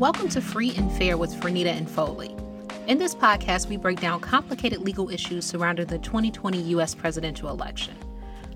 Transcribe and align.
Welcome 0.00 0.30
to 0.30 0.40
Free 0.40 0.72
and 0.78 0.90
Fair 0.90 1.18
with 1.18 1.30
Franita 1.34 1.66
and 1.66 1.86
Foley. 1.86 2.34
In 2.86 2.96
this 2.96 3.14
podcast, 3.14 3.68
we 3.68 3.76
break 3.76 4.00
down 4.00 4.20
complicated 4.20 4.80
legal 4.80 5.10
issues 5.10 5.44
surrounding 5.44 5.88
the 5.88 5.98
2020 5.98 6.58
U.S. 6.70 6.94
presidential 6.94 7.50
election. 7.50 7.94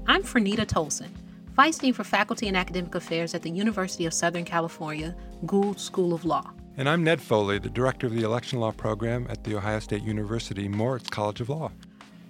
I'm 0.06 0.22
Franita 0.22 0.64
Tolson, 0.64 1.10
Vice 1.54 1.76
Dean 1.76 1.92
for 1.92 2.02
Faculty 2.02 2.48
and 2.48 2.56
Academic 2.56 2.94
Affairs 2.94 3.34
at 3.34 3.42
the 3.42 3.50
University 3.50 4.06
of 4.06 4.14
Southern 4.14 4.46
California 4.46 5.14
Gould 5.44 5.78
School 5.78 6.14
of 6.14 6.24
Law. 6.24 6.50
And 6.78 6.88
I'm 6.88 7.04
Ned 7.04 7.20
Foley, 7.20 7.58
the 7.58 7.68
Director 7.68 8.06
of 8.06 8.14
the 8.14 8.22
Election 8.22 8.58
Law 8.58 8.72
Program 8.72 9.26
at 9.28 9.44
The 9.44 9.54
Ohio 9.54 9.80
State 9.80 10.02
University 10.02 10.66
Moritz 10.66 11.10
College 11.10 11.42
of 11.42 11.50
Law. 11.50 11.70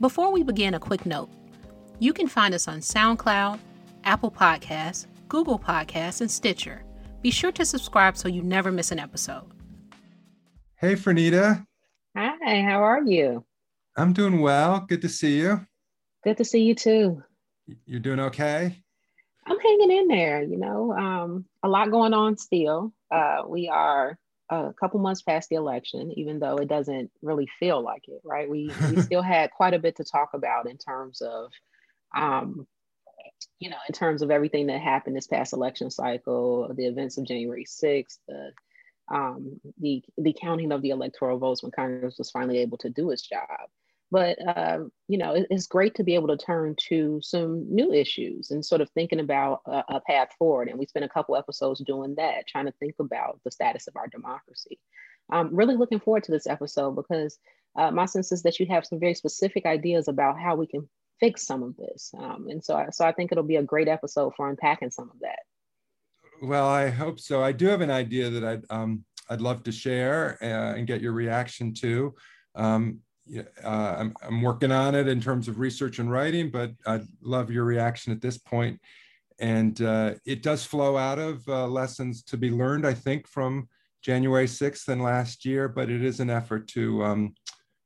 Before 0.01 0.33
we 0.33 0.43
begin, 0.43 0.75
a 0.75 0.81
quick 0.81 1.07
note. 1.07 1.31
You 2.01 2.13
can 2.13 2.27
find 2.27 2.53
us 2.53 2.67
on 2.67 2.81
SoundCloud, 2.81 3.61
Apple 4.03 4.33
Podcasts, 4.33 5.07
Google 5.29 5.61
Podcasts, 5.61 6.21
and 6.21 6.29
Stitcher. 6.29 6.83
Be 7.25 7.31
sure 7.31 7.53
to 7.53 7.65
subscribe 7.65 8.19
so 8.19 8.29
you 8.29 8.43
never 8.43 8.71
miss 8.71 8.93
an 8.93 8.99
episode. 8.99 9.51
Hey, 10.75 10.93
Franita. 10.93 11.67
Hi, 12.15 12.61
how 12.61 12.83
are 12.83 13.03
you? 13.03 13.47
I'm 13.97 14.13
doing 14.13 14.43
well. 14.43 14.85
Good 14.87 15.01
to 15.01 15.09
see 15.09 15.39
you. 15.39 15.67
Good 16.23 16.37
to 16.37 16.45
see 16.45 16.65
you 16.65 16.75
too. 16.75 17.23
You're 17.87 18.01
doing 18.01 18.21
okay? 18.21 18.77
I'm 19.47 19.59
hanging 19.59 19.91
in 19.91 20.09
there, 20.09 20.43
you 20.43 20.59
know. 20.59 20.93
Um, 20.93 21.47
a 21.63 21.69
lot 21.69 21.91
going 21.91 22.13
on 22.13 22.37
still. 22.37 22.93
Uh, 23.11 23.45
we 23.49 23.71
are 23.71 24.19
a 24.51 24.75
couple 24.79 25.01
months 25.01 25.23
past 25.23 25.49
the 25.49 25.57
election, 25.57 26.13
even 26.19 26.39
though 26.41 26.57
it 26.59 26.69
doesn't 26.69 27.11
really 27.23 27.49
feel 27.59 27.83
like 27.83 28.03
it, 28.07 28.21
right? 28.23 28.51
We 28.51 28.71
we 28.91 29.01
still 29.01 29.23
had 29.23 29.51
quite 29.51 29.73
a 29.73 29.79
bit 29.79 29.97
to 29.97 30.05
talk 30.05 30.35
about 30.35 30.69
in 30.69 30.77
terms 30.77 31.23
of, 31.23 31.51
um, 32.15 32.67
you 33.59 33.71
know, 33.71 33.77
in 33.89 33.95
terms 33.95 34.23
of 34.23 34.31
everything 34.31 34.67
that 34.67 34.81
happened 34.81 35.17
this 35.17 35.27
past 35.27 35.53
election 35.53 35.91
cycle, 35.91 36.73
the 36.75 36.87
events 36.87 37.19
of 37.19 37.27
January 37.27 37.65
6th, 37.65 38.19
the 38.29 38.53
um, 39.13 39.61
the 39.79 40.03
the 40.17 40.35
counting 40.41 40.73
of 40.73 40.83
the 40.83 40.91
electoral 40.91 41.39
votes 41.39 41.63
when 41.63 41.73
Congress 41.73 42.17
was 42.19 42.31
finally 42.31 42.59
able 42.59 42.79
to 42.79 42.89
do 42.89 43.11
its 43.11 43.23
job. 43.23 43.69
But 44.11 44.39
uh, 44.47 44.85
you 45.09 45.19
know, 45.19 45.35
it, 45.35 45.47
it's 45.51 45.67
great 45.67 45.95
to 45.97 46.05
be 46.05 46.15
able 46.15 46.29
to 46.29 46.37
turn 46.37 46.77
to 46.89 47.21
some 47.23 47.67
new 47.75 47.93
issues 47.93 48.51
and 48.51 48.65
sort 48.65 48.81
of 48.81 48.91
thinking 48.91 49.21
about 49.21 49.61
a, 49.67 49.85
a 49.89 50.01
path 50.01 50.29
forward. 50.39 50.69
And 50.69 50.79
we 50.79 50.87
spent 50.87 51.05
a 51.05 51.09
couple 51.09 51.37
episodes 51.37 51.83
doing 51.85 52.15
that, 52.17 52.47
trying 52.47 52.67
to 52.67 52.73
think 52.73 52.95
about 52.99 53.41
the 53.45 53.51
status 53.51 53.87
of 53.89 53.97
our 53.97 54.09
democracy. 54.09 54.79
I'm 55.31 55.55
really 55.55 55.77
looking 55.77 56.01
forward 56.01 56.25
to 56.25 56.33
this 56.33 56.47
episode 56.47 56.97
because 56.97 57.39
uh, 57.77 57.91
my 57.91 58.07
sense 58.07 58.31
is 58.31 58.43
that 58.43 58.61
you 58.61 58.67
have 58.67 58.87
some 58.87 59.01
very 59.01 59.15
specific 59.15 59.67
ideas 59.67 60.07
about 60.07 60.39
how 60.39 60.55
we 60.55 60.67
can 60.67 60.89
fix 61.21 61.47
some 61.47 61.63
of 61.63 61.77
this. 61.77 62.13
Um, 62.19 62.47
and 62.49 62.63
so, 62.63 62.77
I, 62.77 62.91
so 62.91 63.05
I 63.05 63.13
think 63.13 63.33
it'll 63.33 63.45
be 63.45 63.57
a 63.57 63.63
great 63.63 63.89
episode 63.89 64.35
for 64.37 64.49
unpacking 64.49 64.91
some 64.91 65.11
of 65.11 65.21
that. 65.21 65.41
Well, 66.43 66.67
I 66.67 66.91
hope 66.91 67.21
so. 67.21 67.43
I 67.43 67.53
do 67.53 67.67
have 67.67 67.81
an 67.81 67.91
idea 67.91 68.29
that 68.31 68.45
I'd 68.45 68.63
um, 68.71 69.05
I'd 69.31 69.41
love 69.41 69.63
to 69.65 69.73
share 69.73 70.39
uh, 70.43 70.77
and 70.77 70.87
get 70.87 71.01
your 71.01 71.13
reaction 71.13 71.73
to. 71.75 72.15
Um, 72.55 73.01
uh, 73.65 73.95
I'm, 73.99 74.15
I'm 74.23 74.43
working 74.43 74.71
on 74.71 74.95
it 74.95 75.09
in 75.09 75.21
terms 75.21 75.49
of 75.49 75.59
research 75.59 75.99
and 75.99 76.11
writing, 76.11 76.51
but 76.51 76.73
I'd 76.87 77.07
love 77.23 77.51
your 77.51 77.65
reaction 77.65 78.13
at 78.13 78.21
this 78.21 78.37
point. 78.37 78.81
And 79.39 79.81
uh, 79.81 80.15
it 80.27 80.43
does 80.43 80.65
flow 80.65 80.97
out 80.97 81.19
of 81.19 81.47
uh, 81.49 81.67
lessons 81.67 82.23
to 82.25 82.37
be 82.37 82.51
learned, 82.51 82.87
I 82.87 82.95
think, 82.95 83.27
from 83.27 83.69
January 84.03 84.47
6th 84.47 84.89
and 84.89 85.03
last 85.03 85.45
year, 85.45 85.69
but 85.69 85.91
it 85.91 86.05
is 86.05 86.21
an 86.21 86.31
effort 86.31 86.69
to, 86.69 87.03
um, 87.03 87.35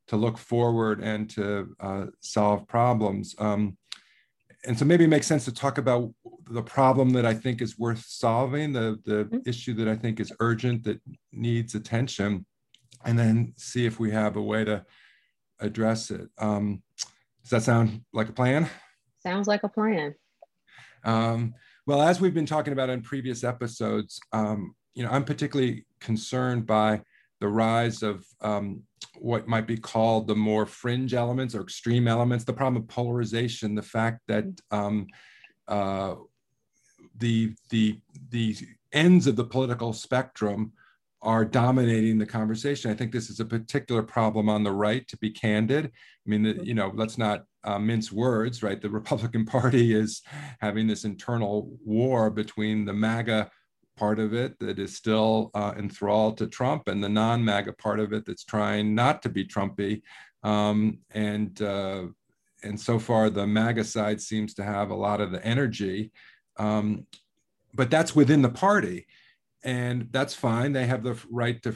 to 0.08 0.16
look 0.16 0.38
forward 0.38 1.00
and 1.00 1.30
to 1.30 1.74
uh, 1.80 2.06
solve 2.20 2.66
problems. 2.66 3.34
Um, 3.38 3.76
and 4.66 4.76
so 4.78 4.84
maybe 4.84 5.04
it 5.04 5.08
makes 5.08 5.26
sense 5.26 5.44
to 5.44 5.52
talk 5.52 5.78
about 5.78 6.12
the 6.50 6.62
problem 6.62 7.10
that 7.10 7.24
I 7.24 7.34
think 7.34 7.62
is 7.62 7.78
worth 7.78 8.04
solving, 8.06 8.72
the, 8.72 8.98
the 9.04 9.24
mm-hmm. 9.24 9.38
issue 9.46 9.74
that 9.74 9.88
I 9.88 9.94
think 9.94 10.18
is 10.18 10.32
urgent, 10.40 10.84
that 10.84 11.00
needs 11.32 11.74
attention, 11.74 12.44
and 13.04 13.18
then 13.18 13.52
see 13.56 13.86
if 13.86 14.00
we 14.00 14.10
have 14.10 14.36
a 14.36 14.42
way 14.42 14.64
to 14.64 14.84
address 15.60 16.10
it. 16.10 16.28
Um, 16.38 16.82
does 17.42 17.50
that 17.50 17.62
sound 17.62 18.02
like 18.12 18.28
a 18.28 18.32
plan? 18.32 18.68
Sounds 19.22 19.46
like 19.46 19.62
a 19.62 19.68
plan. 19.68 20.14
Um, 21.04 21.54
well, 21.86 22.02
as 22.02 22.20
we've 22.20 22.34
been 22.34 22.46
talking 22.46 22.72
about 22.72 22.90
in 22.90 23.00
previous 23.02 23.44
episodes, 23.44 24.20
um, 24.32 24.74
you 24.94 25.04
know, 25.04 25.10
I'm 25.10 25.24
particularly 25.24 25.86
concerned 26.00 26.66
by 26.66 27.02
the 27.40 27.48
rise 27.48 28.02
of 28.02 28.24
um, 28.40 28.82
what 29.18 29.46
might 29.46 29.66
be 29.66 29.76
called 29.76 30.26
the 30.26 30.34
more 30.34 30.66
fringe 30.66 31.14
elements 31.14 31.54
or 31.54 31.62
extreme 31.62 32.08
elements, 32.08 32.44
the 32.44 32.52
problem 32.52 32.82
of 32.82 32.88
polarization, 32.88 33.74
the 33.74 33.82
fact 33.82 34.20
that 34.28 34.44
um, 34.70 35.06
uh, 35.68 36.14
the, 37.18 37.54
the, 37.70 37.98
the 38.30 38.56
ends 38.92 39.26
of 39.26 39.36
the 39.36 39.44
political 39.44 39.92
spectrum 39.92 40.72
are 41.20 41.44
dominating 41.44 42.18
the 42.18 42.26
conversation. 42.26 42.90
I 42.90 42.94
think 42.94 43.12
this 43.12 43.28
is 43.28 43.40
a 43.40 43.44
particular 43.44 44.02
problem 44.02 44.48
on 44.48 44.62
the 44.62 44.72
right, 44.72 45.06
to 45.08 45.16
be 45.16 45.30
candid. 45.30 45.86
I 45.86 45.90
mean, 46.26 46.42
the, 46.42 46.64
you 46.64 46.74
know, 46.74 46.92
let's 46.94 47.18
not 47.18 47.44
uh, 47.64 47.78
mince 47.78 48.12
words, 48.12 48.62
right? 48.62 48.80
The 48.80 48.90
Republican 48.90 49.44
Party 49.46 49.94
is 49.94 50.22
having 50.60 50.86
this 50.86 51.04
internal 51.04 51.76
war 51.84 52.30
between 52.30 52.84
the 52.84 52.92
MAGA 52.92 53.50
part 53.98 54.18
of 54.18 54.32
it 54.34 54.58
that 54.60 54.78
is 54.78 54.94
still 54.94 55.50
uh, 55.54 55.74
enthralled 55.76 56.38
to 56.38 56.46
Trump 56.46 56.88
and 56.88 57.02
the 57.02 57.08
non 57.08 57.44
MAGA 57.44 57.72
part 57.74 58.00
of 58.00 58.12
it 58.12 58.24
that's 58.24 58.44
trying 58.44 58.94
not 58.94 59.22
to 59.22 59.28
be 59.28 59.44
Trumpy. 59.44 60.02
Um, 60.42 60.98
and, 61.10 61.60
uh, 61.60 62.04
and 62.62 62.80
so 62.80 62.98
far, 62.98 63.30
the 63.30 63.46
MAGA 63.46 63.84
side 63.84 64.20
seems 64.20 64.54
to 64.54 64.64
have 64.64 64.90
a 64.90 64.94
lot 64.94 65.20
of 65.20 65.32
the 65.32 65.44
energy. 65.44 66.12
Um, 66.56 67.06
but 67.74 67.90
that's 67.90 68.16
within 68.16 68.42
the 68.42 68.48
party 68.48 69.06
and 69.64 70.08
that's 70.10 70.34
fine. 70.34 70.72
They 70.72 70.86
have 70.86 71.02
the 71.02 71.18
right 71.30 71.60
to 71.62 71.74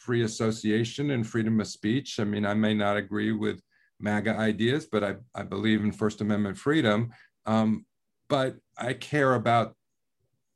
free 0.00 0.22
association 0.22 1.10
and 1.10 1.26
freedom 1.26 1.60
of 1.60 1.66
speech. 1.66 2.20
I 2.20 2.24
mean, 2.24 2.46
I 2.46 2.54
may 2.54 2.74
not 2.74 2.96
agree 2.96 3.32
with 3.32 3.60
MAGA 4.00 4.36
ideas, 4.36 4.86
but 4.86 5.02
I, 5.02 5.16
I 5.34 5.42
believe 5.42 5.82
in 5.82 5.92
First 5.92 6.20
Amendment 6.20 6.58
freedom. 6.58 7.10
Um, 7.46 7.86
but 8.28 8.56
I 8.78 8.92
care 8.94 9.34
about 9.34 9.76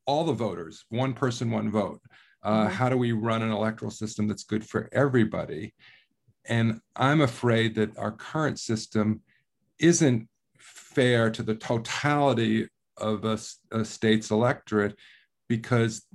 all 0.09 0.25
the 0.25 0.33
voters, 0.33 0.87
one 0.89 1.13
person, 1.13 1.51
one 1.51 1.71
vote. 1.71 2.01
Uh, 2.43 2.65
mm-hmm. 2.65 2.73
How 2.73 2.89
do 2.89 2.97
we 2.97 3.13
run 3.13 3.43
an 3.43 3.53
electoral 3.53 3.91
system 3.91 4.27
that's 4.27 4.45
good 4.45 4.67
for 4.67 4.89
everybody? 4.91 5.75
And 6.47 6.81
I'm 6.97 7.21
afraid 7.21 7.75
that 7.75 7.97
our 7.99 8.13
current 8.13 8.59
system 8.59 9.21
isn't 9.79 10.27
fair 10.59 11.31
to 11.31 11.43
the 11.43 11.55
totality 11.55 12.69
of 12.97 13.25
a, 13.27 13.39
a 13.71 13.85
state's 13.85 14.31
electorate 14.31 14.97
because 15.47 16.07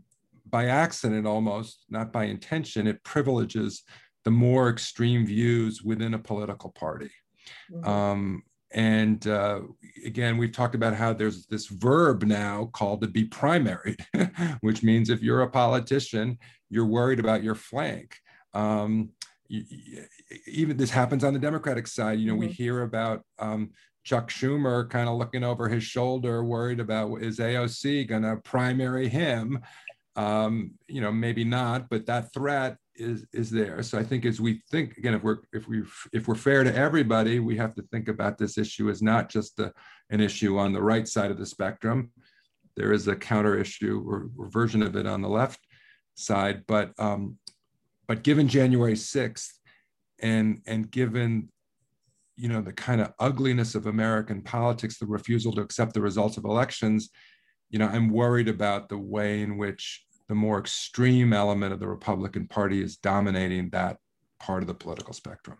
by 0.49 0.65
accident 0.65 1.27
almost, 1.27 1.85
not 1.87 2.11
by 2.11 2.23
intention, 2.25 2.87
it 2.87 3.03
privileges 3.03 3.83
the 4.25 4.31
more 4.31 4.69
extreme 4.69 5.25
views 5.25 5.83
within 5.83 6.15
a 6.15 6.19
political 6.19 6.71
party. 6.71 7.11
Mm-hmm. 7.71 7.87
Um, 7.87 8.43
and 8.73 9.25
uh, 9.27 9.61
again, 10.05 10.37
we've 10.37 10.51
talked 10.51 10.75
about 10.75 10.95
how 10.95 11.13
there's 11.13 11.45
this 11.45 11.67
verb 11.67 12.23
now 12.23 12.69
called 12.73 13.01
to 13.01 13.07
be 13.07 13.25
primaried, 13.25 14.01
which 14.61 14.83
means 14.83 15.09
if 15.09 15.21
you're 15.21 15.41
a 15.41 15.49
politician, 15.49 16.37
you're 16.69 16.85
worried 16.85 17.19
about 17.19 17.43
your 17.43 17.55
flank. 17.55 18.19
Um, 18.53 19.09
even 20.47 20.77
this 20.77 20.89
happens 20.89 21.23
on 21.23 21.33
the 21.33 21.39
Democratic 21.39 21.87
side. 21.87 22.19
You 22.19 22.27
know, 22.27 22.33
mm-hmm. 22.33 22.47
we 22.47 22.51
hear 22.51 22.81
about 22.81 23.23
um, 23.39 23.71
Chuck 24.03 24.29
Schumer 24.29 24.89
kind 24.89 25.07
of 25.07 25.17
looking 25.17 25.43
over 25.43 25.69
his 25.69 25.83
shoulder, 25.83 26.43
worried 26.43 26.79
about 26.79 27.21
is 27.21 27.39
AOC 27.39 28.07
going 28.07 28.23
to 28.23 28.37
primary 28.37 29.07
him? 29.07 29.61
um, 30.15 30.71
you 30.87 31.01
know, 31.01 31.11
maybe 31.11 31.43
not, 31.43 31.89
but 31.89 32.05
that 32.05 32.33
threat 32.33 32.77
is 32.95 33.25
is 33.33 33.49
there. 33.49 33.81
So 33.83 33.97
I 33.97 34.03
think 34.03 34.25
as 34.25 34.39
we 34.39 34.61
think 34.69 34.97
again, 34.97 35.13
if 35.13 35.23
we're 35.23 35.39
if 35.51 35.67
we 35.67 35.83
if 36.11 36.27
we're 36.27 36.35
fair 36.35 36.63
to 36.63 36.75
everybody, 36.75 37.39
we 37.39 37.57
have 37.57 37.73
to 37.75 37.81
think 37.91 38.07
about 38.07 38.37
this 38.37 38.57
issue 38.57 38.89
as 38.89 39.01
not 39.01 39.29
just 39.29 39.59
a, 39.59 39.71
an 40.09 40.19
issue 40.21 40.57
on 40.57 40.73
the 40.73 40.81
right 40.81 41.07
side 41.07 41.31
of 41.31 41.37
the 41.37 41.45
spectrum. 41.45 42.11
There 42.75 42.91
is 42.91 43.07
a 43.07 43.15
counter 43.15 43.57
issue 43.57 44.03
or, 44.07 44.29
or 44.37 44.49
version 44.49 44.81
of 44.81 44.95
it 44.95 45.05
on 45.05 45.21
the 45.21 45.29
left 45.29 45.59
side, 46.15 46.63
but 46.67 46.91
um, 46.97 47.37
but 48.07 48.23
given 48.23 48.47
January 48.47 48.95
sixth, 48.95 49.59
and 50.21 50.61
and 50.67 50.89
given 50.89 51.49
you 52.35 52.49
know 52.49 52.61
the 52.61 52.73
kind 52.73 53.01
of 53.01 53.13
ugliness 53.19 53.75
of 53.75 53.87
American 53.87 54.41
politics, 54.41 54.97
the 54.97 55.05
refusal 55.05 55.51
to 55.53 55.61
accept 55.61 55.93
the 55.93 56.01
results 56.01 56.37
of 56.37 56.45
elections, 56.45 57.09
you 57.69 57.79
know, 57.79 57.87
I'm 57.87 58.09
worried 58.09 58.47
about 58.47 58.87
the 58.87 58.99
way 58.99 59.41
in 59.41 59.57
which 59.57 60.05
the 60.33 60.39
more 60.39 60.57
extreme 60.57 61.31
element 61.31 61.71
of 61.71 61.79
the 61.79 61.87
Republican 61.87 62.47
Party 62.47 62.81
is 62.81 62.97
dominating 62.97 63.69
that 63.69 63.99
part 64.39 64.63
of 64.63 64.67
the 64.67 64.73
political 64.73 65.13
spectrum. 65.13 65.59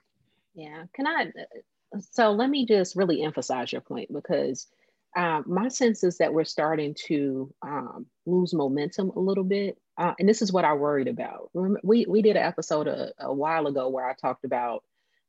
Yeah. 0.56 0.86
Can 0.96 1.06
I? 1.06 1.32
So 2.00 2.32
let 2.32 2.50
me 2.50 2.66
just 2.66 2.96
really 2.96 3.22
emphasize 3.22 3.72
your 3.72 3.82
point 3.82 4.12
because 4.12 4.66
uh, 5.16 5.44
my 5.46 5.68
sense 5.68 6.04
is 6.04 6.18
that 6.18 6.34
we're 6.34 6.44
starting 6.44 6.96
to 7.06 7.54
um, 7.62 8.08
lose 8.26 8.56
momentum 8.56 9.12
a 9.12 9.20
little 9.20 9.44
bit. 9.44 9.78
Uh, 10.00 10.14
and 10.18 10.28
this 10.28 10.42
is 10.42 10.52
what 10.52 10.66
I 10.66 10.74
worried 10.74 11.08
about. 11.08 11.52
We, 11.84 12.08
we 12.08 12.24
did 12.24 12.36
an 12.36 12.44
episode 12.44 12.88
a, 12.88 13.12
a 13.20 13.32
while 13.32 13.68
ago 13.68 13.90
where 13.90 14.10
I 14.10 14.16
talked 14.16 14.44
about 14.44 14.84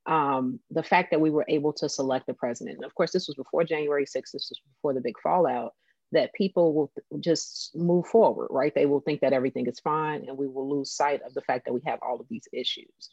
um, 0.06 0.58
the 0.70 0.82
fact 0.82 1.11
that 1.11 1.20
we 1.20 1.29
were 1.29 1.44
able 1.49 1.75
to 1.75 1.88
select 1.90 2.26
the 2.26 2.32
president. 2.32 2.76
And 2.76 2.87
of 2.87 2.94
course, 2.94 3.12
this 3.12 3.26
was 3.26 3.37
before 3.37 3.62
January 3.64 4.06
6th, 4.06 4.32
this 4.32 4.49
was 4.49 4.61
before 4.75 4.94
the 4.94 5.02
big 5.02 5.20
fallout. 5.23 5.75
That 6.12 6.33
people 6.35 6.75
will 6.75 6.93
just 7.21 7.75
move 7.75 8.06
forward, 8.06 8.49
right? 8.51 8.75
They 8.75 8.87
will 8.87 9.01
think 9.01 9.21
that 9.21 9.33
everything 9.33 9.67
is 9.67 9.81
fine 9.81 10.25
and 10.29 10.37
we 10.37 10.47
will 10.47 10.69
lose 10.69 10.93
sight 10.93 11.23
of 11.23 11.35
the 11.35 11.43
fact 11.43 11.65
that 11.65 11.73
we 11.73 11.81
have 11.87 11.99
all 12.03 12.21
of 12.21 12.27
these 12.29 12.47
issues. 12.53 13.11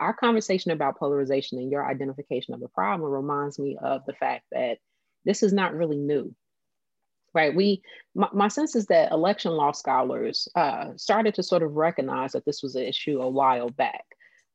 Our 0.00 0.12
conversation 0.12 0.70
about 0.70 0.98
polarization 0.98 1.58
and 1.58 1.70
your 1.70 1.86
identification 1.86 2.54
of 2.54 2.60
the 2.60 2.68
problem 2.68 3.10
reminds 3.10 3.58
me 3.58 3.76
of 3.80 4.02
the 4.06 4.14
fact 4.14 4.44
that 4.52 4.78
this 5.24 5.42
is 5.42 5.52
not 5.52 5.74
really 5.74 5.96
new, 5.96 6.34
right? 7.32 7.54
We, 7.54 7.82
my, 8.14 8.28
my 8.32 8.48
sense 8.48 8.76
is 8.76 8.86
that 8.86 9.12
election 9.12 9.52
law 9.52 9.72
scholars 9.72 10.48
uh, 10.54 10.90
started 10.96 11.34
to 11.34 11.42
sort 11.42 11.62
of 11.62 11.74
recognize 11.74 12.32
that 12.32 12.44
this 12.44 12.62
was 12.62 12.74
an 12.74 12.84
issue 12.84 13.20
a 13.20 13.28
while 13.28 13.68
back. 13.70 14.04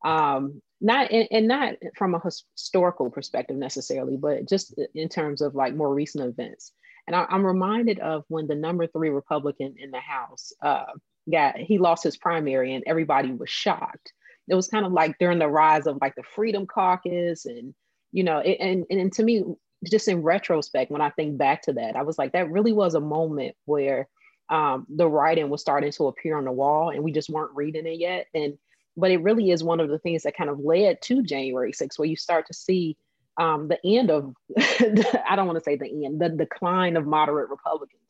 Um, 0.06 0.62
not 0.82 1.12
and 1.12 1.48
not 1.48 1.76
from 1.98 2.16
a 2.16 2.22
historical 2.56 3.10
perspective 3.10 3.58
necessarily, 3.58 4.16
but 4.16 4.48
just 4.48 4.80
in 4.96 5.10
terms 5.10 5.42
of 5.42 5.56
like 5.56 5.76
more 5.76 5.94
recent 5.94 6.24
events. 6.24 6.72
And 7.10 7.16
I, 7.16 7.26
am 7.32 7.44
reminded 7.44 7.98
of 8.02 8.24
when 8.28 8.46
the 8.46 8.54
number 8.54 8.86
three 8.86 9.10
Republican 9.10 9.74
in 9.80 9.90
the 9.90 10.00
House 10.00 10.54
uh, 10.62 10.86
got 11.30 11.58
he 11.58 11.80
lost 11.80 12.04
his 12.04 12.18
primary, 12.18 12.76
and 12.76 12.84
everybody 12.86 13.32
was 13.32 13.50
shocked. 13.50 14.14
It 14.48 14.54
was 14.54 14.68
kind 14.68 14.86
of 14.86 14.92
like 14.92 15.18
during 15.18 15.40
the 15.40 15.48
rise 15.48 15.88
of 15.88 15.98
like 16.02 16.14
the 16.14 16.22
Freedom 16.36 16.68
Caucus, 16.68 17.48
and 17.48 17.74
you 18.12 18.24
know, 18.24 18.38
it, 18.38 18.58
and 18.60 18.86
and 18.92 19.12
to 19.14 19.24
me, 19.24 19.44
just 19.90 20.08
in 20.08 20.22
retrospect, 20.22 20.92
when 20.92 21.02
I 21.02 21.10
think 21.10 21.40
back 21.40 21.64
to 21.64 21.74
that, 21.74 21.96
I 21.96 22.04
was 22.04 22.20
like, 22.20 22.34
that 22.34 22.52
really 22.52 22.74
was 22.74 22.94
a 22.94 23.00
moment 23.00 23.56
where 23.66 24.08
um, 24.50 24.86
the 24.88 25.08
writing 25.08 25.50
was 25.50 25.62
starting 25.62 25.92
to 25.94 26.10
appear 26.10 26.38
on 26.38 26.46
the 26.46 26.52
wall, 26.52 26.92
and 26.92 27.04
we 27.04 27.12
just 27.12 27.32
weren't 27.32 27.56
reading 27.56 27.88
it 27.88 28.00
yet. 28.00 28.28
And 28.36 28.56
but 28.96 29.10
it 29.10 29.24
really 29.24 29.50
is 29.50 29.64
one 29.64 29.80
of 29.80 29.90
the 29.90 29.98
things 29.98 30.22
that 30.24 30.38
kind 30.38 30.52
of 30.52 30.60
led 30.60 31.02
to 31.02 31.24
January 31.24 31.72
6th, 31.72 31.98
where 31.98 32.08
you 32.08 32.16
start 32.16 32.46
to 32.46 32.54
see 32.54 32.98
um, 33.40 33.70
the 33.70 33.80
end 33.86 34.12
of, 34.12 34.34
I 34.60 35.36
don't 35.36 35.48
want 35.48 35.58
to 35.58 35.64
say 35.64 35.78
the 35.78 36.06
end, 36.06 36.20
the 36.20 36.30
decline 36.30 36.98
of 36.98 37.08
moderate 37.08 37.50
Republicans. 37.50 38.02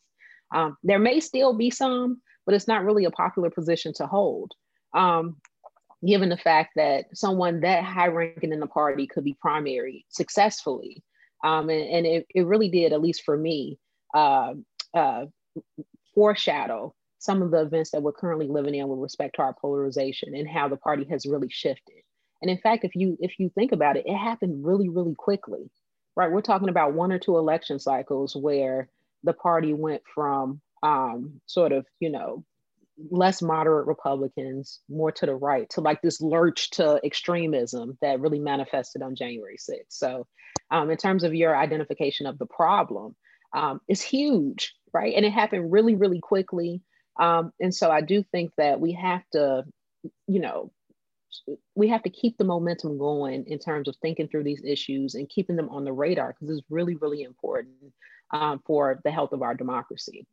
Um, 0.54 0.76
there 0.84 1.00
may 1.00 1.20
still 1.20 1.54
be 1.54 1.70
some, 1.70 2.22
but 2.46 2.56
it's 2.56 2.68
not 2.68 2.84
really 2.84 3.06
a 3.06 3.12
popular 3.12 3.52
position 3.52 3.94
to 3.98 4.08
hold, 4.08 4.54
um, 4.96 5.38
given 6.06 6.30
the 6.30 6.38
fact 6.38 6.72
that 6.78 7.06
someone 7.14 7.62
that 7.62 7.84
high 7.84 8.08
ranking 8.08 8.52
in 8.52 8.60
the 8.60 8.68
party 8.68 9.06
could 9.06 9.24
be 9.24 9.38
primary 9.40 10.06
successfully. 10.10 11.04
Um, 11.44 11.70
and, 11.70 11.88
and 11.88 12.06
it, 12.08 12.26
it 12.34 12.46
really 12.48 12.70
did, 12.70 12.92
at 12.92 13.02
least 13.02 13.24
for 13.24 13.38
me, 13.38 13.78
uh, 14.16 14.56
uh, 14.96 15.26
foreshadow 16.16 16.96
some 17.20 17.42
of 17.42 17.52
the 17.52 17.62
events 17.62 17.92
that 17.92 18.02
we're 18.02 18.14
currently 18.14 18.48
living 18.48 18.74
in 18.74 18.88
with 18.88 19.00
respect 19.00 19.36
to 19.36 19.42
our 19.42 19.54
polarization 19.54 20.34
and 20.34 20.50
how 20.50 20.68
the 20.68 20.78
party 20.78 21.06
has 21.10 21.26
really 21.26 21.50
shifted. 21.50 22.02
And 22.42 22.50
in 22.50 22.58
fact, 22.58 22.86
if 22.86 22.96
you 22.96 23.18
if 23.20 23.40
you 23.40 23.50
think 23.50 23.72
about 23.72 23.98
it, 23.98 24.06
it 24.06 24.18
happened 24.18 24.66
really, 24.66 24.90
really 24.90 25.16
quickly, 25.16 25.70
right? 26.16 26.32
We're 26.32 26.42
talking 26.42 26.70
about 26.70 26.94
one 26.94 27.12
or 27.12 27.20
two 27.20 27.38
election 27.38 27.80
cycles 27.80 28.36
where 28.36 28.90
the 29.24 29.34
party 29.34 29.74
went 29.74 30.02
from 30.14 30.62
um, 30.84 31.42
sort 31.46 31.72
of, 31.72 31.86
you 32.00 32.10
know, 32.10 32.44
less 33.10 33.42
moderate 33.42 33.88
Republicans, 33.88 34.80
more 34.90 35.12
to 35.12 35.26
the 35.26 35.36
right, 35.36 35.70
to 35.72 35.82
like 35.82 36.02
this 36.02 36.22
lurch 36.22 36.70
to 36.72 37.00
extremism 37.04 37.98
that 38.02 38.20
really 38.20 38.40
manifested 38.40 39.02
on 39.02 39.16
January 39.16 39.58
6th. 39.58 39.86
So, 39.90 40.28
um, 40.72 40.90
in 40.90 40.98
terms 40.98 41.24
of 41.24 41.34
your 41.34 41.56
identification 41.56 42.26
of 42.26 42.38
the 42.38 42.46
problem, 42.46 43.16
um, 43.54 43.82
it's 43.88 44.02
huge, 44.02 44.74
right? 44.94 45.14
And 45.16 45.26
it 45.26 45.32
happened 45.32 45.72
really, 45.72 45.96
really 45.96 46.20
quickly. 46.20 46.82
Um, 47.20 47.52
and 47.60 47.74
so 47.74 47.90
I 47.90 48.02
do 48.02 48.24
think 48.32 48.52
that 48.58 48.80
we 48.80 48.94
have 48.94 49.24
to, 49.34 49.64
you 50.28 50.40
know, 50.40 50.72
we 51.76 51.88
have 51.88 52.04
to 52.04 52.10
keep 52.10 52.38
the 52.38 52.44
momentum 52.44 52.98
going 52.98 53.46
in 53.48 53.60
terms 53.60 53.88
of 53.88 53.96
thinking 54.02 54.28
through 54.28 54.44
these 54.44 54.62
issues 54.64 55.16
and 55.16 55.30
keeping 55.30 55.56
them 55.56 55.70
on 55.70 55.84
the 55.84 55.94
radar 55.94 56.34
because 56.34 56.58
it's 56.58 56.68
really, 56.70 56.96
really 56.96 57.24
important 57.24 57.76
um, 58.32 58.62
for 58.66 59.00
the 59.04 59.12
health 59.12 59.34
of 59.34 59.42
our 59.42 59.56
democracy. 59.56 60.26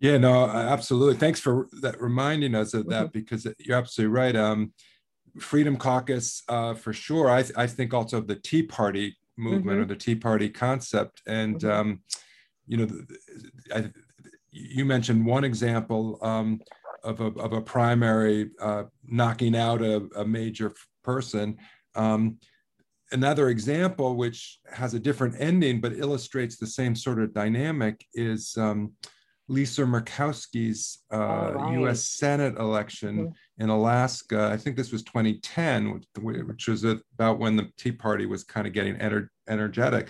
Yeah, 0.00 0.18
no, 0.18 0.46
absolutely. 0.46 1.16
Thanks 1.16 1.38
for 1.38 1.68
that 1.80 2.00
reminding 2.00 2.56
us 2.56 2.74
of 2.74 2.88
that 2.88 3.06
mm-hmm. 3.06 3.18
because 3.18 3.46
you're 3.58 3.78
absolutely 3.78 4.12
right. 4.12 4.34
Um, 4.34 4.72
Freedom 5.38 5.76
Caucus, 5.76 6.42
uh, 6.48 6.74
for 6.74 6.92
sure. 6.92 7.30
I, 7.30 7.42
th- 7.42 7.56
I 7.56 7.66
think 7.66 7.94
also 7.94 8.18
of 8.18 8.26
the 8.26 8.36
Tea 8.36 8.64
Party 8.64 9.16
movement 9.38 9.78
mm-hmm. 9.78 9.80
or 9.80 9.84
the 9.84 9.96
Tea 9.96 10.16
Party 10.16 10.48
concept, 10.48 11.22
and 11.26 11.60
mm-hmm. 11.60 11.70
um, 11.70 12.00
you 12.66 12.78
know, 12.78 12.88
I, 13.74 13.90
you 14.50 14.84
mentioned 14.84 15.24
one 15.24 15.44
example. 15.44 16.18
Of 17.04 17.20
a, 17.20 17.26
of 17.40 17.52
a 17.52 17.60
primary 17.60 18.50
uh, 18.60 18.84
knocking 19.04 19.56
out 19.56 19.82
a, 19.82 20.08
a 20.16 20.24
major 20.24 20.72
person. 21.02 21.58
Um, 21.96 22.38
another 23.10 23.48
example, 23.48 24.16
which 24.16 24.60
has 24.72 24.94
a 24.94 25.00
different 25.00 25.34
ending 25.38 25.80
but 25.80 25.94
illustrates 25.94 26.56
the 26.56 26.66
same 26.66 26.94
sort 26.94 27.20
of 27.20 27.34
dynamic, 27.34 28.04
is 28.14 28.56
um, 28.56 28.92
Lisa 29.48 29.82
Murkowski's 29.82 31.00
uh, 31.12 31.52
right. 31.54 31.72
U.S. 31.74 32.04
Senate 32.04 32.56
election 32.58 33.26
mm-hmm. 33.26 33.62
in 33.62 33.68
Alaska. 33.68 34.48
I 34.52 34.56
think 34.56 34.76
this 34.76 34.92
was 34.92 35.02
2010, 35.02 36.02
which 36.20 36.68
was 36.68 36.84
about 36.84 37.38
when 37.38 37.56
the 37.56 37.68
Tea 37.76 37.92
Party 37.92 38.26
was 38.26 38.44
kind 38.44 38.66
of 38.66 38.72
getting 38.72 38.96
ener- 38.96 39.28
energetic. 39.48 40.08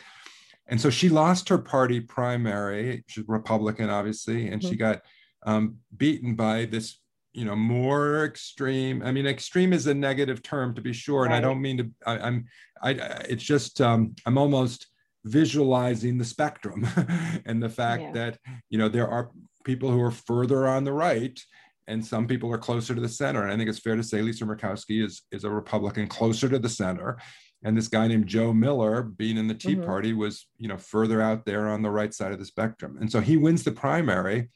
And 0.69 0.81
so 0.81 0.91
she 0.91 1.09
lost 1.09 1.49
her 1.49 1.59
party 1.59 2.01
primary. 2.01 3.05
She's 3.09 3.25
Republican, 3.27 3.91
obviously, 3.91 4.49
and 4.49 4.61
mm-hmm. 4.61 4.71
she 4.71 4.77
got 4.77 5.03
um, 5.47 5.77
beaten 5.97 6.35
by 6.35 6.65
this 6.65 6.99
you 7.33 7.45
know 7.45 7.57
more 7.57 8.25
extreme 8.25 9.03
i 9.03 9.11
mean 9.11 9.27
extreme 9.27 9.73
is 9.73 9.87
a 9.87 9.95
negative 9.95 10.43
term 10.43 10.75
to 10.75 10.81
be 10.81 10.93
sure 10.93 11.25
and 11.25 11.33
right. 11.33 11.39
i 11.39 11.41
don't 11.41 11.63
mean 11.63 11.79
to 11.79 11.91
I, 12.07 12.27
am 12.27 12.45
i 12.83 12.91
it's 13.29 13.43
just 13.43 13.81
um, 13.81 14.15
i'm 14.27 14.39
almost 14.39 14.89
visualizing 15.25 16.19
the 16.19 16.25
spectrum 16.25 16.87
and 17.47 17.63
the 17.63 17.69
fact 17.69 18.03
yeah. 18.03 18.13
that 18.13 18.39
you 18.71 18.79
know 18.79 18.89
there 18.89 19.09
are 19.09 19.31
people 19.65 19.91
who 19.91 20.01
are 20.01 20.11
further 20.11 20.67
on 20.67 20.85
the 20.85 20.93
right 20.93 21.39
and 21.87 22.05
some 22.05 22.27
people 22.27 22.53
are 22.53 22.59
closer 22.59 22.95
to 22.95 23.01
the 23.01 23.09
center 23.09 23.43
and 23.43 23.53
i 23.53 23.57
think 23.57 23.69
it's 23.69 23.79
fair 23.79 23.97
to 23.97 24.03
say 24.03 24.21
lisa 24.21 24.45
murkowski 24.45 25.05
is 25.05 25.23
is 25.31 25.45
a 25.45 25.51
republican 25.51 26.07
closer 26.07 26.49
to 26.49 26.59
the 26.59 26.69
center 26.69 27.19
and 27.65 27.77
this 27.77 27.89
guy 27.89 28.09
named 28.09 28.27
joe 28.27 28.53
miller 28.53 29.03
being 29.03 29.37
in 29.39 29.47
the 29.47 29.55
tea 29.55 29.77
mm-hmm. 29.77 29.87
party 29.87 30.13
was 30.13 30.49
you 30.59 30.69
know 30.69 30.77
further 30.77 31.23
out 31.23 31.45
there 31.47 31.69
on 31.69 31.83
the 31.83 31.91
right 31.91 32.13
side 32.13 32.33
of 32.33 32.39
the 32.39 32.45
spectrum 32.45 32.99
and 33.01 33.11
so 33.11 33.21
he 33.21 33.37
wins 33.37 33.63
the 33.63 33.73
primary 33.73 34.49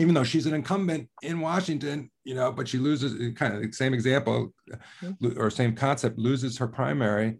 even 0.00 0.14
though 0.14 0.24
she's 0.24 0.46
an 0.46 0.54
incumbent 0.54 1.08
in 1.22 1.40
Washington, 1.40 2.10
you 2.24 2.34
know, 2.34 2.50
but 2.50 2.68
she 2.68 2.78
loses 2.78 3.34
kind 3.36 3.54
of 3.54 3.62
the 3.62 3.72
same 3.72 3.94
example 3.94 4.52
mm-hmm. 5.02 5.38
or 5.38 5.50
same 5.50 5.74
concept, 5.74 6.18
loses 6.18 6.58
her 6.58 6.66
primary, 6.66 7.38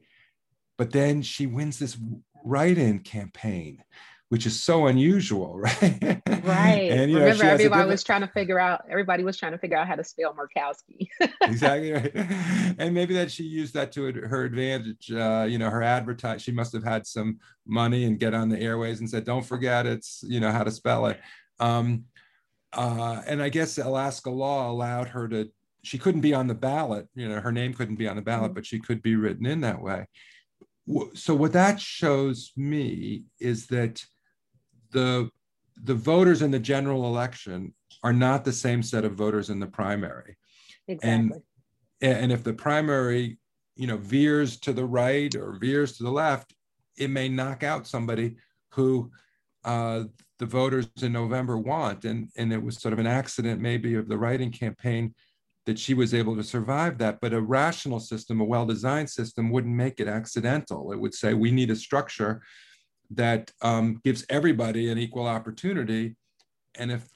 but 0.76 0.92
then 0.92 1.22
she 1.22 1.46
wins 1.46 1.78
this 1.78 1.96
write-in 2.44 3.00
campaign, 3.00 3.82
which 4.28 4.46
is 4.46 4.62
so 4.62 4.86
unusual, 4.86 5.58
right? 5.58 6.22
Right. 6.26 6.90
and, 6.90 7.12
Remember, 7.12 7.44
know, 7.44 7.50
everybody 7.50 7.88
was 7.88 8.02
trying 8.04 8.22
to 8.22 8.28
figure 8.28 8.58
out. 8.58 8.84
Everybody 8.88 9.24
was 9.24 9.36
trying 9.36 9.52
to 9.52 9.58
figure 9.58 9.76
out 9.76 9.86
how 9.86 9.96
to 9.96 10.04
spell 10.04 10.34
Murkowski. 10.34 11.08
exactly 11.42 11.92
right. 11.92 12.12
And 12.78 12.94
maybe 12.94 13.14
that 13.14 13.30
she 13.30 13.42
used 13.42 13.74
that 13.74 13.92
to 13.92 14.12
her 14.12 14.44
advantage. 14.44 15.10
Uh, 15.10 15.46
you 15.48 15.58
know, 15.58 15.68
her 15.68 15.82
advertise. 15.82 16.42
She 16.42 16.52
must 16.52 16.72
have 16.72 16.84
had 16.84 17.06
some 17.06 17.38
money 17.66 18.04
and 18.04 18.18
get 18.18 18.32
on 18.34 18.48
the 18.48 18.58
airways 18.58 19.00
and 19.00 19.10
said, 19.10 19.24
"Don't 19.24 19.44
forget, 19.44 19.86
it's 19.86 20.24
you 20.26 20.40
know 20.40 20.50
how 20.50 20.64
to 20.64 20.70
spell 20.70 21.06
it." 21.06 21.20
Um, 21.58 22.04
uh, 22.72 23.22
and 23.26 23.42
I 23.42 23.48
guess 23.48 23.78
Alaska 23.78 24.30
law 24.30 24.70
allowed 24.70 25.08
her 25.08 25.28
to, 25.28 25.50
she 25.82 25.98
couldn't 25.98 26.20
be 26.20 26.34
on 26.34 26.46
the 26.46 26.54
ballot, 26.54 27.08
you 27.14 27.28
know, 27.28 27.40
her 27.40 27.52
name 27.52 27.74
couldn't 27.74 27.96
be 27.96 28.08
on 28.08 28.16
the 28.16 28.22
ballot, 28.22 28.48
mm-hmm. 28.48 28.54
but 28.54 28.66
she 28.66 28.78
could 28.78 29.02
be 29.02 29.16
written 29.16 29.46
in 29.46 29.60
that 29.62 29.80
way. 29.80 30.06
So 31.14 31.34
what 31.34 31.52
that 31.52 31.80
shows 31.80 32.52
me 32.56 33.24
is 33.38 33.66
that 33.68 34.04
the 34.92 35.30
the 35.82 35.94
voters 35.94 36.42
in 36.42 36.50
the 36.50 36.58
general 36.58 37.06
election 37.06 37.72
are 38.02 38.12
not 38.12 38.44
the 38.44 38.52
same 38.52 38.82
set 38.82 39.04
of 39.04 39.14
voters 39.14 39.50
in 39.50 39.60
the 39.60 39.66
primary. 39.66 40.36
Exactly. 40.88 41.10
And, 41.10 41.32
and 42.02 42.32
if 42.32 42.42
the 42.42 42.52
primary, 42.52 43.38
you 43.76 43.86
know, 43.86 43.96
veers 43.96 44.58
to 44.60 44.72
the 44.72 44.84
right 44.84 45.34
or 45.34 45.58
veers 45.60 45.96
to 45.96 46.02
the 46.02 46.10
left, 46.10 46.54
it 46.98 47.08
may 47.08 47.28
knock 47.28 47.62
out 47.62 47.86
somebody 47.86 48.36
who 48.72 49.10
uh, 49.64 50.04
the 50.40 50.46
voters 50.46 50.88
in 51.02 51.12
November 51.12 51.58
want. 51.58 52.04
And, 52.04 52.30
and 52.36 52.52
it 52.52 52.60
was 52.60 52.78
sort 52.78 52.94
of 52.94 52.98
an 52.98 53.06
accident, 53.06 53.60
maybe, 53.60 53.94
of 53.94 54.08
the 54.08 54.18
writing 54.18 54.50
campaign 54.50 55.14
that 55.66 55.78
she 55.78 55.92
was 55.92 56.14
able 56.14 56.34
to 56.34 56.42
survive 56.42 56.96
that. 56.98 57.20
But 57.20 57.34
a 57.34 57.40
rational 57.40 58.00
system, 58.00 58.40
a 58.40 58.44
well 58.44 58.66
designed 58.66 59.10
system, 59.10 59.50
wouldn't 59.50 59.76
make 59.76 60.00
it 60.00 60.08
accidental. 60.08 60.92
It 60.92 60.98
would 60.98 61.14
say 61.14 61.34
we 61.34 61.52
need 61.52 61.70
a 61.70 61.76
structure 61.76 62.42
that 63.10 63.52
um, 63.60 64.00
gives 64.02 64.24
everybody 64.30 64.90
an 64.90 64.98
equal 64.98 65.26
opportunity. 65.26 66.16
And 66.76 66.90
if 66.90 67.06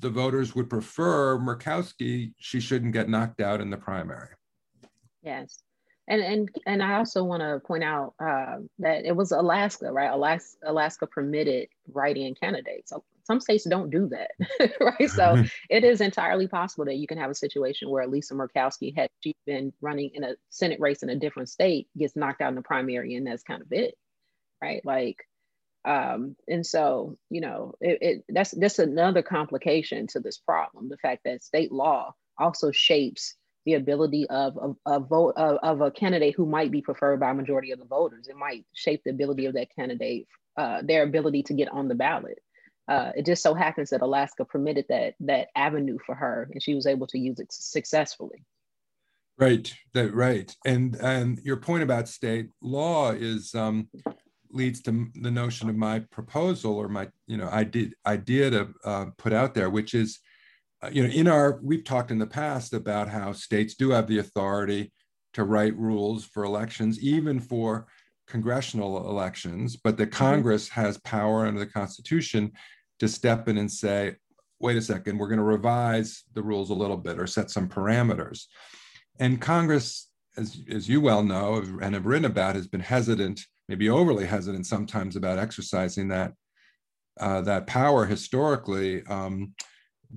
the 0.00 0.10
voters 0.10 0.54
would 0.54 0.68
prefer 0.68 1.38
Murkowski, 1.38 2.34
she 2.36 2.60
shouldn't 2.60 2.92
get 2.92 3.08
knocked 3.08 3.40
out 3.40 3.62
in 3.62 3.70
the 3.70 3.76
primary. 3.78 4.28
Yes. 5.22 5.62
And 6.08 6.22
and 6.22 6.50
and 6.66 6.82
I 6.82 6.94
also 6.98 7.24
want 7.24 7.42
to 7.42 7.60
point 7.66 7.84
out 7.84 8.14
uh, 8.20 8.58
that 8.80 9.04
it 9.04 9.16
was 9.16 9.32
Alaska, 9.32 9.92
right? 9.92 10.10
Alaska, 10.12 10.58
Alaska 10.66 11.06
permitted 11.06 11.68
write-in 11.88 12.34
candidates. 12.34 12.90
So 12.90 13.04
some 13.24 13.40
states 13.40 13.64
don't 13.64 13.90
do 13.90 14.08
that, 14.10 14.32
right? 14.80 15.10
So 15.10 15.38
it 15.70 15.84
is 15.84 16.00
entirely 16.00 16.48
possible 16.48 16.86
that 16.86 16.96
you 16.96 17.06
can 17.06 17.18
have 17.18 17.30
a 17.30 17.34
situation 17.34 17.90
where 17.90 18.06
Lisa 18.06 18.34
Murkowski 18.34 18.94
had 18.96 19.10
she 19.22 19.34
been 19.46 19.72
running 19.80 20.10
in 20.14 20.24
a 20.24 20.34
Senate 20.50 20.80
race 20.80 21.02
in 21.04 21.10
a 21.10 21.16
different 21.16 21.48
state, 21.48 21.88
gets 21.96 22.16
knocked 22.16 22.42
out 22.42 22.50
in 22.50 22.56
the 22.56 22.62
primary, 22.62 23.14
and 23.16 23.26
that's 23.26 23.44
kind 23.44 23.62
of 23.62 23.72
it, 23.72 23.96
right? 24.62 24.84
Like 24.84 25.18
Um, 25.84 26.36
and 26.48 26.66
so, 26.66 27.18
you 27.30 27.40
know, 27.40 27.74
it, 27.80 27.98
it, 28.02 28.24
that's 28.28 28.52
that's 28.52 28.78
another 28.78 29.22
complication 29.22 30.06
to 30.08 30.20
this 30.20 30.38
problem. 30.38 30.88
The 30.90 30.98
fact 30.98 31.22
that 31.24 31.42
state 31.42 31.72
law 31.72 32.14
also 32.38 32.70
shapes 32.72 33.36
the 33.64 33.74
ability 33.74 34.28
of 34.28 34.76
a, 34.86 35.00
vote 35.00 35.34
of, 35.36 35.58
of, 35.62 35.80
a 35.80 35.90
candidate 35.90 36.34
who 36.36 36.46
might 36.46 36.70
be 36.70 36.82
preferred 36.82 37.20
by 37.20 37.30
a 37.30 37.34
majority 37.34 37.70
of 37.70 37.78
the 37.78 37.84
voters. 37.84 38.26
It 38.28 38.36
might 38.36 38.66
shape 38.74 39.02
the 39.04 39.10
ability 39.10 39.46
of 39.46 39.54
that 39.54 39.68
candidate, 39.74 40.26
uh, 40.56 40.82
their 40.82 41.04
ability 41.04 41.44
to 41.44 41.54
get 41.54 41.68
on 41.68 41.88
the 41.88 41.94
ballot. 41.94 42.40
Uh, 42.88 43.12
it 43.16 43.24
just 43.24 43.42
so 43.42 43.54
happens 43.54 43.90
that 43.90 44.02
Alaska 44.02 44.44
permitted 44.44 44.84
that 44.88 45.14
that 45.20 45.48
avenue 45.54 45.98
for 46.04 46.16
her, 46.16 46.48
and 46.52 46.62
she 46.62 46.74
was 46.74 46.86
able 46.86 47.06
to 47.06 47.18
use 47.18 47.38
it 47.38 47.52
successfully. 47.52 48.44
Right, 49.38 49.72
that 49.94 50.12
right, 50.12 50.54
and 50.66 50.96
and 50.96 51.40
your 51.44 51.56
point 51.56 51.84
about 51.84 52.08
state 52.08 52.48
law 52.60 53.12
is 53.12 53.54
um, 53.54 53.88
leads 54.50 54.82
to 54.82 55.06
the 55.14 55.30
notion 55.30 55.68
of 55.68 55.76
my 55.76 56.00
proposal 56.00 56.76
or 56.76 56.88
my 56.88 57.08
you 57.28 57.36
know 57.36 57.48
idea 57.48 57.90
idea 58.06 58.50
to 58.50 58.68
uh, 58.84 59.06
put 59.16 59.32
out 59.32 59.54
there, 59.54 59.70
which 59.70 59.94
is 59.94 60.18
uh, 60.18 60.31
you 60.90 61.02
know 61.02 61.12
in 61.12 61.28
our 61.28 61.60
we've 61.62 61.84
talked 61.84 62.10
in 62.10 62.18
the 62.18 62.26
past 62.26 62.72
about 62.72 63.08
how 63.08 63.32
states 63.32 63.74
do 63.74 63.90
have 63.90 64.08
the 64.08 64.18
authority 64.18 64.92
to 65.34 65.44
write 65.44 65.76
rules 65.76 66.24
for 66.24 66.44
elections, 66.44 67.00
even 67.00 67.40
for 67.40 67.86
congressional 68.26 69.08
elections, 69.08 69.76
but 69.76 69.96
the 69.96 70.06
mm-hmm. 70.06 70.24
Congress 70.24 70.68
has 70.68 70.98
power 70.98 71.46
under 71.46 71.60
the 71.60 71.66
Constitution 71.66 72.52
to 72.98 73.08
step 73.08 73.48
in 73.48 73.58
and 73.58 73.70
say, 73.70 74.14
wait 74.60 74.76
a 74.76 74.82
second, 74.82 75.18
we're 75.18 75.28
going 75.28 75.38
to 75.38 75.44
revise 75.44 76.22
the 76.34 76.42
rules 76.42 76.70
a 76.70 76.74
little 76.74 76.96
bit 76.96 77.18
or 77.18 77.26
set 77.26 77.50
some 77.50 77.68
parameters. 77.68 78.44
And 79.18 79.40
Congress, 79.40 80.08
as, 80.36 80.60
as 80.70 80.88
you 80.88 81.00
well 81.00 81.22
know 81.22 81.62
and 81.82 81.94
have 81.94 82.06
written 82.06 82.24
about, 82.24 82.54
has 82.54 82.68
been 82.68 82.80
hesitant, 82.80 83.40
maybe 83.68 83.90
overly 83.90 84.26
hesitant 84.26 84.66
sometimes 84.66 85.16
about 85.16 85.38
exercising 85.38 86.08
that, 86.08 86.32
uh, 87.20 87.40
that 87.42 87.66
power 87.66 88.06
historically, 88.06 89.04
um, 89.06 89.52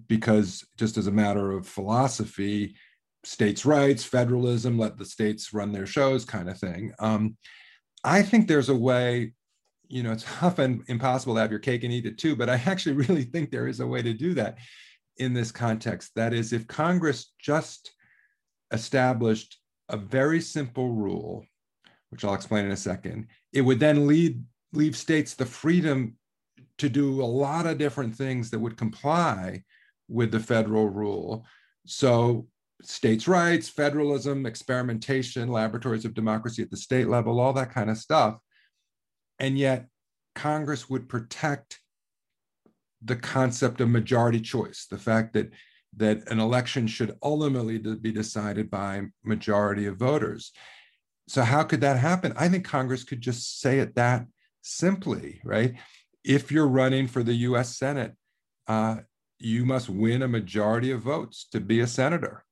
because 0.07 0.65
just 0.77 0.97
as 0.97 1.07
a 1.07 1.11
matter 1.11 1.51
of 1.51 1.67
philosophy, 1.67 2.75
states' 3.23 3.65
rights, 3.65 4.03
federalism, 4.03 4.77
let 4.77 4.97
the 4.97 5.05
states 5.05 5.53
run 5.53 5.71
their 5.71 5.85
shows 5.85 6.25
kind 6.25 6.49
of 6.49 6.57
thing. 6.57 6.93
Um, 6.99 7.37
I 8.03 8.21
think 8.21 8.47
there's 8.47 8.69
a 8.69 8.75
way, 8.75 9.33
you 9.87 10.03
know, 10.03 10.11
it's 10.11 10.25
often 10.41 10.83
impossible 10.87 11.35
to 11.35 11.41
have 11.41 11.51
your 11.51 11.59
cake 11.59 11.83
and 11.83 11.93
eat 11.93 12.05
it 12.05 12.17
too, 12.17 12.35
but 12.35 12.49
I 12.49 12.61
actually 12.65 12.95
really 13.07 13.23
think 13.23 13.51
there 13.51 13.67
is 13.67 13.79
a 13.79 13.87
way 13.87 14.01
to 14.01 14.13
do 14.13 14.33
that 14.35 14.57
in 15.17 15.33
this 15.33 15.51
context. 15.51 16.11
That 16.15 16.33
is, 16.33 16.53
if 16.53 16.67
Congress 16.67 17.33
just 17.39 17.91
established 18.71 19.57
a 19.89 19.97
very 19.97 20.41
simple 20.41 20.91
rule, 20.91 21.45
which 22.09 22.23
I'll 22.23 22.33
explain 22.33 22.65
in 22.65 22.71
a 22.71 22.77
second, 22.77 23.27
it 23.53 23.61
would 23.61 23.79
then 23.79 24.07
lead, 24.07 24.43
leave 24.73 24.95
states 24.95 25.33
the 25.33 25.45
freedom 25.45 26.17
to 26.77 26.89
do 26.89 27.21
a 27.21 27.25
lot 27.25 27.65
of 27.65 27.77
different 27.77 28.15
things 28.15 28.49
that 28.49 28.59
would 28.59 28.77
comply 28.77 29.63
with 30.07 30.31
the 30.31 30.39
federal 30.39 30.89
rule. 30.89 31.45
So 31.85 32.47
states' 32.81 33.27
rights, 33.27 33.69
federalism, 33.69 34.45
experimentation, 34.45 35.50
laboratories 35.50 36.05
of 36.05 36.13
democracy 36.13 36.62
at 36.62 36.71
the 36.71 36.77
state 36.77 37.07
level, 37.07 37.39
all 37.39 37.53
that 37.53 37.74
kind 37.74 37.89
of 37.89 37.97
stuff. 37.97 38.38
And 39.39 39.57
yet, 39.57 39.88
Congress 40.35 40.89
would 40.89 41.07
protect 41.07 41.79
the 43.03 43.15
concept 43.15 43.81
of 43.81 43.89
majority 43.89 44.41
choice, 44.41 44.88
the 44.89 44.97
fact 44.97 45.33
that, 45.33 45.51
that 45.97 46.29
an 46.29 46.39
election 46.39 46.88
should 46.88 47.15
ultimately 47.24 47.77
be 47.77 48.12
decided 48.12 48.69
by 48.69 49.03
majority 49.24 49.85
of 49.85 49.97
voters. 49.97 50.51
So, 51.27 51.43
how 51.43 51.63
could 51.63 51.81
that 51.81 51.97
happen? 51.97 52.33
I 52.35 52.50
think 52.50 52.65
Congress 52.65 53.03
could 53.03 53.21
just 53.21 53.59
say 53.59 53.79
it 53.79 53.95
that 53.95 54.25
simply, 54.62 55.41
right? 55.43 55.75
If 56.24 56.51
you're 56.51 56.67
running 56.67 57.07
for 57.07 57.24
the 57.24 57.33
US 57.33 57.77
Senate, 57.77 58.13
uh, 58.67 58.97
you 59.39 59.65
must 59.65 59.89
win 59.89 60.21
a 60.21 60.27
majority 60.27 60.91
of 60.91 61.01
votes 61.01 61.47
to 61.51 61.59
be 61.59 61.79
a 61.81 61.87
senator. 61.87 62.43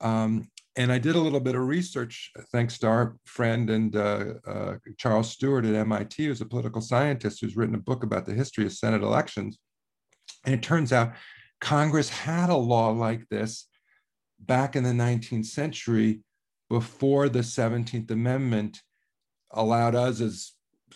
Um, 0.00 0.48
and 0.76 0.92
I 0.92 0.98
did 0.98 1.16
a 1.16 1.20
little 1.20 1.40
bit 1.40 1.56
of 1.56 1.66
research, 1.66 2.30
thanks 2.52 2.78
to 2.78 2.86
our 2.86 3.16
friend 3.24 3.68
and 3.68 3.96
uh, 3.96 4.34
uh, 4.46 4.74
Charles 4.96 5.30
Stewart 5.30 5.64
at 5.64 5.74
MIT, 5.74 6.24
who's 6.24 6.40
a 6.40 6.46
political 6.46 6.80
scientist 6.80 7.40
who's 7.40 7.56
written 7.56 7.74
a 7.74 7.78
book 7.78 8.04
about 8.04 8.24
the 8.24 8.34
history 8.34 8.64
of 8.64 8.72
Senate 8.72 9.02
elections. 9.02 9.58
And 10.44 10.54
it 10.54 10.62
turns 10.62 10.92
out 10.92 11.12
Congress 11.60 12.08
had 12.08 12.50
a 12.50 12.56
law 12.56 12.90
like 12.90 13.28
this 13.28 13.66
back 14.38 14.76
in 14.76 14.84
the 14.84 14.90
19th 14.90 15.46
century 15.46 16.20
before 16.68 17.28
the 17.28 17.40
17th 17.40 18.10
Amendment 18.10 18.80
allowed 19.50 19.94
us 19.94 20.20
as 20.20 20.52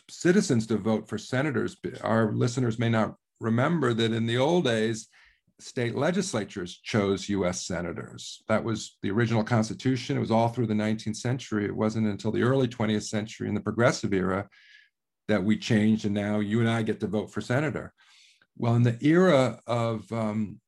citizens 0.09 0.67
to 0.69 0.79
vote 0.79 1.09
for 1.09 1.19
senators. 1.19 1.77
Our 2.03 2.33
listeners 2.33 2.79
may 2.79 2.89
not 2.89 3.17
remember 3.41 3.93
that 3.93 4.13
in 4.13 4.27
the 4.27 4.39
old 4.39 4.65
days, 4.65 5.09
state 5.61 5.95
legislatures 5.95 6.81
chose 6.83 7.29
US 7.29 7.67
senators. 7.67 8.43
That 8.49 8.65
was 8.65 8.97
the 9.03 9.11
original 9.11 9.45
Constitution. 9.45 10.17
It 10.17 10.21
was 10.21 10.31
all 10.31 10.49
through 10.49 10.67
the 10.67 10.75
19th 10.75 11.17
century. 11.17 11.65
It 11.65 11.77
wasn't 11.77 12.07
until 12.07 12.33
the 12.33 12.43
early 12.43 12.69
20th 12.69 13.05
century 13.05 13.49
in 13.49 13.55
the 13.55 13.61
progressive 13.61 14.13
era 14.13 14.49
that 15.29 15.43
we 15.43 15.57
changed, 15.57 16.05
and 16.05 16.15
now 16.15 16.41
you 16.41 16.61
and 16.61 16.69
I 16.69 16.83
get 16.83 17.01
to 17.01 17.07
vote 17.07 17.33
for 17.33 17.41
senator. 17.41 17.93
Well, 18.57 18.75
in 18.75 18.83
the 18.83 18.99
era 19.01 19.59
of 19.67 20.11
um, 20.13 20.61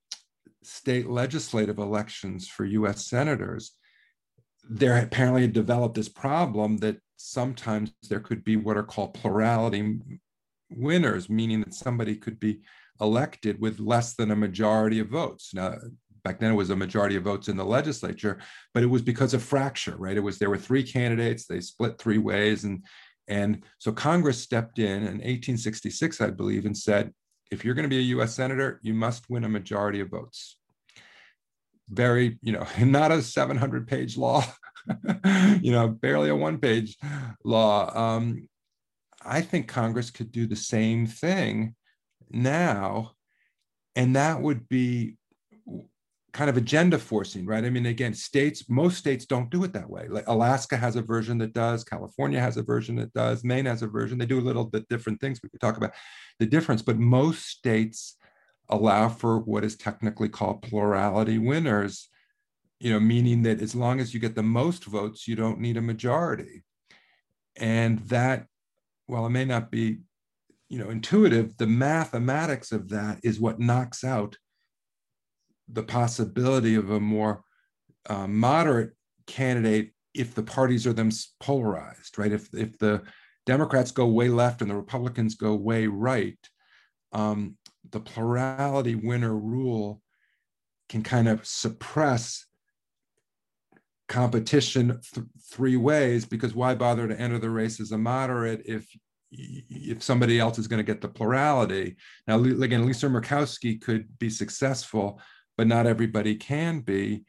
state 0.62 1.08
legislative 1.08 1.78
elections 1.78 2.48
for 2.48 2.64
US 2.64 3.06
senators, 3.06 3.72
there 4.68 4.96
apparently 4.98 5.46
developed 5.46 5.94
this 5.94 6.08
problem 6.08 6.78
that 6.78 6.98
sometimes 7.16 7.92
there 8.08 8.20
could 8.20 8.44
be 8.44 8.56
what 8.56 8.76
are 8.76 8.82
called 8.82 9.14
plurality 9.14 9.98
winners, 10.70 11.30
meaning 11.30 11.60
that 11.60 11.74
somebody 11.74 12.16
could 12.16 12.40
be 12.40 12.62
elected 13.00 13.60
with 13.60 13.80
less 13.80 14.14
than 14.14 14.30
a 14.30 14.36
majority 14.36 14.98
of 14.98 15.08
votes. 15.08 15.52
Now, 15.54 15.74
back 16.24 16.40
then 16.40 16.52
it 16.52 16.56
was 16.56 16.70
a 16.70 16.76
majority 16.76 17.16
of 17.16 17.22
votes 17.22 17.48
in 17.48 17.56
the 17.56 17.64
legislature, 17.64 18.38
but 18.74 18.82
it 18.82 18.86
was 18.86 19.02
because 19.02 19.32
of 19.32 19.42
fracture, 19.42 19.96
right? 19.96 20.16
It 20.16 20.20
was 20.20 20.38
there 20.38 20.50
were 20.50 20.58
three 20.58 20.82
candidates, 20.82 21.46
they 21.46 21.60
split 21.60 21.98
three 21.98 22.18
ways, 22.18 22.64
and 22.64 22.84
and 23.28 23.64
so 23.78 23.92
Congress 23.92 24.40
stepped 24.40 24.78
in 24.78 24.98
in 24.98 25.20
1866, 25.22 26.20
I 26.20 26.30
believe, 26.30 26.64
and 26.64 26.76
said, 26.76 27.12
if 27.50 27.64
you're 27.64 27.74
going 27.74 27.84
to 27.84 27.88
be 27.88 27.98
a 27.98 28.12
U.S. 28.16 28.34
senator, 28.34 28.80
you 28.82 28.94
must 28.94 29.28
win 29.30 29.44
a 29.44 29.48
majority 29.48 30.00
of 30.00 30.10
votes. 30.10 30.58
Very, 31.88 32.38
you 32.42 32.52
know, 32.52 32.66
not 32.80 33.12
a 33.12 33.16
700-page 33.16 34.16
law, 34.16 34.44
you 35.60 35.72
know, 35.72 35.88
barely 35.88 36.28
a 36.28 36.36
one-page 36.36 36.96
law. 37.44 37.96
Um, 37.96 38.48
I 39.24 39.40
think 39.42 39.68
Congress 39.68 40.10
could 40.10 40.30
do 40.30 40.46
the 40.46 40.56
same 40.56 41.06
thing 41.06 41.74
now 42.30 43.12
and 43.94 44.16
that 44.16 44.40
would 44.40 44.68
be 44.68 45.16
kind 46.32 46.50
of 46.50 46.56
agenda 46.58 46.98
forcing 46.98 47.46
right? 47.46 47.64
I 47.64 47.70
mean 47.70 47.86
again 47.86 48.14
states 48.14 48.68
most 48.68 48.98
states 48.98 49.24
don't 49.24 49.50
do 49.50 49.64
it 49.64 49.72
that 49.72 49.88
way. 49.88 50.06
Like 50.08 50.28
alaska 50.28 50.76
has 50.76 50.96
a 50.96 51.02
version 51.02 51.38
that 51.38 51.54
does 51.54 51.82
california 51.84 52.40
has 52.40 52.56
a 52.56 52.62
version 52.62 52.96
that 52.96 53.12
does 53.14 53.42
maine 53.42 53.66
has 53.66 53.82
a 53.82 53.86
version. 53.86 54.18
They 54.18 54.26
do 54.26 54.38
a 54.38 54.40
little 54.40 54.64
bit 54.64 54.88
different 54.88 55.20
things. 55.20 55.40
We 55.42 55.48
could 55.48 55.60
talk 55.60 55.76
about 55.76 55.92
the 56.38 56.46
difference 56.46 56.82
but 56.82 56.98
most 56.98 57.46
states 57.46 58.16
allow 58.68 59.08
for 59.08 59.38
what 59.38 59.64
is 59.64 59.76
technically 59.76 60.28
called 60.28 60.60
plurality 60.62 61.38
winners 61.38 62.08
you 62.80 62.92
know 62.92 63.00
meaning 63.00 63.42
that 63.42 63.60
as 63.60 63.74
long 63.74 64.00
as 64.00 64.12
you 64.12 64.20
get 64.20 64.34
the 64.34 64.42
most 64.42 64.84
votes 64.84 65.26
you 65.26 65.36
don't 65.36 65.60
need 65.60 65.76
a 65.76 65.82
majority. 65.82 66.62
And 67.56 68.00
that 68.08 68.46
while 69.06 69.24
it 69.26 69.30
may 69.30 69.44
not 69.44 69.70
be 69.70 70.00
you 70.68 70.78
know 70.78 70.90
intuitive 70.90 71.56
the 71.56 71.66
mathematics 71.66 72.72
of 72.72 72.88
that 72.88 73.18
is 73.22 73.40
what 73.40 73.60
knocks 73.60 74.04
out 74.04 74.36
the 75.68 75.82
possibility 75.82 76.74
of 76.74 76.90
a 76.90 77.00
more 77.00 77.42
uh, 78.08 78.26
moderate 78.26 78.92
candidate 79.26 79.92
if 80.14 80.34
the 80.34 80.42
parties 80.42 80.86
are 80.86 80.92
them 80.92 81.10
polarized 81.40 82.18
right? 82.18 82.32
If 82.32 82.52
if 82.54 82.78
the 82.78 83.02
democrats 83.44 83.90
go 83.90 84.06
way 84.06 84.28
left 84.28 84.60
and 84.60 84.70
the 84.70 84.76
republicans 84.76 85.34
go 85.34 85.54
way 85.54 85.86
right 85.86 86.38
um, 87.12 87.56
the 87.90 88.00
plurality 88.00 88.94
winner 88.94 89.36
rule 89.36 90.02
can 90.88 91.02
kind 91.02 91.28
of 91.28 91.46
suppress 91.46 92.46
competition 94.08 95.00
th- 95.14 95.26
three 95.50 95.76
ways 95.76 96.24
because 96.24 96.54
why 96.54 96.74
bother 96.74 97.08
to 97.08 97.20
enter 97.20 97.38
the 97.38 97.50
race 97.50 97.80
as 97.80 97.92
a 97.92 97.98
moderate 97.98 98.62
if 98.64 98.88
if 99.30 100.02
somebody 100.02 100.38
else 100.38 100.58
is 100.58 100.68
going 100.68 100.78
to 100.78 100.92
get 100.92 101.00
the 101.00 101.08
plurality. 101.08 101.96
Now, 102.26 102.42
again, 102.42 102.86
Lisa 102.86 103.06
Murkowski 103.06 103.80
could 103.80 104.18
be 104.18 104.30
successful, 104.30 105.20
but 105.56 105.66
not 105.66 105.86
everybody 105.86 106.36
can 106.36 106.80
be. 106.80 107.24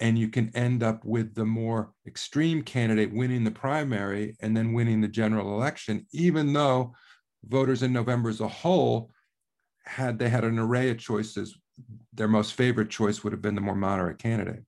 And 0.00 0.18
you 0.18 0.28
can 0.28 0.50
end 0.56 0.82
up 0.82 1.04
with 1.04 1.34
the 1.34 1.44
more 1.44 1.92
extreme 2.06 2.62
candidate 2.62 3.12
winning 3.12 3.44
the 3.44 3.50
primary 3.50 4.36
and 4.40 4.56
then 4.56 4.72
winning 4.72 5.00
the 5.00 5.08
general 5.08 5.54
election, 5.54 6.06
even 6.12 6.52
though 6.52 6.94
voters 7.46 7.82
in 7.82 7.92
November 7.92 8.28
as 8.28 8.40
a 8.40 8.48
whole, 8.48 9.10
had 9.84 10.18
they 10.18 10.28
had 10.28 10.44
an 10.44 10.58
array 10.58 10.90
of 10.90 10.98
choices, 10.98 11.56
their 12.12 12.28
most 12.28 12.54
favorite 12.54 12.90
choice 12.90 13.22
would 13.22 13.32
have 13.32 13.42
been 13.42 13.54
the 13.54 13.60
more 13.60 13.74
moderate 13.74 14.18
candidate. 14.18 14.64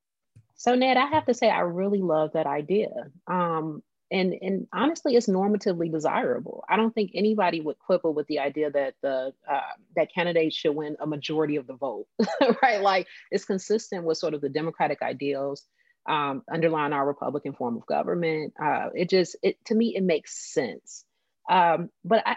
So, 0.54 0.75
Ned, 0.75 0.97
I 0.97 1.06
have 1.06 1.26
to 1.26 1.35
say, 1.35 1.50
I 1.50 1.61
really 1.61 2.00
love 2.00 2.33
that 2.33 2.47
idea. 2.47 2.88
Um, 3.26 3.83
and 4.11 4.35
and 4.41 4.67
honestly, 4.73 5.17
it's 5.17 5.29
normatively 5.29 5.91
desirable. 5.91 6.65
I 6.69 6.77
don't 6.77 6.95
think 6.95 7.13
anybody 7.15 7.61
would 7.61 7.79
quibble 7.79 8.15
with 8.15 8.27
the 8.29 8.39
idea 8.39 8.71
that 8.71 8.95
the 9.03 9.33
uh, 9.51 9.61
that 9.97 10.13
candidates 10.15 10.57
should 10.57 10.75
win 10.75 10.97
a 11.01 11.07
majority 11.07 11.57
of 11.57 11.67
the 11.67 11.75
vote, 11.75 12.07
right? 12.63 12.81
Like 12.81 13.09
it's 13.31 13.45
consistent 13.45 14.05
with 14.05 14.19
sort 14.19 14.35
of 14.35 14.41
the 14.41 14.49
democratic 14.49 15.03
ideals 15.03 15.65
um, 16.09 16.43
underlying 16.53 16.93
our 16.93 17.07
Republican 17.07 17.53
form 17.53 17.77
of 17.77 17.87
government. 17.87 18.55
Uh, 18.63 18.91
it 18.95 19.11
just 19.11 19.37
it 19.43 19.57
to 19.67 19.75
me 19.75 19.95
it 19.97 20.03
makes 20.03 20.53
sense. 20.53 21.05
Um, 21.51 21.91
but 22.05 22.23
I, 22.27 22.37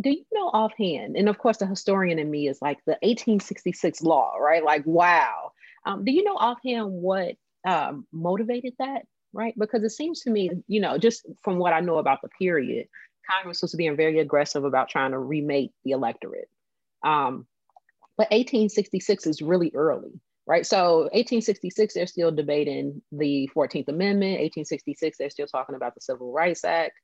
do 0.00 0.10
you 0.10 0.24
know 0.32 0.48
offhand? 0.48 1.16
And 1.16 1.28
of 1.28 1.38
course, 1.38 1.58
the 1.58 1.66
historian 1.66 2.18
in 2.18 2.30
me 2.30 2.48
is 2.48 2.62
like 2.62 2.78
the 2.86 2.92
1866 3.02 4.02
law, 4.02 4.36
right? 4.36 4.64
Like 4.64 4.84
wow. 4.86 5.52
Um, 5.84 6.04
do 6.04 6.12
you 6.12 6.24
know 6.24 6.36
offhand 6.36 6.92
what 6.92 7.36
um, 7.66 8.06
motivated 8.12 8.74
that? 8.78 9.02
Right? 9.32 9.54
Because 9.58 9.82
it 9.82 9.90
seems 9.90 10.20
to 10.20 10.30
me, 10.30 10.50
you 10.68 10.80
know, 10.80 10.98
just 10.98 11.26
from 11.42 11.58
what 11.58 11.72
I 11.72 11.80
know 11.80 11.98
about 11.98 12.20
the 12.22 12.28
period, 12.28 12.88
Congress 13.30 13.62
was 13.62 13.74
being 13.74 13.96
very 13.96 14.18
aggressive 14.18 14.64
about 14.64 14.88
trying 14.88 15.12
to 15.12 15.18
remake 15.18 15.72
the 15.84 15.92
electorate. 15.92 16.48
Um, 17.04 17.46
but 18.16 18.30
1866 18.30 19.26
is 19.26 19.42
really 19.42 19.72
early, 19.74 20.12
right? 20.46 20.66
So 20.66 21.02
1866, 21.12 21.94
they're 21.94 22.06
still 22.06 22.30
debating 22.30 23.02
the 23.10 23.48
14th 23.54 23.88
Amendment. 23.88 24.40
1866, 24.40 25.18
they're 25.18 25.30
still 25.30 25.46
talking 25.46 25.74
about 25.74 25.94
the 25.94 26.00
Civil 26.00 26.32
Rights 26.32 26.64
Act. 26.64 26.94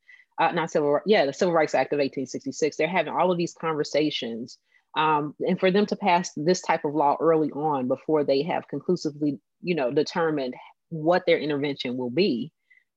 Uh, 0.41 0.53
not 0.53 0.71
civil, 0.71 1.01
yeah, 1.05 1.27
the 1.27 1.33
Civil 1.33 1.55
Rights 1.55 1.75
Act 1.75 1.93
of 1.93 1.97
1866. 1.97 2.77
They're 2.77 2.87
having 2.87 3.13
all 3.13 3.33
of 3.33 3.39
these 3.39 3.55
conversations. 3.61 4.59
Um, 4.97 5.35
and 5.41 5.59
for 5.59 5.71
them 5.71 5.87
to 5.87 5.97
pass 5.97 6.31
this 6.37 6.61
type 6.61 6.85
of 6.85 6.95
law 6.95 7.17
early 7.21 7.51
on 7.51 7.89
before 7.89 8.23
they 8.23 8.43
have 8.43 8.69
conclusively, 8.69 9.41
you 9.63 9.75
know, 9.75 9.93
determined 9.93 10.55
what 10.91 11.25
their 11.27 11.39
intervention 11.39 11.97
will 11.97 12.11
be, 12.11 12.53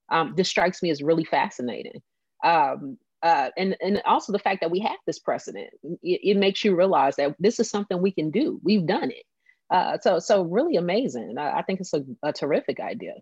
um, 0.10 0.34
this 0.36 0.50
strikes 0.50 0.84
me 0.84 0.90
as 0.90 1.02
really 1.02 1.24
fascinating. 1.24 2.02
Um, 2.44 2.98
uh, 3.24 3.50
and, 3.56 3.78
and 3.82 4.02
also 4.06 4.32
the 4.32 4.40
fact 4.40 4.62
that 4.62 4.72
we 4.72 4.80
have 4.80 4.98
this 5.06 5.20
precedent, 5.20 5.70
it, 6.02 6.22
it, 6.24 6.38
makes 6.38 6.64
you 6.64 6.76
realize 6.76 7.16
that 7.18 7.36
this 7.40 7.60
is 7.60 7.70
something 7.70 8.02
we 8.02 8.12
can 8.12 8.32
do. 8.32 8.60
We've 8.64 8.86
done 8.86 9.12
it. 9.12 9.24
Uh, 9.70 9.98
so, 10.02 10.20
so 10.20 10.42
really 10.42 10.76
amazing. 10.76 11.38
I, 11.38 11.60
I 11.60 11.62
think 11.62 11.80
it's 11.80 11.94
a, 11.94 12.04
a, 12.24 12.34
terrific 12.34 12.80
idea. 12.80 13.14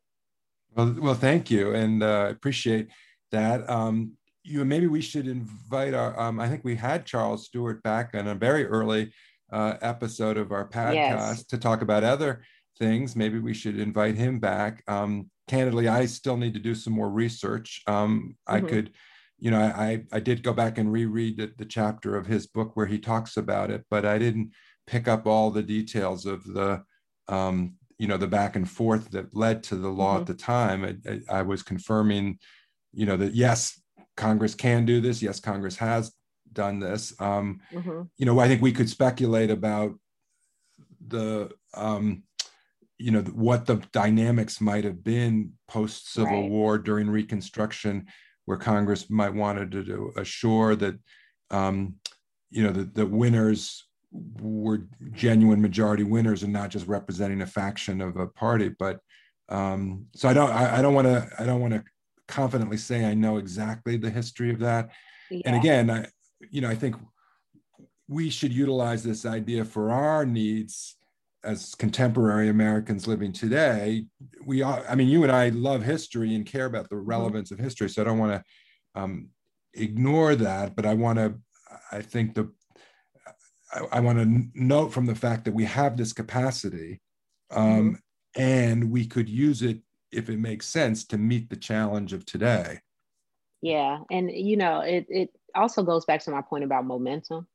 Well, 0.74 0.96
well, 1.00 1.14
thank 1.16 1.52
you, 1.52 1.76
and 1.76 2.02
uh, 2.02 2.28
appreciate 2.30 2.88
that. 3.32 3.70
Um, 3.70 4.14
you 4.44 4.64
maybe 4.66 4.88
we 4.88 5.02
should 5.02 5.28
invite 5.28 5.94
our. 5.94 6.18
Um, 6.20 6.40
I 6.40 6.48
think 6.48 6.64
we 6.64 6.76
had 6.76 7.06
Charles 7.06 7.46
Stewart 7.46 7.84
back 7.84 8.12
on 8.14 8.28
a 8.28 8.36
very 8.36 8.66
early 8.66 9.12
uh, 9.52 9.76
episode 9.82 10.38
of 10.38 10.52
our 10.52 10.68
podcast 10.68 10.94
yes. 10.94 11.44
to 11.46 11.58
talk 11.58 11.82
about 11.82 12.04
other 12.04 12.44
things. 12.80 13.16
Maybe 13.16 13.40
we 13.40 13.54
should 13.54 13.80
invite 13.80 14.16
him 14.16 14.40
back. 14.40 14.84
Um, 14.88 15.30
candidly, 15.48 15.88
I 15.88 16.06
still 16.06 16.38
need 16.38 16.54
to 16.54 16.60
do 16.60 16.76
some 16.76 16.94
more 16.94 17.10
research. 17.10 17.82
Um, 17.88 18.36
mm-hmm. 18.48 18.66
I 18.66 18.68
could, 18.68 18.94
you 19.38 19.52
know, 19.52 19.60
I, 19.60 20.04
I 20.12 20.20
did 20.20 20.44
go 20.44 20.54
back 20.54 20.78
and 20.78 20.92
reread 20.92 21.38
the, 21.38 21.52
the 21.58 21.66
chapter 21.66 22.16
of 22.16 22.28
his 22.28 22.48
book 22.48 22.76
where 22.76 22.86
he 22.86 23.00
talks 23.00 23.38
about 23.38 23.72
it, 23.72 23.86
but 23.90 24.06
I 24.06 24.18
didn't 24.18 24.52
pick 24.88 25.08
up 25.08 25.28
all 25.28 25.52
the 25.52 25.64
details 25.64 26.26
of 26.26 26.44
the, 26.46 26.84
um, 27.28 27.76
you 27.98 28.08
know, 28.08 28.18
the 28.18 28.28
back 28.28 28.56
and 28.56 28.70
forth 28.70 29.12
that 29.12 29.36
led 29.36 29.64
to 29.64 29.76
the 29.76 29.90
law 29.90 30.14
mm-hmm. 30.14 30.22
at 30.22 30.28
the 30.28 30.34
time. 30.34 30.84
I, 30.86 31.12
I, 31.12 31.40
I 31.40 31.42
was 31.42 31.64
confirming, 31.64 32.40
you 32.94 33.06
know, 33.06 33.18
that 33.18 33.36
yes, 33.36 33.80
Congress 34.16 34.56
can 34.56 34.86
do 34.86 35.02
this. 35.02 35.22
Yes, 35.22 35.40
Congress 35.40 35.78
has 35.78 36.12
done 36.52 36.80
this. 36.80 37.14
Um, 37.20 37.62
mm-hmm. 37.72 38.04
You 38.18 38.26
know, 38.26 38.40
I 38.40 38.48
think 38.48 38.62
we 38.62 38.72
could 38.72 38.90
speculate 38.90 39.52
about 39.52 39.94
the 41.06 41.52
um, 41.74 42.24
you 43.00 43.12
know 43.12 43.22
what 43.22 43.66
the 43.66 43.78
dynamics 43.94 44.60
might 44.60 44.84
have 44.84 45.04
been 45.04 45.54
post 45.68 46.12
civil 46.12 46.42
right. 46.42 46.50
war 46.50 46.78
during 46.78 47.10
reconstruction 47.10 48.06
where 48.46 48.58
congress 48.58 49.10
might 49.10 49.34
wanted 49.34 49.72
to, 49.72 49.84
to 49.84 50.12
assure 50.18 50.76
that 50.76 50.96
um, 51.50 51.96
you 52.52 52.62
know 52.62 52.72
the, 52.72 52.84
the 52.84 53.06
winners 53.06 53.88
were 54.12 54.88
genuine 55.14 55.62
majority 55.62 56.04
winners 56.04 56.44
and 56.44 56.52
not 56.52 56.70
just 56.70 56.88
representing 56.88 57.42
a 57.42 57.48
faction 57.48 58.02
of 58.02 58.18
a 58.18 58.28
party 58.28 58.70
but 58.78 59.00
um, 59.48 60.06
so 60.14 60.28
i 60.28 60.34
don't 60.34 60.52
i, 60.52 60.78
I 60.78 60.82
don't 60.82 60.94
want 60.94 61.08
to 61.08 61.28
i 61.40 61.46
don't 61.46 61.62
want 61.62 61.74
to 61.74 61.84
confidently 62.28 62.78
say 62.78 63.06
i 63.06 63.14
know 63.14 63.38
exactly 63.38 63.98
the 63.98 64.10
history 64.10 64.52
of 64.52 64.60
that 64.60 64.92
yeah. 65.32 65.42
and 65.46 65.56
again 65.56 65.90
i 65.90 66.06
you 66.52 66.62
know 66.62 66.70
i 66.70 66.76
think 66.76 66.96
we 68.08 68.30
should 68.30 68.52
utilize 68.52 69.04
this 69.04 69.26
idea 69.26 69.64
for 69.64 69.92
our 69.92 70.26
needs 70.26 70.96
as 71.44 71.74
contemporary 71.76 72.50
Americans 72.50 73.08
living 73.08 73.32
today, 73.32 74.06
we 74.46 74.62
are, 74.62 74.84
I 74.90 74.96
mean, 74.96 75.08
you 75.08 75.24
and 75.24 75.32
I 75.32 75.50
love 75.50 75.84
history 75.84 76.36
and 76.36 76.46
care 76.46 76.66
about 76.66 76.90
the 76.90 76.96
mm-hmm. 76.96 77.10
relevance 77.10 77.52
of 77.52 77.60
history. 77.60 77.90
So 77.90 78.02
I 78.02 78.06
don't 78.06 78.18
want 78.18 78.34
to 78.34 79.02
um, 79.02 79.30
ignore 79.74 80.36
that, 80.36 80.76
but 80.76 80.86
I 80.86 80.94
want 80.94 81.20
to, 81.20 81.36
I 81.92 82.02
think 82.02 82.36
the, 82.36 82.52
I, 83.74 83.98
I 83.98 84.00
want 84.02 84.20
to 84.20 84.44
note 84.54 84.92
from 84.92 85.06
the 85.06 85.16
fact 85.16 85.46
that 85.46 85.54
we 85.54 85.66
have 85.66 85.96
this 85.96 86.14
capacity 86.14 87.00
um, 87.52 87.66
mm-hmm. 88.36 88.42
and 88.42 88.92
we 88.92 89.06
could 89.06 89.30
use 89.30 89.62
it 89.62 89.80
if 90.12 90.30
it 90.30 90.40
makes 90.40 90.68
sense 90.68 91.06
to 91.06 91.18
meet 91.18 91.50
the 91.50 91.56
challenge 91.56 92.14
of 92.14 92.26
today. 92.26 92.80
Yeah. 93.62 94.00
And, 94.12 94.32
you 94.32 94.58
know, 94.58 94.82
it, 94.82 95.06
it 95.10 95.30
also 95.56 95.84
goes 95.84 96.06
back 96.06 96.24
to 96.24 96.32
my 96.32 96.42
point 96.42 96.64
about 96.64 96.86
momentum 96.86 97.48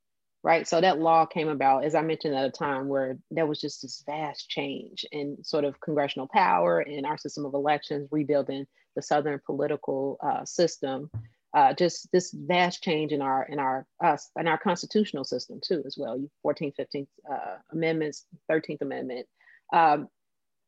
right? 0.44 0.68
So 0.68 0.78
that 0.78 1.00
law 1.00 1.24
came 1.24 1.48
about, 1.48 1.84
as 1.84 1.94
I 1.94 2.02
mentioned, 2.02 2.34
at 2.34 2.44
a 2.44 2.50
time 2.50 2.86
where 2.86 3.16
there 3.30 3.46
was 3.46 3.58
just 3.58 3.80
this 3.80 4.04
vast 4.04 4.48
change 4.50 5.06
in 5.10 5.42
sort 5.42 5.64
of 5.64 5.80
congressional 5.80 6.28
power 6.28 6.80
and 6.80 7.06
our 7.06 7.16
system 7.16 7.46
of 7.46 7.54
elections, 7.54 8.08
rebuilding 8.12 8.66
the 8.94 9.00
Southern 9.00 9.40
political 9.44 10.18
uh, 10.22 10.44
system. 10.44 11.10
Uh, 11.54 11.72
just 11.72 12.10
this 12.12 12.32
vast 12.32 12.82
change 12.82 13.12
in 13.12 13.22
our 13.22 13.44
in 13.44 13.60
our 13.60 13.86
uh, 14.02 14.16
in 14.38 14.48
our 14.48 14.58
constitutional 14.58 15.24
system 15.24 15.60
too, 15.64 15.82
as 15.86 15.96
well. 15.96 16.20
14th, 16.44 16.74
15th 16.78 17.06
uh, 17.32 17.56
amendments, 17.72 18.26
13th 18.50 18.82
Amendment. 18.82 19.26
Um, 19.72 20.08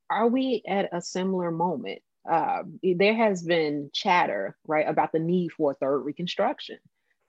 are 0.09 0.29
we 0.29 0.63
at 0.67 0.89
a 0.93 1.03
similar 1.03 1.51
moment? 1.51 2.01
Uh, 2.29 2.63
there 2.83 3.17
has 3.17 3.43
been 3.43 3.91
chatter, 3.93 4.57
right, 4.67 4.89
about 4.89 5.13
the 5.13 5.19
need 5.19 5.51
for 5.53 5.73
a 5.73 5.75
third 5.75 5.99
Reconstruction. 5.99 6.79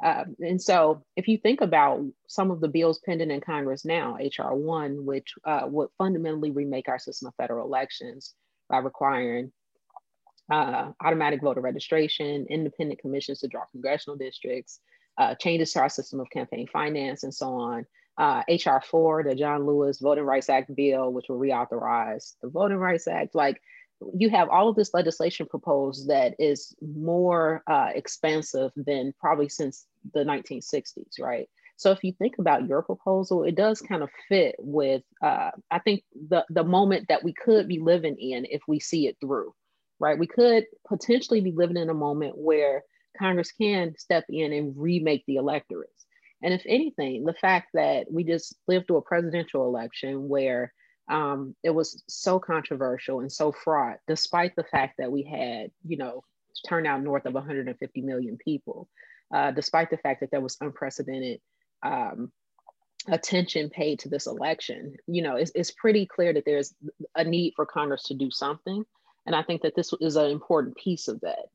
Um, 0.03 0.35
and 0.39 0.61
so, 0.61 1.03
if 1.15 1.27
you 1.27 1.37
think 1.37 1.61
about 1.61 2.05
some 2.27 2.51
of 2.51 2.61
the 2.61 2.67
bills 2.67 2.99
pending 3.03 3.31
in 3.31 3.41
Congress 3.41 3.83
now, 3.83 4.17
H.R. 4.19 4.55
1, 4.55 5.05
which 5.05 5.33
uh, 5.43 5.61
would 5.65 5.89
fundamentally 5.97 6.51
remake 6.51 6.87
our 6.87 6.99
system 6.99 7.27
of 7.27 7.35
federal 7.35 7.65
elections 7.65 8.35
by 8.69 8.77
requiring 8.77 9.51
uh, 10.51 10.91
automatic 11.03 11.41
voter 11.41 11.61
registration, 11.61 12.45
independent 12.49 12.99
commissions 12.99 13.39
to 13.39 13.47
draw 13.47 13.65
congressional 13.71 14.17
districts, 14.17 14.79
uh, 15.17 15.33
changes 15.35 15.73
to 15.73 15.79
our 15.79 15.89
system 15.89 16.19
of 16.19 16.29
campaign 16.29 16.67
finance, 16.71 17.23
and 17.23 17.33
so 17.33 17.53
on. 17.53 17.85
H.R. 18.47 18.77
Uh, 18.77 18.81
4, 18.81 19.23
the 19.23 19.35
John 19.35 19.65
Lewis 19.65 19.99
Voting 19.99 20.23
Rights 20.23 20.49
Act 20.49 20.75
bill, 20.75 21.11
which 21.11 21.25
will 21.29 21.39
reauthorize 21.39 22.35
the 22.41 22.49
Voting 22.49 22.77
Rights 22.77 23.07
Act. 23.07 23.35
Like, 23.35 23.61
you 24.17 24.29
have 24.29 24.49
all 24.49 24.69
of 24.69 24.75
this 24.75 24.93
legislation 24.93 25.47
proposed 25.47 26.07
that 26.09 26.35
is 26.39 26.75
more 26.81 27.63
uh, 27.67 27.89
expansive 27.93 28.71
than 28.75 29.13
probably 29.19 29.49
since 29.49 29.85
the 30.13 30.23
1960s, 30.23 31.19
right? 31.19 31.49
So 31.77 31.91
if 31.91 32.03
you 32.03 32.11
think 32.13 32.35
about 32.39 32.67
your 32.67 32.81
proposal, 32.81 33.43
it 33.43 33.55
does 33.55 33.81
kind 33.81 34.01
of 34.01 34.09
fit 34.27 34.55
with, 34.59 35.03
uh, 35.21 35.51
I 35.69 35.79
think, 35.79 36.03
the, 36.29 36.43
the 36.49 36.63
moment 36.63 37.07
that 37.09 37.23
we 37.23 37.33
could 37.33 37.67
be 37.67 37.79
living 37.79 38.17
in 38.19 38.45
if 38.45 38.61
we 38.67 38.79
see 38.79 39.07
it 39.07 39.17
through, 39.21 39.53
right? 39.99 40.17
We 40.17 40.27
could 40.27 40.65
potentially 40.87 41.41
be 41.41 41.51
living 41.51 41.77
in 41.77 41.89
a 41.89 41.95
moment 41.95 42.33
where 42.35 42.83
Congress 43.17 43.51
can 43.51 43.93
step 43.97 44.25
in 44.29 44.53
and 44.53 44.73
remake 44.75 45.23
the 45.27 45.35
electorates. 45.35 46.05
And 46.41 46.53
if 46.53 46.63
anything, 46.67 47.25
the 47.25 47.33
fact 47.33 47.69
that 47.73 48.07
we 48.11 48.23
just 48.23 48.55
lived 48.67 48.87
through 48.87 48.97
a 48.97 49.01
presidential 49.01 49.65
election 49.65 50.27
where 50.27 50.73
um, 51.09 51.55
it 51.63 51.69
was 51.69 52.03
so 52.07 52.39
controversial 52.39 53.21
and 53.21 53.31
so 53.31 53.51
fraught, 53.51 53.97
despite 54.07 54.55
the 54.55 54.63
fact 54.63 54.95
that 54.97 55.11
we 55.11 55.23
had, 55.23 55.71
you 55.85 55.97
know, 55.97 56.23
turnout 56.67 57.01
north 57.01 57.25
of 57.25 57.33
150 57.33 58.01
million 58.01 58.37
people, 58.37 58.89
uh, 59.33 59.51
despite 59.51 59.89
the 59.89 59.97
fact 59.97 60.21
that 60.21 60.31
there 60.31 60.41
was 60.41 60.57
unprecedented 60.59 61.39
um, 61.83 62.31
attention 63.07 63.69
paid 63.69 63.99
to 63.99 64.09
this 64.09 64.27
election. 64.27 64.95
You 65.07 65.21
know, 65.21 65.35
it's, 65.35 65.51
it's 65.55 65.71
pretty 65.71 66.05
clear 66.05 66.33
that 66.33 66.45
there's 66.45 66.73
a 67.15 67.23
need 67.23 67.53
for 67.55 67.65
Congress 67.65 68.03
to 68.03 68.13
do 68.13 68.29
something. 68.29 68.83
And 69.25 69.35
I 69.35 69.43
think 69.43 69.61
that 69.61 69.75
this 69.75 69.93
is 70.01 70.15
an 70.15 70.31
important 70.31 70.75
piece 70.75 71.07
of 71.07 71.21
that. 71.21 71.45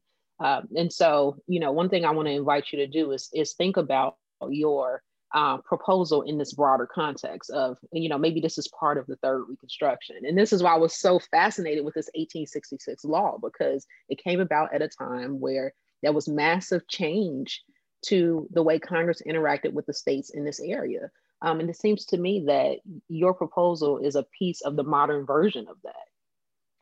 Um, 0.40 0.68
and 0.76 0.92
so, 0.92 1.36
you 1.46 1.60
know, 1.60 1.72
one 1.72 1.88
thing 1.88 2.04
I 2.04 2.10
want 2.10 2.26
to 2.28 2.32
invite 2.32 2.72
you 2.72 2.78
to 2.78 2.86
do 2.86 3.12
is, 3.12 3.28
is 3.32 3.52
think 3.52 3.76
about 3.76 4.16
your 4.48 5.02
uh, 5.34 5.58
proposal 5.58 6.22
in 6.22 6.38
this 6.38 6.52
broader 6.52 6.86
context 6.86 7.50
of, 7.50 7.78
you 7.92 8.08
know, 8.08 8.18
maybe 8.18 8.40
this 8.40 8.58
is 8.58 8.68
part 8.68 8.98
of 8.98 9.06
the 9.06 9.16
third 9.16 9.44
Reconstruction. 9.48 10.16
And 10.26 10.36
this 10.36 10.52
is 10.52 10.62
why 10.62 10.74
I 10.74 10.78
was 10.78 10.94
so 10.94 11.18
fascinated 11.18 11.84
with 11.84 11.94
this 11.94 12.10
1866 12.14 13.04
law, 13.04 13.38
because 13.42 13.86
it 14.08 14.22
came 14.22 14.40
about 14.40 14.74
at 14.74 14.82
a 14.82 14.88
time 14.88 15.40
where 15.40 15.72
there 16.02 16.12
was 16.12 16.28
massive 16.28 16.86
change 16.88 17.62
to 18.06 18.48
the 18.52 18.62
way 18.62 18.78
Congress 18.78 19.22
interacted 19.26 19.72
with 19.72 19.86
the 19.86 19.94
states 19.94 20.30
in 20.30 20.44
this 20.44 20.60
area. 20.60 21.10
Um, 21.40 21.60
and 21.60 21.70
it 21.70 21.76
seems 21.76 22.04
to 22.06 22.18
me 22.18 22.44
that 22.46 22.78
your 23.08 23.34
proposal 23.34 23.98
is 23.98 24.16
a 24.16 24.26
piece 24.38 24.60
of 24.60 24.76
the 24.76 24.84
modern 24.84 25.26
version 25.26 25.66
of 25.68 25.76
that. 25.84 25.94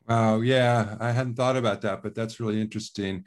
Wow, 0.07 0.41
yeah, 0.41 0.97
I 0.99 1.11
hadn't 1.11 1.35
thought 1.35 1.57
about 1.57 1.81
that, 1.81 2.03
but 2.03 2.15
that's 2.15 2.39
really 2.39 2.59
interesting. 2.59 3.25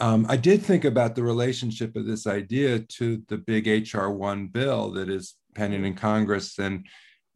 Um, 0.00 0.26
I 0.28 0.36
did 0.36 0.62
think 0.62 0.84
about 0.84 1.14
the 1.14 1.22
relationship 1.22 1.94
of 1.94 2.06
this 2.06 2.26
idea 2.26 2.80
to 2.80 3.22
the 3.28 3.36
big 3.36 3.66
HR 3.66 4.08
one 4.08 4.46
bill 4.46 4.90
that 4.92 5.10
is 5.10 5.34
pending 5.54 5.84
in 5.84 5.94
Congress 5.94 6.58
and 6.58 6.86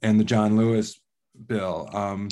and 0.03 0.19
the 0.19 0.25
John 0.25 0.57
Lewis 0.57 1.01
bill. 1.47 1.89
Um, 1.93 2.29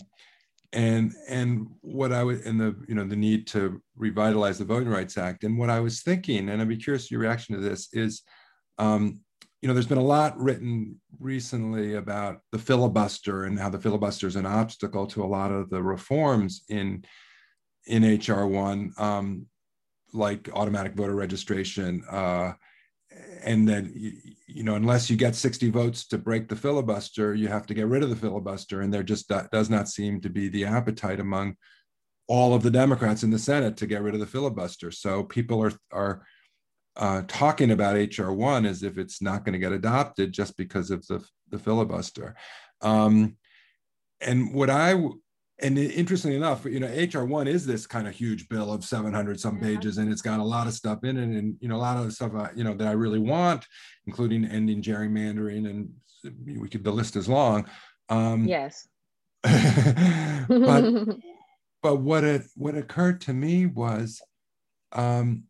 and 0.72 1.12
and 1.28 1.66
what 1.82 2.12
I 2.12 2.24
would 2.24 2.40
and 2.46 2.58
the 2.58 2.74
you 2.88 2.94
know 2.94 3.04
the 3.04 3.16
need 3.16 3.46
to 3.48 3.82
revitalize 3.94 4.58
the 4.58 4.64
Voting 4.64 4.88
Rights 4.88 5.18
Act 5.18 5.44
and 5.44 5.58
what 5.58 5.68
I 5.68 5.80
was 5.80 6.00
thinking, 6.00 6.48
and 6.48 6.62
I'd 6.62 6.68
be 6.68 6.76
curious 6.76 7.10
your 7.10 7.20
reaction 7.20 7.54
to 7.54 7.60
this 7.60 7.88
is, 7.92 8.22
um, 8.78 9.20
you 9.60 9.68
know, 9.68 9.74
there's 9.74 9.86
been 9.86 9.98
a 9.98 10.02
lot 10.02 10.38
written 10.38 10.98
recently 11.20 11.94
about 11.94 12.40
the 12.52 12.58
filibuster 12.58 13.44
and 13.44 13.58
how 13.58 13.68
the 13.68 13.80
filibuster 13.80 14.26
is 14.26 14.36
an 14.36 14.46
obstacle 14.46 15.06
to 15.08 15.22
a 15.22 15.26
lot 15.26 15.52
of 15.52 15.68
the 15.68 15.82
reforms 15.82 16.64
in 16.70 17.04
in 17.86 18.18
HR 18.18 18.46
one. 18.46 18.92
Um, 18.96 19.46
like 20.12 20.48
automatic 20.52 20.94
voter 20.94 21.14
registration, 21.14 22.04
uh, 22.10 22.52
and 23.44 23.68
then 23.68 23.92
you, 23.94 24.12
you, 24.46 24.62
know 24.62 24.74
unless 24.74 25.10
you 25.10 25.16
get 25.16 25.34
60 25.34 25.70
votes 25.70 26.06
to 26.08 26.18
break 26.18 26.48
the 26.48 26.56
filibuster, 26.56 27.34
you 27.34 27.48
have 27.48 27.66
to 27.66 27.74
get 27.74 27.86
rid 27.86 28.02
of 28.02 28.10
the 28.10 28.16
filibuster, 28.16 28.80
and 28.80 28.92
there 28.92 29.02
just 29.02 29.30
does 29.50 29.70
not 29.70 29.88
seem 29.88 30.20
to 30.20 30.30
be 30.30 30.48
the 30.48 30.64
appetite 30.64 31.20
among 31.20 31.56
all 32.28 32.54
of 32.54 32.62
the 32.62 32.70
Democrats 32.70 33.22
in 33.22 33.30
the 33.30 33.38
Senate 33.38 33.76
to 33.76 33.86
get 33.86 34.02
rid 34.02 34.14
of 34.14 34.20
the 34.20 34.26
filibuster. 34.26 34.90
So 34.90 35.24
people 35.24 35.62
are 35.62 35.72
are 35.90 36.26
uh, 36.96 37.22
talking 37.26 37.70
about 37.70 37.96
HR 37.96 38.32
one 38.32 38.66
as 38.66 38.82
if 38.82 38.98
it's 38.98 39.22
not 39.22 39.44
going 39.44 39.54
to 39.54 39.58
get 39.58 39.72
adopted 39.72 40.32
just 40.32 40.56
because 40.56 40.90
of 40.90 41.06
the 41.06 41.24
the 41.50 41.58
filibuster. 41.58 42.34
Um, 42.80 43.36
and 44.20 44.54
what 44.54 44.70
I 44.70 44.94
and 45.62 45.78
interestingly 45.78 46.36
enough, 46.36 46.64
you 46.64 46.80
know, 46.80 46.88
HR 46.88 47.24
one 47.24 47.46
is 47.46 47.64
this 47.64 47.86
kind 47.86 48.08
of 48.08 48.14
huge 48.14 48.48
bill 48.48 48.72
of 48.72 48.84
700 48.84 49.38
some 49.38 49.60
pages, 49.60 49.98
and 49.98 50.10
it's 50.10 50.22
got 50.22 50.40
a 50.40 50.44
lot 50.44 50.66
of 50.66 50.72
stuff 50.74 51.04
in 51.04 51.16
it, 51.16 51.22
and 51.22 51.56
you 51.60 51.68
know, 51.68 51.76
a 51.76 51.78
lot 51.78 51.96
of 51.96 52.04
the 52.04 52.10
stuff 52.10 52.32
I, 52.34 52.50
you 52.54 52.64
know 52.64 52.74
that 52.74 52.88
I 52.88 52.92
really 52.92 53.20
want, 53.20 53.66
including 54.06 54.44
ending 54.44 54.82
gerrymandering, 54.82 55.70
and 55.70 55.90
we 56.60 56.68
could 56.68 56.84
the 56.84 56.92
list 56.92 57.16
is 57.16 57.28
long. 57.28 57.66
Um, 58.08 58.44
yes. 58.46 58.88
but 59.42 61.18
but 61.82 61.96
what 61.96 62.24
it 62.24 62.42
what 62.56 62.76
occurred 62.76 63.20
to 63.22 63.32
me 63.32 63.66
was 63.66 64.20
um, 64.92 65.44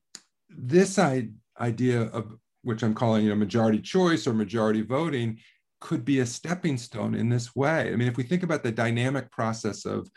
this 0.50 0.98
I, 0.98 1.28
idea 1.58 2.02
of 2.02 2.36
which 2.62 2.82
I'm 2.82 2.94
calling 2.94 3.24
you 3.24 3.30
know 3.30 3.36
majority 3.36 3.80
choice 3.80 4.26
or 4.26 4.34
majority 4.34 4.82
voting 4.82 5.38
could 5.82 6.04
be 6.04 6.20
a 6.20 6.26
stepping 6.26 6.78
stone 6.78 7.14
in 7.14 7.28
this 7.28 7.54
way. 7.54 7.92
I 7.92 7.96
mean, 7.96 8.08
if 8.08 8.16
we 8.16 8.22
think 8.22 8.44
about 8.44 8.62
the 8.62 8.72
dynamic 8.72 9.30
process 9.30 9.84
of, 9.84 10.08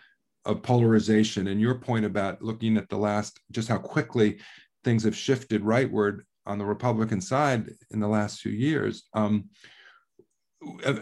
of 0.45 0.61
polarization 0.61 1.47
and 1.47 1.59
your 1.59 1.75
point 1.75 2.05
about 2.05 2.41
looking 2.41 2.77
at 2.77 2.87
the 2.87 2.97
last, 2.97 3.39
just 3.51 3.67
how 3.67 3.79
quickly 3.79 4.37
things 4.83 5.03
have 5.03 5.15
shifted 5.15 5.63
rightward 5.63 6.19
on 6.45 6.59
the 6.59 6.65
Republican 6.65 7.19
side 7.19 7.71
in 7.89 7.99
the 7.99 8.07
last 8.07 8.39
few 8.39 8.51
years, 8.51 9.09
um, 9.13 9.49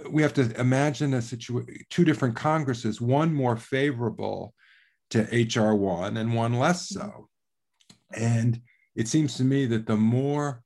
we 0.10 0.22
have 0.22 0.34
to 0.34 0.60
imagine 0.60 1.14
a 1.14 1.22
situation, 1.22 1.78
two 1.90 2.06
different 2.06 2.36
Congresses, 2.36 3.00
one 3.00 3.34
more 3.34 3.58
favorable 3.58 4.54
to 5.10 5.22
HR 5.22 5.76
one 5.76 6.18
and 6.18 6.34
one 6.34 6.54
less 6.54 6.90
so. 6.90 7.28
And 8.14 8.62
it 8.96 9.08
seems 9.08 9.36
to 9.38 9.44
me 9.44 9.66
that 9.68 9.86
the 9.86 9.98
more 9.98 10.63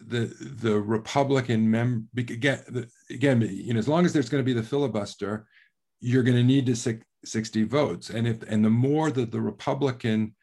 the 0.00 0.34
the 0.40 0.80
Republican 0.80 1.70
mem 1.70 2.08
again 2.16 2.88
again 3.10 3.40
you 3.42 3.74
know 3.74 3.78
as 3.78 3.88
long 3.88 4.04
as 4.04 4.12
there's 4.12 4.28
going 4.28 4.42
to 4.42 4.46
be 4.46 4.58
the 4.58 4.62
filibuster, 4.62 5.46
you're 6.00 6.22
going 6.22 6.36
to 6.36 6.42
need 6.42 6.66
to 6.66 7.00
60 7.24 7.64
votes, 7.64 8.10
and 8.10 8.26
if 8.26 8.42
and 8.42 8.64
the 8.64 8.70
more 8.70 9.10
that 9.10 9.30
the 9.30 9.40
Republican 9.40 10.34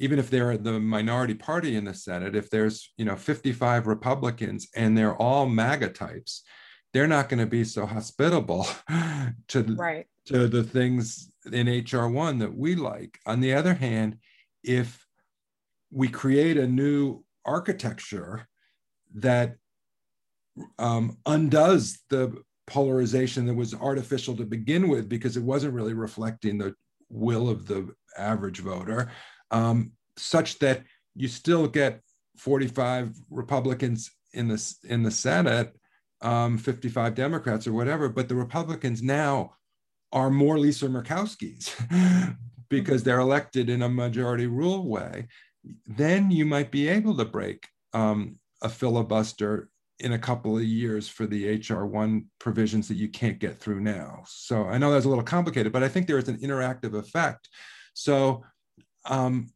even 0.00 0.18
if 0.18 0.28
they're 0.28 0.56
the 0.56 0.80
minority 0.80 1.34
party 1.34 1.76
in 1.76 1.84
the 1.84 1.94
Senate, 1.94 2.34
if 2.34 2.50
there's 2.50 2.92
you 2.96 3.04
know 3.04 3.16
55 3.16 3.86
Republicans 3.86 4.68
and 4.74 4.96
they're 4.96 5.16
all 5.16 5.46
MAGA 5.46 5.90
types, 5.90 6.42
they're 6.92 7.06
not 7.06 7.28
going 7.28 7.40
to 7.40 7.46
be 7.46 7.64
so 7.64 7.86
hospitable 7.86 8.66
to 9.48 9.62
right. 9.76 10.06
to 10.26 10.48
the 10.48 10.62
things 10.62 11.30
in 11.52 11.68
HR 11.68 12.08
one 12.08 12.38
that 12.38 12.56
we 12.56 12.74
like. 12.74 13.18
On 13.26 13.40
the 13.40 13.54
other 13.54 13.74
hand, 13.74 14.18
if 14.62 15.06
we 15.90 16.08
create 16.08 16.56
a 16.56 16.66
new 16.66 17.24
architecture 17.44 18.48
that 19.14 19.56
um, 20.78 21.16
undoes 21.26 21.98
the 22.10 22.42
polarization 22.66 23.46
that 23.46 23.54
was 23.54 23.74
artificial 23.74 24.36
to 24.36 24.44
begin 24.44 24.88
with 24.88 25.08
because 25.08 25.36
it 25.36 25.42
wasn't 25.42 25.74
really 25.74 25.94
reflecting 25.94 26.58
the 26.58 26.74
will 27.10 27.48
of 27.48 27.66
the 27.66 27.94
average 28.16 28.60
voter, 28.60 29.10
um, 29.50 29.92
such 30.16 30.58
that 30.58 30.82
you 31.14 31.28
still 31.28 31.66
get 31.66 32.00
45 32.38 33.14
Republicans 33.30 34.10
in 34.32 34.48
the 34.48 34.74
in 34.84 35.02
the 35.02 35.10
Senate, 35.10 35.72
um, 36.22 36.58
55 36.58 37.14
Democrats 37.14 37.66
or 37.66 37.72
whatever, 37.72 38.08
but 38.08 38.28
the 38.28 38.34
Republicans 38.34 39.02
now 39.02 39.54
are 40.12 40.30
more 40.30 40.58
Lisa 40.58 40.86
Murkowski's 40.86 41.74
because 42.68 43.02
they're 43.02 43.20
elected 43.20 43.68
in 43.68 43.82
a 43.82 43.88
majority 43.88 44.46
rule 44.46 44.88
way. 44.88 45.28
Then 45.86 46.30
you 46.30 46.44
might 46.44 46.70
be 46.70 46.88
able 46.88 47.16
to 47.16 47.24
break 47.24 47.66
um, 47.92 48.36
a 48.64 48.68
filibuster 48.68 49.68
in 50.00 50.14
a 50.14 50.18
couple 50.18 50.56
of 50.56 50.64
years 50.64 51.08
for 51.08 51.26
the 51.26 51.58
HR1 51.58 52.24
provisions 52.40 52.88
that 52.88 52.96
you 52.96 53.08
can't 53.08 53.38
get 53.38 53.58
through 53.60 53.80
now. 53.80 54.24
So 54.26 54.64
I 54.64 54.78
know 54.78 54.90
that's 54.90 55.04
a 55.04 55.08
little 55.08 55.22
complicated, 55.22 55.72
but 55.72 55.84
I 55.84 55.88
think 55.88 56.06
there 56.06 56.18
is 56.18 56.28
an 56.28 56.38
interactive 56.38 56.94
effect. 56.94 57.48
So 57.92 58.44
um, 59.04 59.50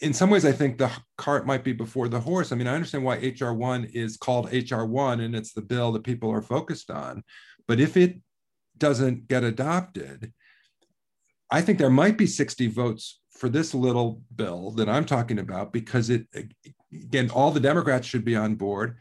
in 0.00 0.12
some 0.12 0.30
ways, 0.30 0.44
I 0.44 0.52
think 0.52 0.78
the 0.78 0.90
cart 1.16 1.46
might 1.46 1.62
be 1.62 1.72
before 1.72 2.08
the 2.08 2.20
horse. 2.20 2.50
I 2.50 2.56
mean, 2.56 2.66
I 2.66 2.74
understand 2.74 3.04
why 3.04 3.18
HR1 3.18 3.94
is 3.94 4.16
called 4.16 4.50
HR1 4.50 5.24
and 5.24 5.36
it's 5.36 5.52
the 5.52 5.62
bill 5.62 5.92
that 5.92 6.04
people 6.04 6.30
are 6.30 6.42
focused 6.42 6.90
on. 6.90 7.22
But 7.68 7.78
if 7.78 7.96
it 7.96 8.20
doesn't 8.78 9.28
get 9.28 9.44
adopted, 9.44 10.32
I 11.50 11.60
think 11.60 11.78
there 11.78 11.90
might 11.90 12.18
be 12.18 12.26
60 12.26 12.66
votes 12.68 13.20
for 13.36 13.48
this 13.48 13.74
little 13.74 14.22
bill 14.34 14.70
that 14.72 14.88
I'm 14.88 15.04
talking 15.04 15.38
about 15.38 15.72
because 15.72 16.10
it 16.10 16.26
again, 16.92 17.30
all 17.30 17.50
the 17.50 17.60
Democrats 17.60 18.06
should 18.06 18.24
be 18.24 18.36
on 18.36 18.54
board. 18.54 18.96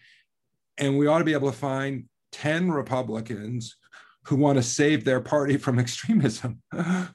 And 0.78 0.98
we 0.98 1.08
ought 1.08 1.20
to 1.20 1.24
be 1.24 1.34
able 1.34 1.52
to 1.52 1.58
find 1.58 2.06
10 2.34 2.72
Republicans 2.72 3.78
who 4.26 4.36
want 4.36 4.58
to 4.58 4.64
save 4.64 5.06
their 5.06 5.22
party 5.22 5.56
from 5.56 5.80
extremism, 5.80 6.62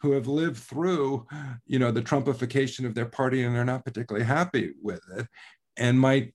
who 0.00 0.12
have 0.12 0.26
lived 0.26 0.56
through, 0.56 1.26
you 1.66 1.78
know, 1.78 1.90
the 1.90 2.02
Trumpification 2.02 2.86
of 2.86 2.94
their 2.94 3.06
party 3.06 3.42
and 3.42 3.54
they're 3.54 3.64
not 3.64 3.84
particularly 3.84 4.24
happy 4.24 4.72
with 4.82 5.02
it, 5.16 5.26
and 5.76 6.00
might 6.00 6.32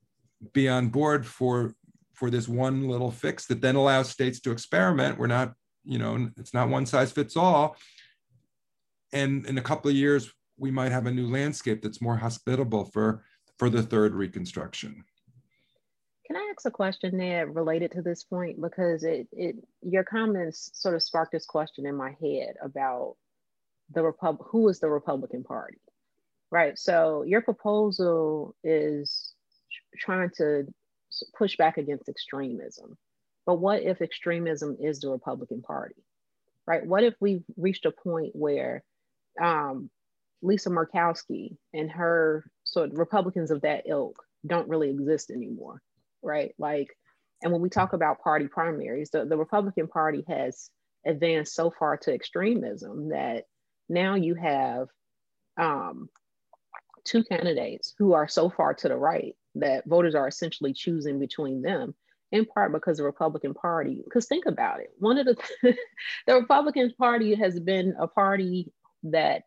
be 0.54 0.70
on 0.70 0.90
board 0.90 1.26
for 1.26 1.74
for 2.14 2.30
this 2.30 2.48
one 2.48 2.88
little 2.88 3.12
fix 3.12 3.46
that 3.48 3.60
then 3.60 3.76
allows 3.76 4.10
states 4.10 4.40
to 4.40 4.52
experiment. 4.52 5.18
We're 5.18 5.28
not, 5.28 5.54
you 5.84 6.00
know, 6.00 6.30
it's 6.38 6.54
not 6.54 6.70
one 6.70 6.86
size 6.86 7.12
fits 7.12 7.36
all. 7.36 7.76
And 9.12 9.46
in 9.46 9.58
a 9.58 9.62
couple 9.62 9.92
of 9.92 9.98
years, 9.98 10.32
we 10.58 10.72
might 10.72 10.92
have 10.92 11.06
a 11.06 11.12
new 11.12 11.28
landscape 11.28 11.82
that's 11.82 12.02
more 12.02 12.18
hospitable 12.18 12.86
for 12.86 13.24
for 13.58 13.70
the 13.70 13.84
third 13.84 14.14
reconstruction. 14.14 15.04
Can 16.28 16.36
I 16.36 16.52
ask 16.52 16.66
a 16.66 16.72
question 16.72 17.18
there 17.18 17.48
related 17.48 17.92
to 17.92 18.02
this 18.02 18.24
point? 18.24 18.60
Because 18.62 19.04
it, 19.04 19.28
it 19.32 19.56
your 19.82 20.04
comments 20.04 20.72
sort 20.74 20.96
of 20.96 21.04
sparked 21.04 21.32
this 21.32 21.46
question 21.46 21.86
in 21.86 21.96
my 21.96 22.16
head 22.22 22.56
about 22.62 23.16
the 23.92 24.04
Repub 24.04 24.38
who 24.48 24.68
is 24.68 24.80
the 24.80 24.90
Republican 24.90 25.44
Party, 25.44 25.78
right? 26.52 26.78
So 26.78 27.24
your 27.24 27.42
proposal 27.42 28.56
is 28.64 29.34
trying 29.98 30.32
to 30.38 30.66
push 31.38 31.56
back 31.58 31.78
against 31.78 32.10
extremism. 32.10 32.98
But 33.46 33.56
what 33.56 33.84
if 33.84 34.02
extremism 34.02 34.78
is 34.80 35.00
the 35.00 35.10
Republican 35.10 35.62
Party, 35.62 36.04
right? 36.66 36.86
What 36.86 37.04
if 37.04 37.14
we've 37.20 37.44
reached 37.56 37.86
a 37.86 37.92
point 37.92 38.32
where 38.36 38.84
um, 39.40 39.92
Lisa 40.46 40.70
Murkowski 40.70 41.58
and 41.74 41.92
her 41.92 42.50
sort 42.64 42.92
of 42.92 42.98
Republicans 42.98 43.52
of 43.52 43.62
that 43.62 43.84
ilk 43.88 44.24
don't 44.46 44.70
really 44.70 44.90
exist 44.90 45.32
anymore, 45.32 45.82
right? 46.22 46.54
Like, 46.58 46.96
and 47.44 47.52
when 47.52 47.62
we 47.62 47.70
talk 47.70 47.94
about 47.94 48.22
party 48.22 48.48
primaries, 48.48 49.10
the, 49.10 49.26
the 49.26 49.38
Republican 49.38 49.88
Party 49.88 50.24
has 50.28 50.70
advanced 51.06 51.54
so 51.54 51.72
far 51.72 51.98
to 51.98 52.14
extremism 52.14 53.10
that 53.10 53.46
now 53.90 54.16
you 54.16 54.36
have 54.36 54.88
um, 55.58 56.10
two 57.04 57.24
candidates 57.24 57.94
who 57.98 58.14
are 58.14 58.28
so 58.28 58.50
far 58.50 58.74
to 58.74 58.88
the 58.88 58.96
right 58.96 59.36
that 59.56 59.86
voters 59.86 60.16
are 60.16 60.28
essentially 60.28 60.74
choosing 60.74 61.20
between 61.20 61.62
them 61.62 61.96
in 62.32 62.46
part 62.46 62.72
because 62.74 62.98
the 62.98 63.04
Republican 63.04 63.54
Party, 63.54 64.02
because 64.04 64.26
think 64.26 64.46
about 64.46 64.80
it, 64.80 64.90
one 64.98 65.18
of 65.18 65.26
the, 65.26 65.36
the 66.28 66.34
Republican 66.34 66.92
Party 66.98 67.36
has 67.36 67.60
been 67.60 67.96
a 68.00 68.08
party 68.08 68.72
that 69.04 69.44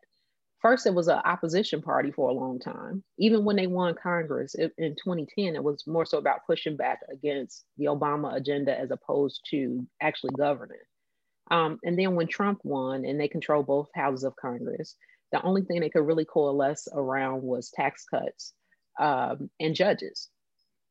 first 0.61 0.85
it 0.85 0.93
was 0.93 1.07
an 1.07 1.19
opposition 1.25 1.81
party 1.81 2.11
for 2.11 2.29
a 2.29 2.33
long 2.33 2.59
time 2.59 3.03
even 3.17 3.43
when 3.43 3.55
they 3.55 3.67
won 3.67 3.95
congress 3.95 4.55
in 4.55 4.95
2010 4.95 5.55
it 5.55 5.63
was 5.63 5.85
more 5.87 6.05
so 6.05 6.17
about 6.17 6.45
pushing 6.45 6.75
back 6.75 6.99
against 7.11 7.65
the 7.77 7.85
obama 7.85 8.35
agenda 8.35 8.77
as 8.77 8.91
opposed 8.91 9.41
to 9.49 9.85
actually 10.01 10.31
governing 10.37 10.77
um, 11.51 11.79
and 11.83 11.97
then 11.97 12.15
when 12.15 12.27
trump 12.27 12.59
won 12.63 13.05
and 13.05 13.19
they 13.19 13.27
control 13.27 13.63
both 13.63 13.89
houses 13.95 14.23
of 14.23 14.35
congress 14.35 14.95
the 15.31 15.41
only 15.43 15.61
thing 15.61 15.79
they 15.79 15.89
could 15.89 16.05
really 16.05 16.25
coalesce 16.25 16.87
around 16.93 17.43
was 17.43 17.69
tax 17.69 18.05
cuts 18.05 18.53
um, 18.99 19.49
and 19.59 19.75
judges, 19.75 20.29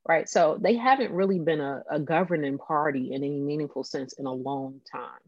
right? 0.08 0.28
So 0.28 0.58
they 0.60 0.76
haven't 0.76 1.12
really 1.12 1.38
been 1.38 1.60
a, 1.60 1.82
a 1.90 2.00
governing 2.00 2.58
party 2.58 3.12
in 3.12 3.22
any 3.22 3.40
meaningful 3.40 3.84
sense 3.84 4.14
in 4.14 4.26
a 4.26 4.32
long 4.32 4.80
time. 4.90 5.20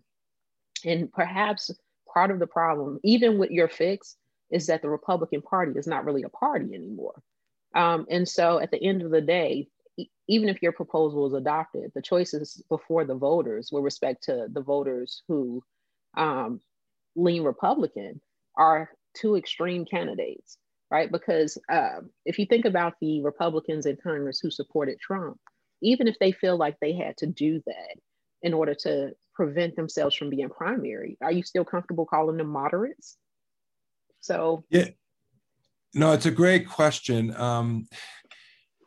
And 0.85 1.13
perhaps 1.13 1.71
part 2.13 2.31
of 2.31 2.39
the 2.39 2.47
problem, 2.47 2.99
even 3.05 3.39
with 3.39 3.51
your 3.51 3.69
fix, 3.69 4.17
is 4.51 4.67
that 4.67 4.83
the 4.83 4.91
Republican 4.91 5.43
Party 5.43 5.73
is 5.77 5.87
not 5.87 6.05
really 6.05 6.23
a 6.23 6.29
party 6.29 6.75
anymore. 6.75 7.23
Um, 7.75 8.07
and 8.11 8.29
so 8.29 8.59
at 8.59 8.71
the 8.71 8.83
end 8.83 9.03
of 9.03 9.11
the 9.11 9.21
day, 9.21 9.69
even 10.29 10.49
if 10.49 10.63
your 10.63 10.73
proposal 10.73 11.27
is 11.27 11.35
adopted, 11.35 11.93
the 11.95 12.03
choices 12.03 12.63
before 12.69 13.05
the 13.05 13.15
voters 13.15 13.71
with 13.73 13.85
respect 13.85 14.25
to 14.25 14.47
the 14.53 14.63
voters 14.63 15.23
who 15.29 15.63
um, 16.17 16.61
lean 17.17 17.43
Republican 17.43 18.21
are 18.57 18.91
two 19.15 19.37
extreme 19.37 19.85
candidates, 19.85 20.57
right? 20.91 21.11
Because 21.11 21.59
uh, 21.71 22.01
if 22.25 22.39
you 22.39 22.47
think 22.47 22.65
about 22.65 22.95
the 23.01 23.23
Republicans 23.23 23.87
in 23.87 23.97
Congress 24.03 24.41
who 24.41 24.51
supported 24.51 24.99
Trump, 25.01 25.39
even 25.83 26.09
if 26.09 26.17
they 26.19 26.33
feel 26.33 26.57
like 26.57 26.77
they 26.81 26.93
had 26.93 27.17
to 27.19 27.27
do 27.27 27.63
that 27.67 27.97
in 28.43 28.55
order 28.55 28.75
to 28.75 29.13
prevent 29.35 29.77
themselves 29.77 30.15
from 30.15 30.31
being 30.31 30.49
primary, 30.49 31.17
are 31.23 31.33
you 31.33 31.43
still 31.43 31.65
comfortable 31.65 32.07
calling 32.07 32.37
them 32.37 32.49
moderates? 32.49 33.17
So, 34.21 34.65
yeah, 34.71 34.89
no, 35.95 36.13
it's 36.13 36.27
a 36.27 36.31
great 36.31 36.69
question. 36.69 37.35
Um, 37.37 37.89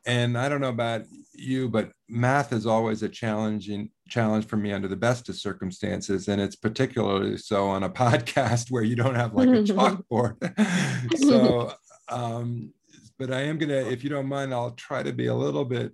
and 0.06 0.38
I 0.38 0.50
don't 0.50 0.62
know 0.62 0.70
about 0.70 1.04
you, 1.34 1.70
but 1.70 1.92
math 2.10 2.52
is 2.52 2.66
always 2.66 3.04
a 3.04 3.10
challenging 3.10 3.90
challenge 4.10 4.46
for 4.46 4.58
me 4.58 4.74
under 4.74 4.88
the 4.88 4.96
best 4.96 5.30
of 5.30 5.36
circumstances, 5.36 6.28
and 6.28 6.42
it's 6.42 6.56
particularly 6.56 7.38
so 7.38 7.68
on 7.68 7.84
a 7.84 7.90
podcast 8.04 8.70
where 8.70 8.84
you 8.84 8.96
don't 8.96 9.16
have 9.16 9.34
like 9.34 9.48
a 9.48 9.52
chalkboard. 9.64 10.38
so, 11.18 11.74
um, 12.10 12.74
but 13.18 13.32
I 13.32 13.42
am 13.42 13.58
gonna, 13.58 13.76
if 13.76 14.04
you 14.04 14.10
don't 14.10 14.28
mind, 14.28 14.54
I'll 14.54 14.72
try 14.72 15.04
to 15.04 15.14
be 15.14 15.28
a 15.28 15.36
little 15.36 15.66
bit 15.66 15.94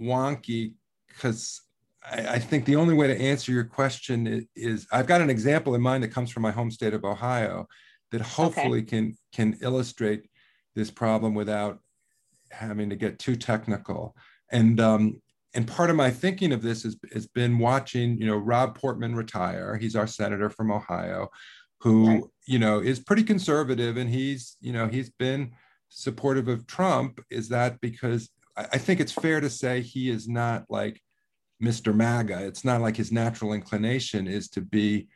wonky 0.00 0.74
because 1.08 1.60
I, 2.04 2.34
I, 2.34 2.38
think 2.38 2.64
the 2.64 2.76
only 2.76 2.94
way 2.94 3.06
to 3.06 3.20
answer 3.20 3.52
your 3.52 3.64
question 3.64 4.26
is, 4.26 4.44
is, 4.56 4.86
I've 4.90 5.06
got 5.06 5.20
an 5.20 5.30
example 5.30 5.74
in 5.74 5.80
mind 5.80 6.02
that 6.02 6.08
comes 6.08 6.30
from 6.30 6.42
my 6.42 6.50
home 6.50 6.70
state 6.70 6.94
of 6.94 7.04
Ohio 7.04 7.68
that 8.12 8.20
hopefully 8.20 8.78
okay. 8.78 8.86
can 8.86 9.18
can 9.32 9.58
illustrate 9.62 10.28
this 10.76 10.90
problem 10.90 11.34
without 11.34 11.80
having 12.50 12.90
to 12.90 12.96
get 12.96 13.18
too 13.18 13.34
technical. 13.34 14.14
And 14.52 14.78
um, 14.78 15.20
and 15.54 15.66
part 15.66 15.90
of 15.90 15.96
my 15.96 16.10
thinking 16.10 16.52
of 16.52 16.62
this 16.62 16.84
has, 16.84 16.96
has 17.12 17.26
been 17.26 17.58
watching, 17.58 18.16
you 18.18 18.26
know, 18.26 18.36
Rob 18.36 18.78
Portman 18.78 19.14
retire. 19.14 19.76
He's 19.76 19.96
our 19.96 20.06
senator 20.06 20.48
from 20.48 20.70
Ohio, 20.70 21.28
who 21.80 22.08
right. 22.08 22.22
you 22.46 22.58
know 22.58 22.80
is 22.80 23.00
pretty 23.00 23.24
conservative, 23.24 23.96
and 23.96 24.08
he's 24.08 24.56
you 24.60 24.72
know 24.72 24.86
he's 24.86 25.10
been 25.10 25.52
supportive 25.88 26.48
of 26.48 26.66
Trump. 26.66 27.20
Is 27.30 27.48
that 27.48 27.80
because 27.80 28.30
I, 28.56 28.66
I 28.74 28.78
think 28.78 29.00
it's 29.00 29.12
fair 29.12 29.40
to 29.40 29.50
say 29.50 29.80
he 29.80 30.10
is 30.10 30.28
not 30.28 30.64
like 30.68 31.00
Mr. 31.62 31.94
MAGA. 31.94 32.44
It's 32.46 32.64
not 32.64 32.82
like 32.82 32.96
his 32.96 33.12
natural 33.12 33.54
inclination 33.54 34.26
is 34.26 34.48
to 34.50 34.60
be 34.60 35.08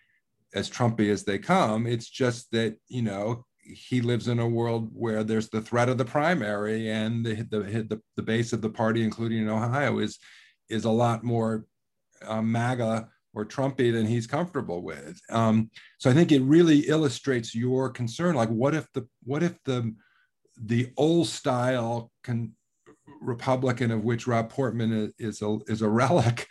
as 0.57 0.71
Trumpy 0.71 1.11
as 1.11 1.23
they 1.23 1.39
come. 1.39 1.87
It's 1.87 2.09
just 2.09 2.51
that, 2.53 2.77
you 2.89 3.03
know, 3.03 3.45
he 3.61 4.01
lives 4.01 4.27
in 4.29 4.39
a 4.39 4.49
world 4.49 4.91
where 4.93 5.23
there's 5.23 5.51
the 5.51 5.61
threat 5.61 5.89
of 5.89 5.99
the 5.99 6.05
primary 6.05 6.91
and 6.91 7.25
the, 7.25 7.35
the, 7.43 7.59
the, 7.59 8.01
the 8.17 8.23
base 8.23 8.53
of 8.53 8.63
the 8.63 8.71
party, 8.71 9.05
including 9.05 9.43
in 9.43 9.49
Ohio, 9.49 9.99
is, 9.99 10.19
is 10.71 10.85
a 10.85 10.91
lot 10.91 11.23
more 11.23 11.67
uh, 12.27 12.41
MAGA 12.41 13.09
or 13.35 13.45
Trumpy 13.45 13.93
than 13.93 14.07
he's 14.07 14.27
comfortable 14.27 14.83
with. 14.83 15.21
Um, 15.31 15.71
so 15.99 16.11
I 16.11 16.15
think 16.15 16.33
it 16.33 16.41
really 16.41 16.81
illustrates 16.89 17.55
your 17.55 17.91
concern. 17.91 18.35
Like, 18.35 18.49
what 18.49 18.75
if 18.75 18.91
the 18.95 19.07
what 19.25 19.43
if 19.43 19.63
the 19.65 19.95
the 20.57 20.91
old 20.97 21.29
style 21.29 22.11
can 22.25 22.55
Republican 23.21 23.91
of 23.91 24.05
which 24.05 24.27
Rob 24.27 24.49
Portman 24.49 24.93
is, 24.93 25.13
is 25.19 25.43
a 25.43 25.59
is 25.67 25.83
a 25.83 25.89
relic 26.03 26.49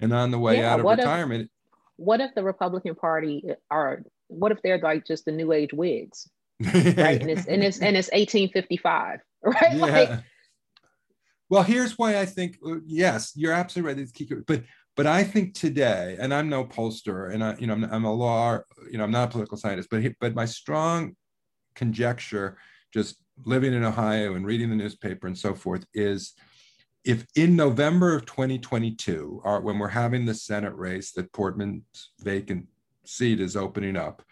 and 0.00 0.12
on 0.12 0.32
the 0.32 0.38
way 0.38 0.58
yeah, 0.58 0.72
out 0.72 0.80
of 0.80 0.86
retirement? 0.86 1.50
What 1.96 2.20
if 2.20 2.34
the 2.34 2.42
Republican 2.42 2.94
Party 2.94 3.44
are 3.70 4.02
what 4.28 4.52
if 4.52 4.62
they're 4.62 4.78
like 4.78 5.06
just 5.06 5.24
the 5.24 5.32
new 5.32 5.52
age 5.52 5.72
Whigs? 5.72 6.28
right. 6.60 7.20
And 7.20 7.30
it's 7.30 7.46
and 7.46 7.62
it's 7.62 7.80
and 7.80 7.96
it's 7.96 8.08
1855, 8.08 9.20
right? 9.42 9.54
Yeah. 9.72 9.84
Like, 9.84 10.20
well, 11.50 11.62
here's 11.62 11.98
why 11.98 12.18
I 12.18 12.26
think 12.26 12.58
uh, 12.66 12.76
yes, 12.86 13.32
you're 13.34 13.52
absolutely 13.52 14.04
right. 14.04 14.44
But 14.46 14.64
but 14.96 15.06
I 15.06 15.24
think 15.24 15.54
today, 15.54 16.16
and 16.20 16.32
I'm 16.32 16.48
no 16.48 16.64
pollster, 16.64 17.32
and 17.32 17.42
I 17.42 17.56
you 17.58 17.66
know 17.66 17.74
I'm, 17.74 17.84
I'm 17.84 18.04
a 18.04 18.12
law, 18.12 18.60
you 18.90 18.98
know 18.98 19.04
I'm 19.04 19.10
not 19.10 19.28
a 19.28 19.30
political 19.30 19.58
scientist, 19.58 19.88
but 19.90 20.02
but 20.20 20.34
my 20.34 20.46
strong 20.46 21.16
conjecture, 21.74 22.56
just 22.92 23.16
living 23.44 23.72
in 23.72 23.84
Ohio 23.84 24.34
and 24.34 24.46
reading 24.46 24.70
the 24.70 24.76
newspaper 24.76 25.26
and 25.26 25.36
so 25.36 25.54
forth, 25.54 25.84
is 25.92 26.34
if 27.04 27.26
in 27.36 27.54
November 27.54 28.14
of 28.14 28.24
2022, 28.24 29.42
or 29.44 29.60
when 29.60 29.78
we're 29.78 29.88
having 29.88 30.24
the 30.24 30.34
Senate 30.34 30.74
race 30.74 31.12
that 31.12 31.32
Portman's 31.32 32.10
vacant 32.20 32.66
seat 33.04 33.40
is 33.40 33.56
opening 33.56 33.96
up, 33.96 34.22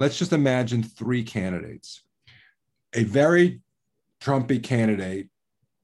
let's 0.00 0.18
just 0.18 0.32
imagine 0.32 0.82
three 0.82 1.22
candidates. 1.22 2.02
A 2.94 3.04
very 3.04 3.60
Trumpy 4.20 4.62
candidate 4.62 5.28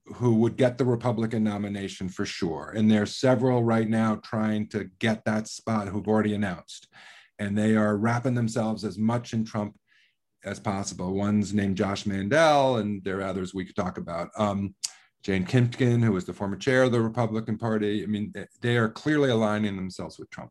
who 0.06 0.34
would 0.34 0.56
get 0.56 0.78
the 0.78 0.84
Republican 0.84 1.44
nomination 1.44 2.08
for 2.08 2.26
sure. 2.26 2.72
And 2.74 2.90
there's 2.90 3.14
several 3.14 3.62
right 3.62 3.88
now 3.88 4.16
trying 4.16 4.68
to 4.68 4.90
get 4.98 5.24
that 5.24 5.46
spot 5.46 5.88
who've 5.88 6.08
already 6.08 6.34
announced. 6.34 6.88
And 7.38 7.56
they 7.56 7.76
are 7.76 7.96
wrapping 7.96 8.34
themselves 8.34 8.84
as 8.84 8.98
much 8.98 9.32
in 9.32 9.44
Trump 9.44 9.76
as 10.44 10.58
possible. 10.58 11.14
One's 11.14 11.54
named 11.54 11.76
Josh 11.76 12.04
Mandel, 12.04 12.78
and 12.78 13.02
there 13.04 13.18
are 13.18 13.22
others 13.22 13.54
we 13.54 13.64
could 13.64 13.76
talk 13.76 13.96
about. 13.96 14.30
Um, 14.36 14.74
Jane 15.22 15.44
Timken, 15.44 16.02
who 16.02 16.12
was 16.12 16.24
the 16.24 16.32
former 16.32 16.56
chair 16.56 16.82
of 16.82 16.92
the 16.92 17.00
Republican 17.00 17.56
Party. 17.56 18.02
I 18.02 18.06
mean, 18.06 18.32
they 18.60 18.76
are 18.76 18.88
clearly 18.88 19.30
aligning 19.30 19.76
themselves 19.76 20.18
with 20.18 20.30
Trump. 20.30 20.50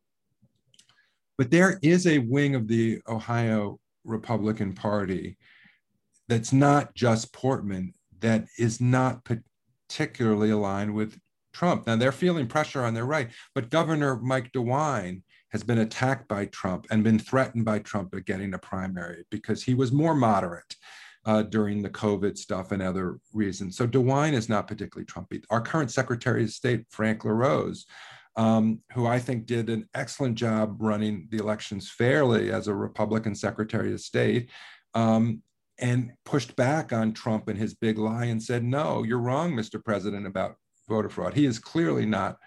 But 1.37 1.51
there 1.51 1.79
is 1.81 2.07
a 2.07 2.19
wing 2.19 2.55
of 2.55 2.67
the 2.67 3.01
Ohio 3.07 3.79
Republican 4.03 4.73
Party 4.73 5.37
that's 6.27 6.53
not 6.53 6.95
just 6.95 7.33
Portman, 7.33 7.93
that 8.19 8.45
is 8.57 8.79
not 8.79 9.25
particularly 9.25 10.51
aligned 10.51 10.93
with 10.93 11.19
Trump. 11.53 11.87
Now 11.87 11.97
they're 11.97 12.11
feeling 12.11 12.47
pressure 12.47 12.83
on 12.83 12.93
their 12.93 13.05
right, 13.05 13.29
but 13.53 13.69
Governor 13.69 14.17
Mike 14.17 14.51
DeWine 14.53 15.23
has 15.51 15.63
been 15.63 15.79
attacked 15.79 16.29
by 16.29 16.45
Trump 16.45 16.87
and 16.89 17.03
been 17.03 17.19
threatened 17.19 17.65
by 17.65 17.79
Trump 17.79 18.15
at 18.15 18.25
getting 18.25 18.53
a 18.53 18.57
primary 18.57 19.25
because 19.29 19.63
he 19.63 19.73
was 19.73 19.91
more 19.91 20.15
moderate 20.15 20.75
uh, 21.25 21.43
during 21.43 21.81
the 21.81 21.89
COVID 21.89 22.37
stuff 22.37 22.71
and 22.71 22.81
other 22.81 23.19
reasons. 23.33 23.77
So 23.77 23.87
DeWine 23.87 24.33
is 24.33 24.49
not 24.49 24.67
particularly 24.67 25.05
Trumpy. 25.05 25.43
Our 25.49 25.61
current 25.61 25.91
Secretary 25.91 26.43
of 26.43 26.49
State, 26.51 26.85
Frank 26.89 27.23
LaRose, 27.25 27.85
um, 28.35 28.79
who 28.93 29.05
I 29.05 29.19
think 29.19 29.45
did 29.45 29.69
an 29.69 29.87
excellent 29.93 30.35
job 30.35 30.77
running 30.79 31.27
the 31.29 31.37
elections 31.37 31.91
fairly 31.91 32.51
as 32.51 32.67
a 32.67 32.73
Republican 32.73 33.35
Secretary 33.35 33.93
of 33.93 34.01
State, 34.01 34.49
um, 34.93 35.41
and 35.79 36.11
pushed 36.25 36.55
back 36.55 36.93
on 36.93 37.13
Trump 37.13 37.47
and 37.47 37.57
his 37.57 37.73
big 37.73 37.97
lie 37.97 38.25
and 38.25 38.41
said, 38.41 38.63
no, 38.63 39.03
you're 39.03 39.19
wrong, 39.19 39.53
Mr. 39.53 39.83
President, 39.83 40.27
about 40.27 40.55
voter 40.87 41.09
fraud. 41.09 41.33
He 41.33 41.45
is 41.45 41.59
clearly 41.59 42.05
not 42.05 42.37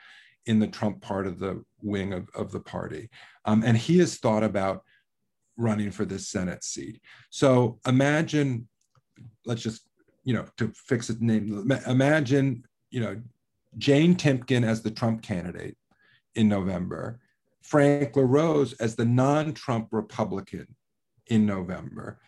in 0.47 0.59
the 0.59 0.67
Trump 0.67 1.01
part 1.01 1.27
of 1.27 1.39
the 1.39 1.65
wing 1.83 2.13
of, 2.13 2.29
of 2.35 2.53
the 2.53 2.61
party. 2.61 3.09
Um, 3.45 3.63
and 3.65 3.77
he 3.77 3.99
has 3.99 4.19
thought 4.19 4.45
about 4.45 4.83
running 5.57 5.91
for 5.91 6.05
this 6.05 6.29
Senate 6.29 6.65
seat. 6.65 7.01
So 7.31 7.79
imagine, 7.87 8.69
let's 9.45 9.63
just, 9.63 9.87
you 10.25 10.35
know, 10.35 10.47
to 10.57 10.73
fix 10.75 11.11
it 11.11 11.21
name, 11.21 11.71
imagine, 11.87 12.65
you 12.91 13.01
know, 13.01 13.21
Jane 13.79 14.15
Timken 14.15 14.67
as 14.67 14.83
the 14.83 14.91
Trump 14.91 15.23
candidate 15.23 15.77
in 16.35 16.49
November, 16.49 17.21
Frank 17.63 18.17
LaRose 18.17 18.73
as 18.75 18.95
the 18.95 19.05
non-Trump 19.05 19.89
Republican 19.91 20.67
in 21.29 21.47
November. 21.47 22.21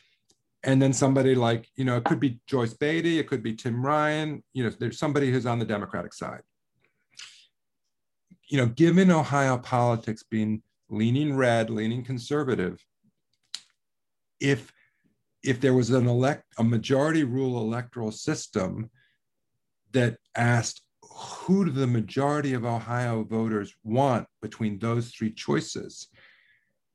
And 0.62 0.82
then 0.82 0.92
somebody 0.92 1.34
like, 1.34 1.68
you 1.76 1.84
know, 1.84 1.96
it 1.96 2.04
could 2.04 2.18
be 2.18 2.40
Joyce 2.46 2.74
Beatty, 2.74 3.18
it 3.18 3.28
could 3.28 3.42
be 3.42 3.54
Tim 3.54 3.84
Ryan, 3.84 4.42
you 4.52 4.64
know, 4.64 4.70
there's 4.70 4.98
somebody 4.98 5.30
who's 5.30 5.46
on 5.46 5.58
the 5.58 5.64
Democratic 5.64 6.12
side. 6.12 6.42
You 8.48 8.58
know, 8.58 8.66
given 8.66 9.10
Ohio 9.10 9.58
politics 9.58 10.22
being 10.22 10.62
leaning 10.88 11.36
red, 11.36 11.70
leaning 11.70 12.04
conservative, 12.04 12.84
if 14.40 14.72
if 15.42 15.60
there 15.60 15.74
was 15.74 15.90
an 15.90 16.08
elect 16.08 16.44
a 16.58 16.64
majority 16.64 17.24
rule 17.24 17.60
electoral 17.60 18.10
system 18.10 18.90
that 19.92 20.16
asked 20.36 20.82
who 21.02 21.64
do 21.64 21.70
the 21.70 21.86
majority 21.86 22.52
of 22.52 22.64
Ohio 22.64 23.24
voters 23.24 23.74
want 23.84 24.26
between 24.42 24.78
those 24.78 25.10
three 25.10 25.32
choices, 25.32 26.08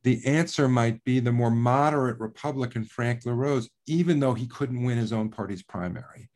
the 0.03 0.25
answer 0.25 0.67
might 0.67 1.03
be 1.03 1.19
the 1.19 1.31
more 1.31 1.51
moderate 1.51 2.19
Republican 2.19 2.83
Frank 2.83 3.25
LaRose, 3.25 3.69
even 3.87 4.19
though 4.19 4.33
he 4.33 4.47
couldn't 4.47 4.83
win 4.83 4.97
his 4.97 5.13
own 5.13 5.29
party's 5.29 5.63
primary. 5.63 6.29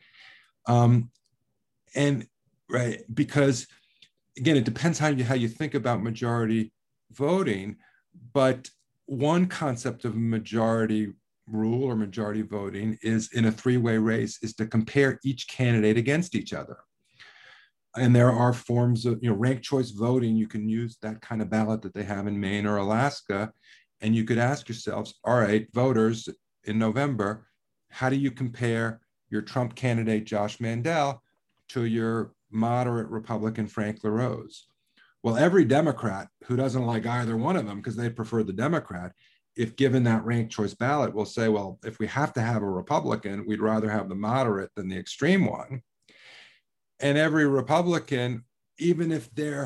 Um, 0.67 1.11
and 1.95 2.27
right, 2.69 3.01
because 3.13 3.67
again, 4.37 4.57
it 4.57 4.65
depends 4.65 4.99
how 4.99 5.07
you 5.07 5.23
how 5.23 5.35
you 5.35 5.47
think 5.47 5.73
about 5.73 6.03
majority 6.03 6.71
voting, 7.11 7.77
but 8.33 8.69
one 9.05 9.47
concept 9.47 10.05
of 10.05 10.15
majority 10.15 11.13
rule 11.47 11.83
or 11.83 11.95
majority 11.95 12.41
voting 12.41 12.97
is 13.03 13.31
in 13.33 13.45
a 13.45 13.51
three-way 13.51 13.97
race 13.97 14.39
is 14.41 14.55
to 14.55 14.65
compare 14.65 15.19
each 15.23 15.47
candidate 15.47 15.97
against 15.97 16.33
each 16.33 16.53
other. 16.53 16.77
And 17.95 18.15
there 18.15 18.31
are 18.31 18.51
forms 18.51 19.05
of 19.05 19.19
you 19.21 19.29
know 19.29 19.35
ranked 19.35 19.63
choice 19.63 19.91
voting. 19.91 20.35
You 20.35 20.47
can 20.47 20.67
use 20.67 20.97
that 21.01 21.21
kind 21.21 21.41
of 21.41 21.49
ballot 21.49 21.81
that 21.83 21.93
they 21.93 22.03
have 22.03 22.27
in 22.27 22.39
maine 22.39 22.65
or 22.65 22.77
alaska 22.77 23.51
and 24.01 24.15
you 24.15 24.23
could 24.23 24.37
ask 24.37 24.67
yourselves 24.67 25.15
all 25.23 25.39
right 25.39 25.67
voters 25.73 26.29
in 26.65 26.77
november 26.77 27.47
how 27.89 28.09
do 28.09 28.15
you 28.15 28.31
compare 28.31 29.01
your 29.29 29.41
trump 29.41 29.75
candidate 29.75 30.25
josh 30.25 30.59
mandel 30.59 31.21
to 31.69 31.85
your 31.85 32.33
moderate 32.51 33.09
republican 33.09 33.67
frank 33.67 34.03
larose 34.03 34.65
well 35.25 35.35
every 35.35 35.65
democrat 35.65 36.29
who 36.45 36.55
doesn't 36.55 36.85
like 36.85 37.05
either 37.05 37.35
one 37.35 37.57
of 37.57 37.65
them 37.65 37.77
because 37.77 37.97
they 37.97 38.09
prefer 38.09 38.43
the 38.43 38.53
democrat 38.53 39.11
if 39.57 39.75
given 39.75 40.03
that 40.03 40.23
ranked 40.23 40.53
choice 40.53 40.73
ballot 40.73 41.13
will 41.13 41.25
say 41.25 41.49
well 41.49 41.79
if 41.83 41.99
we 41.99 42.07
have 42.07 42.31
to 42.31 42.41
have 42.41 42.61
a 42.61 42.69
republican 42.69 43.45
we'd 43.45 43.59
rather 43.59 43.89
have 43.89 44.07
the 44.07 44.15
moderate 44.15 44.71
than 44.75 44.87
the 44.87 44.97
extreme 44.97 45.45
one. 45.45 45.81
And 46.99 47.17
every 47.17 47.47
Republican, 47.47 48.45
even 48.79 49.11
if 49.11 49.33
they 49.33 49.65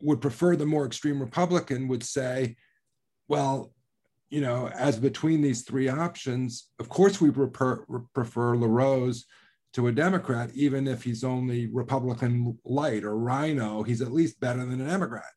would 0.00 0.20
prefer 0.20 0.56
the 0.56 0.66
more 0.66 0.86
extreme 0.86 1.20
Republican, 1.20 1.88
would 1.88 2.02
say, 2.02 2.56
well, 3.28 3.72
you 4.30 4.40
know, 4.40 4.68
as 4.68 4.98
between 4.98 5.42
these 5.42 5.62
three 5.62 5.88
options, 5.88 6.68
of 6.78 6.88
course 6.88 7.20
we 7.20 7.30
prefer, 7.30 7.84
prefer 8.14 8.56
LaRose 8.56 9.26
to 9.72 9.88
a 9.88 9.92
Democrat, 9.92 10.50
even 10.54 10.86
if 10.86 11.02
he's 11.02 11.24
only 11.24 11.66
Republican 11.66 12.58
light 12.64 13.04
or 13.04 13.16
RINO, 13.16 13.82
he's 13.82 14.02
at 14.02 14.12
least 14.12 14.40
better 14.40 14.64
than 14.64 14.80
a 14.80 14.86
Democrat. 14.86 15.32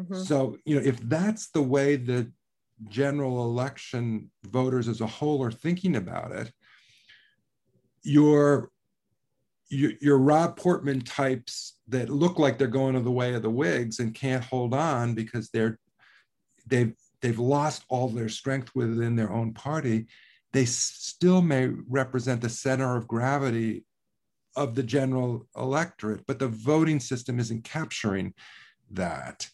Mm-hmm. 0.00 0.22
So, 0.22 0.56
you 0.64 0.74
know, 0.74 0.82
if 0.84 0.98
that's 1.08 1.50
the 1.50 1.62
way 1.62 1.96
the 1.96 2.30
general 2.88 3.44
election 3.44 4.30
voters 4.44 4.88
as 4.88 5.00
a 5.00 5.06
whole 5.06 5.42
are 5.44 5.52
thinking 5.52 5.96
about 5.96 6.32
it, 6.32 6.52
you're 8.02 8.70
your 9.68 10.18
Rob 10.18 10.56
Portman 10.58 11.00
types 11.00 11.78
that 11.88 12.10
look 12.10 12.38
like 12.38 12.58
they're 12.58 12.66
going 12.66 12.94
to 12.94 13.00
the 13.00 13.10
way 13.10 13.32
of 13.32 13.40
the 13.40 13.48
Whigs 13.48 14.00
and 14.00 14.14
can't 14.14 14.44
hold 14.44 14.74
on 14.74 15.14
because 15.14 15.48
they're 15.48 15.78
they've 16.66 16.94
they've 17.22 17.38
lost 17.38 17.84
all 17.88 18.08
their 18.08 18.28
strength 18.28 18.74
within 18.74 19.16
their 19.16 19.32
own 19.32 19.54
party, 19.54 20.08
they 20.52 20.64
still 20.64 21.42
may 21.42 21.68
represent 21.88 22.40
the 22.40 22.48
center 22.48 22.96
of 22.96 23.08
gravity 23.08 23.84
of 24.54 24.74
the 24.74 24.82
general 24.82 25.46
electorate, 25.56 26.26
but 26.26 26.38
the 26.38 26.48
voting 26.48 27.00
system 27.00 27.40
isn't 27.40 27.64
capturing 27.64 28.34
that. 28.90 29.48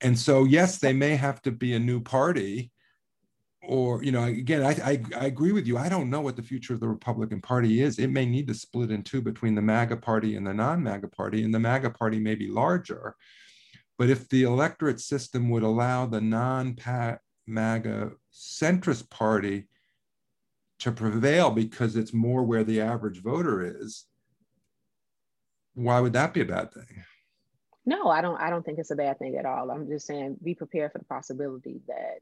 And 0.00 0.18
so, 0.18 0.44
yes, 0.44 0.78
they 0.78 0.92
may 0.92 1.16
have 1.16 1.40
to 1.42 1.52
be 1.52 1.74
a 1.74 1.78
new 1.78 2.00
party 2.00 2.70
or 3.64 4.02
you 4.02 4.10
know 4.10 4.24
again 4.24 4.62
I, 4.62 4.70
I, 4.70 5.02
I 5.16 5.26
agree 5.26 5.52
with 5.52 5.66
you. 5.66 5.78
I 5.78 5.88
don't 5.88 6.10
know 6.10 6.20
what 6.20 6.36
the 6.36 6.42
future 6.42 6.74
of 6.74 6.80
the 6.80 6.88
republican 6.88 7.40
party 7.40 7.80
is. 7.80 7.98
It 7.98 8.10
may 8.10 8.26
need 8.26 8.48
to 8.48 8.54
split 8.54 8.90
in 8.90 9.02
two 9.02 9.22
between 9.22 9.54
the 9.54 9.62
maga 9.62 9.96
party 9.96 10.36
and 10.36 10.46
the 10.46 10.54
non-maga 10.54 11.08
party 11.08 11.44
and 11.44 11.54
the 11.54 11.60
maga 11.60 11.90
party 11.90 12.18
may 12.18 12.34
be 12.34 12.48
larger. 12.48 13.14
But 13.98 14.10
if 14.10 14.28
the 14.28 14.42
electorate 14.42 15.00
system 15.00 15.48
would 15.50 15.62
allow 15.62 16.06
the 16.06 16.20
non-maga 16.20 16.80
centrist 18.32 19.10
party 19.10 19.68
to 20.82 20.92
prevail 20.92 21.50
because 21.50 21.96
it's 21.96 22.12
more 22.12 22.42
where 22.42 22.64
the 22.64 22.80
average 22.80 23.22
voter 23.22 23.62
is 23.80 24.06
why 25.74 26.00
would 26.00 26.12
that 26.12 26.34
be 26.34 26.40
a 26.40 26.44
bad 26.44 26.72
thing 26.72 27.04
no 27.86 28.08
i 28.08 28.20
don't 28.20 28.40
i 28.40 28.50
don't 28.50 28.64
think 28.64 28.78
it's 28.78 28.90
a 28.90 28.96
bad 28.96 29.18
thing 29.18 29.36
at 29.36 29.46
all 29.46 29.70
i'm 29.70 29.88
just 29.88 30.06
saying 30.06 30.36
be 30.42 30.54
prepared 30.54 30.92
for 30.92 30.98
the 30.98 31.04
possibility 31.04 31.80
that 31.86 32.18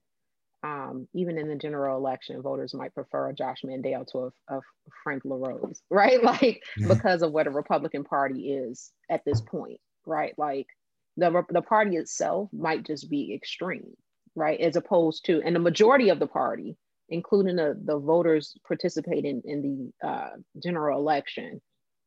um, 0.62 1.09
even 1.14 1.38
in 1.38 1.49
the 1.49 1.57
general 1.57 1.96
election, 1.96 2.42
voters 2.42 2.75
might 2.75 2.94
prefer 2.94 3.31
a 3.31 3.35
Josh 3.35 3.64
Mandel 3.64 4.05
to 4.07 4.33
a, 4.49 4.57
a 4.59 4.61
Frank 5.03 5.25
LaRose, 5.25 5.81
right? 5.90 6.23
Like 6.23 6.62
because 6.87 7.23
of 7.23 7.33
what 7.33 7.46
a 7.46 7.51
Republican 7.51 8.05
Party 8.05 8.53
is 8.53 8.92
at 9.09 9.25
this 9.25 9.40
point, 9.40 9.81
right? 10.07 10.35
Like 10.37 10.66
the 11.16 11.44
the 11.49 11.62
party 11.62 11.96
itself 11.96 12.51
might 12.53 12.85
just 12.85 13.09
be 13.09 13.33
extreme, 13.35 13.94
right? 14.35 14.61
As 14.61 14.77
opposed 14.77 15.25
to, 15.27 15.40
and 15.42 15.57
the 15.57 15.61
majority 15.61 16.11
of 16.11 16.18
the 16.18 16.27
party, 16.27 16.77
including 17.11 17.57
the, 17.57 17.79
the 17.85 17.99
voters 17.99 18.57
participating 18.66 19.42
in 19.44 19.92
the 20.03 20.09
uh, 20.09 20.31
general 20.62 20.99
election, 20.99 21.61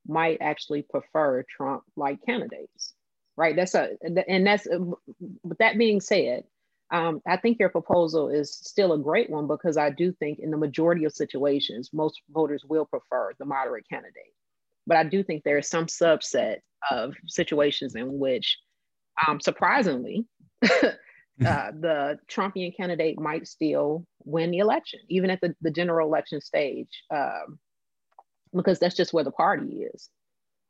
might 0.08 0.38
actually 0.42 0.82
prefer 0.82 1.46
Trump-like 1.56 2.20
candidates, 2.26 2.94
right? 3.38 3.56
That's 3.56 3.76
a, 3.76 3.92
and 4.28 4.46
that's, 4.46 4.68
with 4.70 5.58
that 5.60 5.78
being 5.78 6.02
said, 6.02 6.44
um, 6.92 7.22
I 7.28 7.38
think 7.38 7.58
your 7.60 7.70
proposal 7.70 8.30
is 8.30 8.54
still 8.54 8.94
a 8.94 9.00
great 9.00 9.30
one 9.30 9.48
because 9.48 9.78
I 9.78 9.90
do 9.90 10.12
think 10.12 10.40
in 10.40 10.52
the 10.52 10.58
majority 10.58 11.06
of 11.06 11.14
situations, 11.14 11.90
most 11.94 12.22
voters 12.30 12.64
will 12.68 12.86
prefer 12.86 13.32
the 13.40 13.46
moderate 13.46 13.88
candidate. 13.90 14.34
But 14.86 14.98
I 14.98 15.04
do 15.04 15.24
think 15.24 15.44
there 15.44 15.58
is 15.58 15.70
some 15.70 15.88
subset 15.88 16.58
of 16.92 17.14
situations 17.26 17.96
in 17.96 18.20
which, 18.20 18.58
um, 19.28 19.40
surprisingly, 19.40 20.26
uh, 21.46 21.72
the 21.80 22.20
Trumpian 22.30 22.76
candidate 22.76 23.20
might 23.20 23.48
still 23.48 24.06
win 24.26 24.52
the 24.52 24.60
election, 24.60 25.00
even 25.10 25.30
at 25.30 25.42
the, 25.42 25.56
the 25.62 25.72
general 25.72 26.08
election 26.08 26.42
stage, 26.42 27.04
um, 27.14 27.60
because 28.56 28.80
that's 28.80 28.96
just 28.96 29.14
where 29.14 29.24
the 29.24 29.32
party 29.32 29.88
is. 29.94 30.10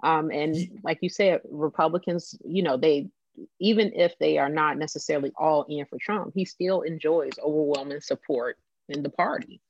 Um, 0.04 0.32
and 0.32 0.56
like 0.84 1.00
you 1.02 1.10
said, 1.10 1.42
Republicans, 1.50 2.36
you 2.44 2.62
know, 2.62 2.78
they 2.78 3.10
even 3.60 3.92
if 3.96 4.14
they 4.20 4.38
are 4.38 4.50
not 4.50 4.78
necessarily 4.78 5.32
all 5.38 5.66
in 5.68 5.86
for 5.86 5.98
Trump, 6.00 6.34
he 6.36 6.46
still 6.46 6.82
enjoys 6.82 7.34
overwhelming 7.42 8.02
support 8.02 8.58
in 8.90 9.02
the 9.02 9.10
party. 9.10 9.62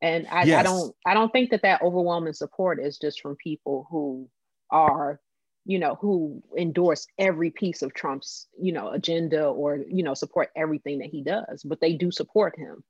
And 0.00 0.26
I, 0.30 0.44
yes. 0.44 0.60
I 0.60 0.62
don't 0.62 0.94
I 1.06 1.14
don't 1.14 1.32
think 1.32 1.50
that 1.50 1.62
that 1.62 1.82
overwhelming 1.82 2.34
support 2.34 2.80
is 2.80 2.98
just 2.98 3.20
from 3.20 3.36
people 3.36 3.86
who 3.90 4.28
are 4.70 5.20
you 5.66 5.78
know 5.78 5.96
who 6.00 6.42
endorse 6.56 7.06
every 7.18 7.50
piece 7.50 7.82
of 7.82 7.92
Trump's 7.92 8.46
you 8.58 8.72
know 8.72 8.90
agenda 8.90 9.46
or 9.46 9.78
you 9.88 10.02
know 10.02 10.14
support 10.14 10.50
everything 10.56 10.98
that 11.00 11.10
he 11.10 11.22
does, 11.22 11.62
but 11.64 11.80
they 11.80 11.94
do 11.94 12.10
support 12.10 12.56
him. 12.58 12.82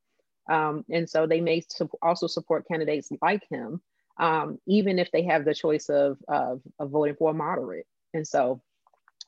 Um, 0.48 0.84
and 0.90 1.08
so 1.08 1.26
they 1.26 1.40
may 1.40 1.64
su- 1.68 1.90
also 2.02 2.26
support 2.26 2.68
candidates 2.68 3.10
like 3.20 3.42
him, 3.50 3.80
um, 4.18 4.58
even 4.66 4.98
if 4.98 5.10
they 5.10 5.22
have 5.24 5.44
the 5.44 5.54
choice 5.54 5.88
of, 5.88 6.18
of, 6.28 6.60
of 6.78 6.90
voting 6.90 7.16
for 7.16 7.30
a 7.30 7.34
moderate. 7.34 7.86
And 8.14 8.26
so 8.26 8.62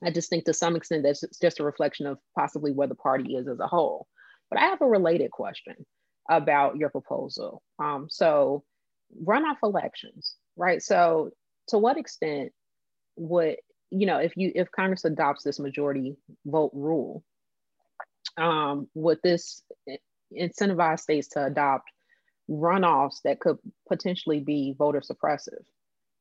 I 0.02 0.10
just 0.10 0.30
think 0.30 0.44
to 0.44 0.54
some 0.54 0.76
extent 0.76 1.02
that's 1.02 1.24
just 1.40 1.60
a 1.60 1.64
reflection 1.64 2.06
of 2.06 2.18
possibly 2.36 2.72
where 2.72 2.86
the 2.86 2.94
party 2.94 3.34
is 3.34 3.48
as 3.48 3.58
a 3.58 3.66
whole. 3.66 4.06
But 4.50 4.60
I 4.60 4.66
have 4.66 4.80
a 4.80 4.86
related 4.86 5.30
question 5.30 5.74
about 6.30 6.76
your 6.76 6.88
proposal. 6.88 7.62
Um, 7.78 8.06
so, 8.08 8.64
runoff 9.24 9.56
elections, 9.62 10.36
right? 10.56 10.82
So, 10.82 11.30
to 11.68 11.78
what 11.78 11.98
extent 11.98 12.52
would 13.18 13.56
you 13.90 14.06
know 14.06 14.18
if 14.18 14.36
you 14.36 14.52
if 14.54 14.70
Congress 14.70 15.04
adopts 15.04 15.44
this 15.44 15.58
majority 15.58 16.16
vote 16.46 16.70
rule, 16.74 17.24
um, 18.36 18.88
would 18.94 19.18
this 19.22 19.62
incentivize 20.36 21.00
states 21.00 21.28
to 21.28 21.44
adopt 21.44 21.90
runoffs 22.50 23.22
that 23.24 23.40
could 23.40 23.58
potentially 23.88 24.40
be 24.40 24.74
voter 24.78 25.00
suppressive? 25.00 25.64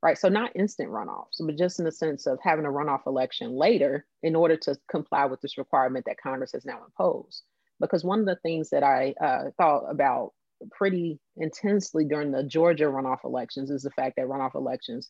right? 0.02 0.18
So 0.18 0.30
not 0.30 0.56
instant 0.56 0.90
runoffs, 0.90 1.40
but 1.40 1.58
just 1.58 1.80
in 1.80 1.86
the 1.86 1.92
sense 1.92 2.28
of 2.28 2.40
having 2.42 2.66
a 2.66 2.70
runoff 2.70 3.08
election 3.08 3.52
later 3.52 4.06
in 4.24 4.36
order 4.36 4.56
to 4.58 4.76
comply 4.90 5.26
with 5.26 5.42
this 5.42 5.58
requirement 5.58 6.06
that 6.06 6.22
Congress 6.22 6.52
has 6.54 6.66
now 6.66 6.82
imposed. 6.86 7.44
Because 7.80 8.04
one 8.04 8.20
of 8.20 8.26
the 8.26 8.38
things 8.38 8.70
that 8.70 8.84
I 8.84 9.14
uh, 9.22 9.50
thought 9.58 9.86
about 9.90 10.34
pretty 10.72 11.20
intensely 11.38 12.06
during 12.06 12.32
the 12.32 12.44
Georgia 12.44 12.86
runoff 12.86 13.24
elections 13.24 13.70
is 13.70 13.84
the 13.84 13.92
fact 13.92 14.16
that 14.18 14.28
runoff 14.28 14.56
elections, 14.56 15.10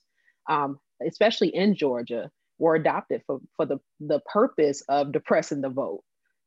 um, 0.49 0.79
especially 1.05 1.49
in 1.49 1.75
Georgia, 1.75 2.29
were 2.59 2.75
adopted 2.75 3.21
for, 3.25 3.39
for 3.55 3.65
the, 3.65 3.79
the 3.99 4.19
purpose 4.21 4.83
of 4.89 5.11
depressing 5.11 5.61
the 5.61 5.69
vote, 5.69 6.03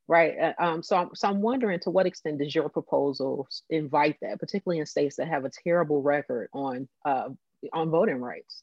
right? 0.09 0.35
Uh, 0.39 0.53
um, 0.63 0.83
so, 0.83 0.97
I'm, 0.97 1.11
so 1.15 1.29
I'm 1.29 1.41
wondering 1.41 1.81
to 1.81 1.91
what 1.91 2.07
extent 2.07 2.39
does 2.39 2.55
your 2.55 2.69
proposal 2.69 3.47
invite 3.69 4.17
that, 4.23 4.41
particularly 4.41 4.81
in 4.81 4.87
states 4.87 5.17
that 5.17 5.29
have 5.29 5.45
a 5.45 5.51
terrible 5.65 6.03
record 6.03 6.49
on 6.53 6.89
uh, 7.05 7.29
on 7.73 7.91
voting 7.91 8.17
rights? 8.17 8.63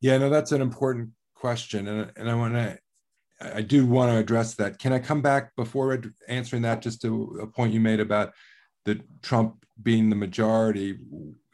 Yeah, 0.00 0.18
no, 0.18 0.30
that's 0.30 0.52
an 0.52 0.60
important 0.60 1.10
question, 1.34 1.86
and 1.86 2.10
and 2.16 2.30
I 2.30 2.34
want 2.34 2.54
to. 2.54 2.78
I 3.40 3.60
do 3.60 3.86
want 3.86 4.12
to 4.12 4.18
address 4.18 4.54
that. 4.54 4.78
Can 4.78 4.92
I 4.92 5.00
come 5.00 5.20
back 5.20 5.56
before 5.56 6.00
answering 6.28 6.62
that 6.62 6.80
just 6.80 7.02
to 7.02 7.40
a 7.42 7.46
point 7.46 7.72
you 7.72 7.80
made 7.80 7.98
about 7.98 8.32
the 8.84 9.00
Trump 9.20 9.64
being 9.82 10.10
the 10.10 10.16
majority 10.16 10.92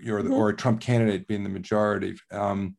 or, 0.06 0.20
mm-hmm. 0.20 0.32
or 0.34 0.50
a 0.50 0.56
Trump 0.56 0.82
candidate 0.82 1.26
being 1.26 1.44
the 1.44 1.48
majority? 1.48 2.14
Um, 2.30 2.76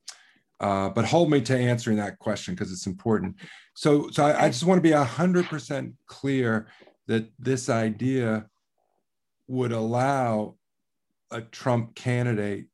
uh, 0.59 0.89
but 0.89 1.05
hold 1.05 1.31
me 1.31 1.41
to 1.41 1.57
answering 1.57 1.97
that 1.97 2.19
question 2.19 2.53
because 2.53 2.71
it's 2.71 2.87
important. 2.87 3.35
So, 3.75 4.09
so 4.09 4.25
I, 4.25 4.45
I 4.45 4.49
just 4.49 4.65
want 4.65 4.77
to 4.77 4.81
be 4.81 4.91
hundred 4.91 5.45
percent 5.45 5.93
clear 6.07 6.67
that 7.07 7.29
this 7.39 7.69
idea 7.69 8.47
would 9.47 9.71
allow 9.71 10.55
a 11.31 11.41
Trump 11.41 11.95
candidate 11.95 12.67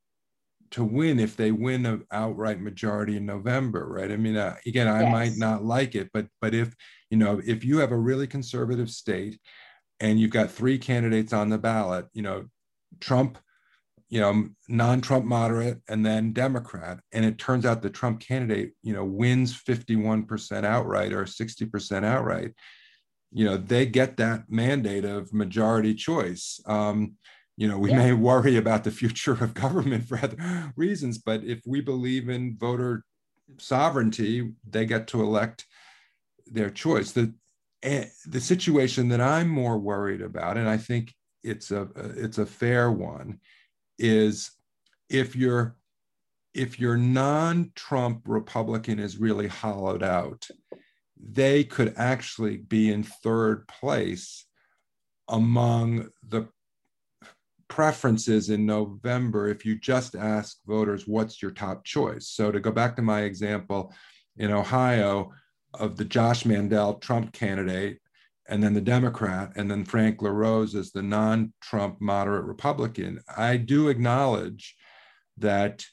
to 0.72 0.84
win 0.84 1.20
if 1.20 1.38
they 1.38 1.52
win 1.52 1.86
an 1.86 2.06
outright 2.12 2.60
majority 2.60 3.18
in 3.18 3.26
November, 3.26 3.88
right? 3.88 4.12
I 4.12 4.18
mean, 4.18 4.36
uh, 4.36 4.56
again, 4.66 4.88
I 4.88 5.04
yes. 5.04 5.12
might 5.12 5.38
not 5.38 5.64
like 5.64 5.96
it, 5.96 6.10
but 6.14 6.28
but 6.42 6.54
if 6.54 6.74
you 7.10 7.18
know 7.18 7.42
if 7.46 7.64
you 7.64 7.78
have 7.78 7.92
a 7.92 7.98
really 7.98 8.28
conservative 8.28 8.90
state 8.90 9.40
and 10.00 10.20
you've 10.20 10.32
got 10.32 10.52
three 10.52 10.78
candidates 10.78 11.34
on 11.34 11.50
the 11.50 11.58
ballot, 11.58 12.08
you 12.14 12.22
know, 12.22 12.48
Trump, 13.00 13.38
you 14.10 14.20
know, 14.20 14.50
non-Trump 14.68 15.26
moderate, 15.26 15.82
and 15.88 16.06
then 16.06 16.32
Democrat. 16.32 17.00
And 17.12 17.26
it 17.26 17.38
turns 17.38 17.66
out 17.66 17.82
the 17.82 17.90
Trump 17.90 18.20
candidate, 18.20 18.74
you 18.84 18.94
know, 18.94 19.04
wins 19.04 19.54
51% 19.60 20.64
outright 20.64 21.12
or 21.12 21.24
60% 21.24 22.06
outright. 22.06 22.52
You 23.32 23.46
know, 23.46 23.58
they 23.58 23.86
get 23.86 24.18
that 24.18 24.44
mandate 24.48 25.06
of 25.06 25.34
majority 25.34 25.94
choice. 25.94 26.62
Um, 26.66 27.16
you 27.58 27.68
know, 27.68 27.78
we 27.78 27.90
yeah. 27.92 27.98
may 27.98 28.14
worry 28.30 28.58
about 28.58 28.84
the 28.84 28.92
future 28.92 29.34
of 29.44 29.54
government 29.54 30.06
for 30.06 30.20
other 30.20 30.74
reasons, 30.76 31.18
but 31.18 31.44
if 31.44 31.62
we 31.66 31.82
believe 31.82 32.30
in 32.30 32.58
voter 32.58 33.04
sovereignty, 33.58 34.54
they 34.70 34.86
get 34.86 35.08
to 35.08 35.22
elect 35.22 35.66
their 36.46 36.70
choice. 36.70 37.12
The 37.12 37.34
the 37.82 38.40
situation 38.40 39.10
that 39.10 39.22
I'm 39.22 39.48
more 39.48 39.78
worried 39.78 40.22
about, 40.22 40.58
and 40.58 40.68
I 40.68 40.78
think 40.78 41.14
it's 41.44 41.70
a 41.70 41.88
it's 41.96 42.40
a 42.40 42.46
fair 42.46 42.92
one, 42.92 43.40
is 43.98 44.52
if 45.10 45.36
your 45.36 45.78
if 46.54 46.80
your 46.80 46.96
non-Trump 46.96 48.22
Republican 48.26 48.98
is 48.98 49.18
really 49.18 49.48
hollowed 49.48 50.02
out, 50.02 50.48
they 51.20 51.66
could 51.66 51.94
actually 51.98 52.56
be 52.56 52.92
in 52.92 53.04
third 53.04 53.68
place 53.68 54.46
among 55.28 56.08
the 56.26 56.48
preferences 57.68 58.50
in 58.50 58.66
November 58.66 59.50
if 59.50 59.66
you 59.66 59.76
just 59.78 60.16
ask 60.16 60.60
voters 60.66 61.06
what's 61.06 61.42
your 61.42 61.52
top 61.52 61.84
choice. 61.84 62.30
So 62.30 62.52
to 62.52 62.60
go 62.62 62.72
back 62.72 62.96
to 62.96 63.02
my 63.02 63.22
example 63.22 63.94
in 64.38 64.52
Ohio 64.52 65.32
of 65.74 65.98
the 65.98 66.06
Josh 66.06 66.46
Mandel 66.46 66.96
Trump 66.96 67.34
candidate 67.34 68.00
and 68.48 68.64
then 68.64 68.74
the 68.74 68.82
Democrat, 68.82 69.54
and 69.56 69.70
then 69.70 69.86
Frank 69.86 70.22
LaRose 70.22 70.76
as 70.76 70.92
the 70.92 71.02
non 71.02 71.54
Trump 71.62 72.00
moderate 72.00 72.46
Republican, 72.46 73.20
I 73.36 73.58
do 73.58 73.90
acknowledge 73.90 74.76
that 75.38 75.86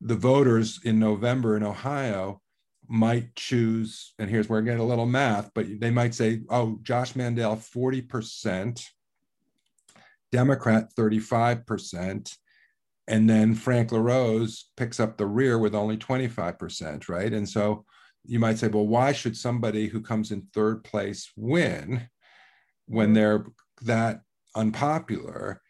the 0.00 0.16
voters 0.16 0.80
in 0.84 0.98
November 0.98 1.56
in 1.56 1.62
Ohio 1.62 2.40
might 2.88 3.34
choose, 3.34 4.14
and 4.18 4.28
here's 4.30 4.48
where 4.48 4.60
I 4.60 4.64
get 4.64 4.80
a 4.80 4.84
little 4.84 5.06
math, 5.06 5.50
but 5.54 5.66
they 5.80 5.90
might 5.90 6.14
say, 6.14 6.42
oh, 6.50 6.78
Josh 6.82 7.16
Mandel, 7.16 7.56
40%, 7.56 8.84
Democrat, 10.32 10.90
35%, 10.98 12.36
and 13.08 13.30
then 13.30 13.54
Frank 13.54 13.92
LaRose 13.92 14.70
picks 14.76 15.00
up 15.00 15.16
the 15.16 15.26
rear 15.26 15.58
with 15.58 15.74
only 15.74 15.96
25%, 15.96 17.08
right? 17.08 17.32
And 17.32 17.48
so 17.48 17.84
you 18.28 18.38
might 18.38 18.58
say, 18.58 18.68
well, 18.68 18.86
why 18.86 19.12
should 19.12 19.36
somebody 19.36 19.86
who 19.88 20.00
comes 20.00 20.30
in 20.30 20.48
third 20.52 20.84
place 20.84 21.30
win 21.36 22.08
when 22.86 23.12
they're 23.12 23.46
that 23.82 24.20
unpopular? 24.54 25.60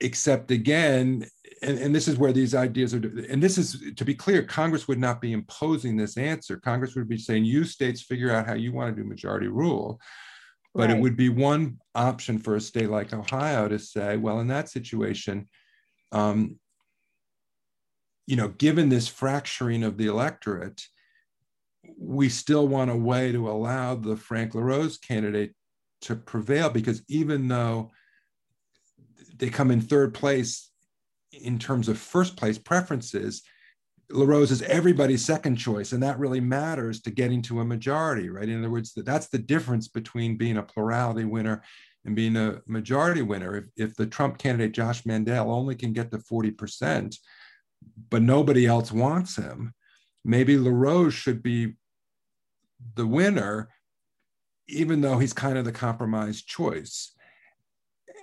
Except 0.00 0.50
again, 0.50 1.26
and, 1.60 1.78
and, 1.78 1.92
this 1.92 2.06
is 2.06 2.18
where 2.18 2.32
these 2.32 2.54
ideas 2.54 2.94
are, 2.94 2.98
and 3.28 3.42
this 3.42 3.58
is 3.58 3.82
to 3.96 4.04
be 4.04 4.14
clear, 4.14 4.44
Congress 4.44 4.86
would 4.86 5.00
not 5.00 5.20
be 5.20 5.32
imposing 5.32 5.96
this 5.96 6.16
answer. 6.16 6.56
Congress 6.56 6.94
would 6.94 7.08
be 7.08 7.18
saying, 7.18 7.44
you 7.44 7.64
states 7.64 8.02
figure 8.02 8.30
out 8.30 8.46
how 8.46 8.54
you 8.54 8.72
want 8.72 8.94
to 8.94 9.02
do 9.02 9.08
majority 9.08 9.48
rule. 9.48 10.00
But 10.72 10.90
right. 10.90 10.96
it 10.96 11.00
would 11.00 11.16
be 11.16 11.30
one 11.30 11.78
option 11.96 12.38
for 12.38 12.54
a 12.54 12.60
state 12.60 12.90
like 12.90 13.12
Ohio 13.12 13.66
to 13.68 13.78
say, 13.78 14.16
well, 14.16 14.38
in 14.38 14.46
that 14.48 14.68
situation, 14.68 15.48
um, 16.12 16.60
you 18.26 18.36
know, 18.36 18.48
given 18.48 18.88
this 18.88 19.08
fracturing 19.08 19.82
of 19.82 19.96
the 19.96 20.06
electorate, 20.06 20.82
we 21.98 22.28
still 22.28 22.68
want 22.68 22.90
a 22.90 22.96
way 22.96 23.32
to 23.32 23.48
allow 23.50 23.94
the 23.94 24.16
Frank 24.16 24.54
LaRose 24.54 24.98
candidate 24.98 25.52
to 26.02 26.14
prevail 26.14 26.70
because 26.70 27.02
even 27.08 27.48
though 27.48 27.90
they 29.36 29.50
come 29.50 29.70
in 29.70 29.80
third 29.80 30.14
place 30.14 30.70
in 31.32 31.58
terms 31.58 31.88
of 31.88 31.98
first 31.98 32.36
place 32.36 32.56
preferences, 32.56 33.42
LaRose 34.10 34.50
is 34.50 34.62
everybody's 34.62 35.24
second 35.24 35.56
choice, 35.56 35.92
and 35.92 36.02
that 36.02 36.18
really 36.18 36.40
matters 36.40 37.02
to 37.02 37.10
getting 37.10 37.42
to 37.42 37.60
a 37.60 37.64
majority, 37.64 38.30
right? 38.30 38.48
In 38.48 38.58
other 38.58 38.70
words, 38.70 38.92
that's 38.96 39.28
the 39.28 39.38
difference 39.38 39.88
between 39.88 40.38
being 40.38 40.56
a 40.56 40.62
plurality 40.62 41.24
winner 41.24 41.62
and 42.04 42.16
being 42.16 42.36
a 42.36 42.62
majority 42.66 43.22
winner. 43.22 43.56
If, 43.56 43.64
if 43.76 43.96
the 43.96 44.06
Trump 44.06 44.38
candidate, 44.38 44.72
Josh 44.72 45.04
Mandel, 45.04 45.52
only 45.52 45.74
can 45.74 45.92
get 45.92 46.10
to 46.12 46.18
40%, 46.18 47.16
but 48.08 48.22
nobody 48.22 48.66
else 48.66 48.90
wants 48.90 49.36
him, 49.36 49.74
maybe 50.24 50.56
LaRose 50.56 51.12
should 51.12 51.42
be 51.42 51.74
the 52.94 53.06
winner, 53.06 53.68
even 54.68 55.00
though 55.00 55.18
he's 55.18 55.32
kind 55.32 55.58
of 55.58 55.64
the 55.64 55.72
compromised 55.72 56.46
choice. 56.46 57.12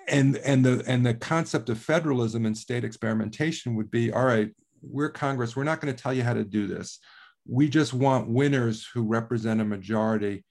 And, 0.08 0.38
and, 0.38 0.64
the, 0.64 0.84
and 0.86 1.06
the 1.06 1.16
concept 1.16 1.70
of 1.70 1.80
federalism 1.80 2.45
and 2.45 2.56
state 2.56 2.84
experimentation 2.84 3.76
would 3.76 3.89
be 3.89 4.12
all 4.12 4.26
right, 4.26 4.51
we're 4.82 5.10
Congress, 5.10 5.56
we're 5.56 5.64
not 5.64 5.82
going 5.82 5.93
to 5.93 6.01
tell 6.01 6.14
you 6.14 6.24
how 6.24 6.34
to 6.34 6.43
do 6.43 6.68
this. 6.68 6.99
We 7.47 7.70
just 7.70 7.93
want 7.93 8.30
winners 8.30 8.88
who 8.93 9.03
represent 9.03 9.62
a 9.62 9.66
majority 9.66 10.45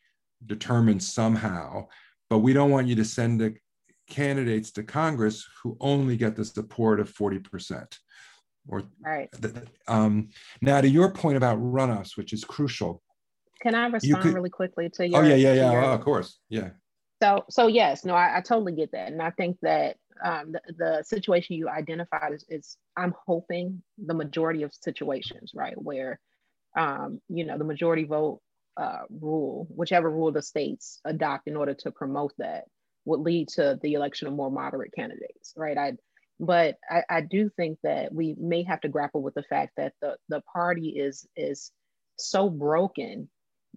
determined 0.44 1.02
somehow, 1.02 1.86
but 2.28 2.38
we 2.38 2.52
don't 2.52 2.70
want 2.70 2.88
you 2.88 2.96
to 2.96 3.04
send 3.04 3.40
the 3.40 3.54
candidates 4.08 4.70
to 4.72 4.82
Congress 4.82 5.46
who 5.62 5.76
only 5.80 6.16
get 6.16 6.36
the 6.36 6.44
support 6.44 7.00
of 7.00 7.12
40% 7.12 7.96
or 8.68 8.82
right. 9.00 9.28
Um, 9.88 10.30
now 10.60 10.80
to 10.80 10.88
your 10.88 11.10
point 11.10 11.36
about 11.36 11.58
runoffs, 11.58 12.16
which 12.16 12.32
is 12.32 12.44
crucial. 12.44 13.02
Can 13.60 13.74
I 13.74 13.86
respond 13.86 14.22
could, 14.22 14.34
really 14.34 14.50
quickly 14.50 14.90
to 14.94 15.08
your? 15.08 15.22
Oh 15.22 15.26
yeah, 15.26 15.34
yeah, 15.34 15.52
yeah. 15.54 15.72
Your, 15.72 15.84
oh, 15.84 15.92
of 15.92 16.00
course, 16.00 16.38
yeah. 16.48 16.70
So, 17.22 17.44
so 17.48 17.66
yes, 17.68 18.04
no, 18.04 18.14
I, 18.14 18.38
I 18.38 18.40
totally 18.40 18.74
get 18.74 18.92
that, 18.92 19.12
and 19.12 19.22
I 19.22 19.30
think 19.30 19.56
that 19.62 19.96
um, 20.22 20.52
the, 20.52 20.60
the, 20.76 21.02
situation 21.04 21.56
you 21.56 21.68
identified 21.68 22.32
is, 22.32 22.44
is, 22.48 22.76
I'm 22.96 23.14
hoping 23.26 23.82
the 23.98 24.14
majority 24.14 24.62
of 24.62 24.72
situations, 24.74 25.52
right, 25.54 25.74
where 25.76 26.20
um, 26.76 27.20
you 27.28 27.46
know 27.46 27.56
the 27.56 27.64
majority 27.64 28.04
vote 28.04 28.40
uh, 28.76 29.02
rule, 29.08 29.66
whichever 29.74 30.10
rule 30.10 30.32
the 30.32 30.42
states 30.42 31.00
adopt 31.04 31.46
in 31.48 31.56
order 31.56 31.74
to 31.74 31.90
promote 31.90 32.32
that, 32.38 32.64
would 33.04 33.20
lead 33.20 33.48
to 33.48 33.78
the 33.82 33.94
election 33.94 34.28
of 34.28 34.34
more 34.34 34.50
moderate 34.50 34.92
candidates, 34.94 35.54
right? 35.56 35.78
I 35.78 35.92
but 36.40 36.76
I, 36.90 37.02
I, 37.08 37.20
do 37.20 37.48
think 37.48 37.78
that 37.84 38.12
we 38.12 38.34
may 38.36 38.64
have 38.64 38.80
to 38.80 38.88
grapple 38.88 39.22
with 39.22 39.34
the 39.34 39.44
fact 39.44 39.74
that 39.76 39.92
the, 40.02 40.16
the 40.28 40.42
party 40.52 40.88
is 40.88 41.26
is 41.36 41.70
so 42.18 42.50
broken 42.50 43.28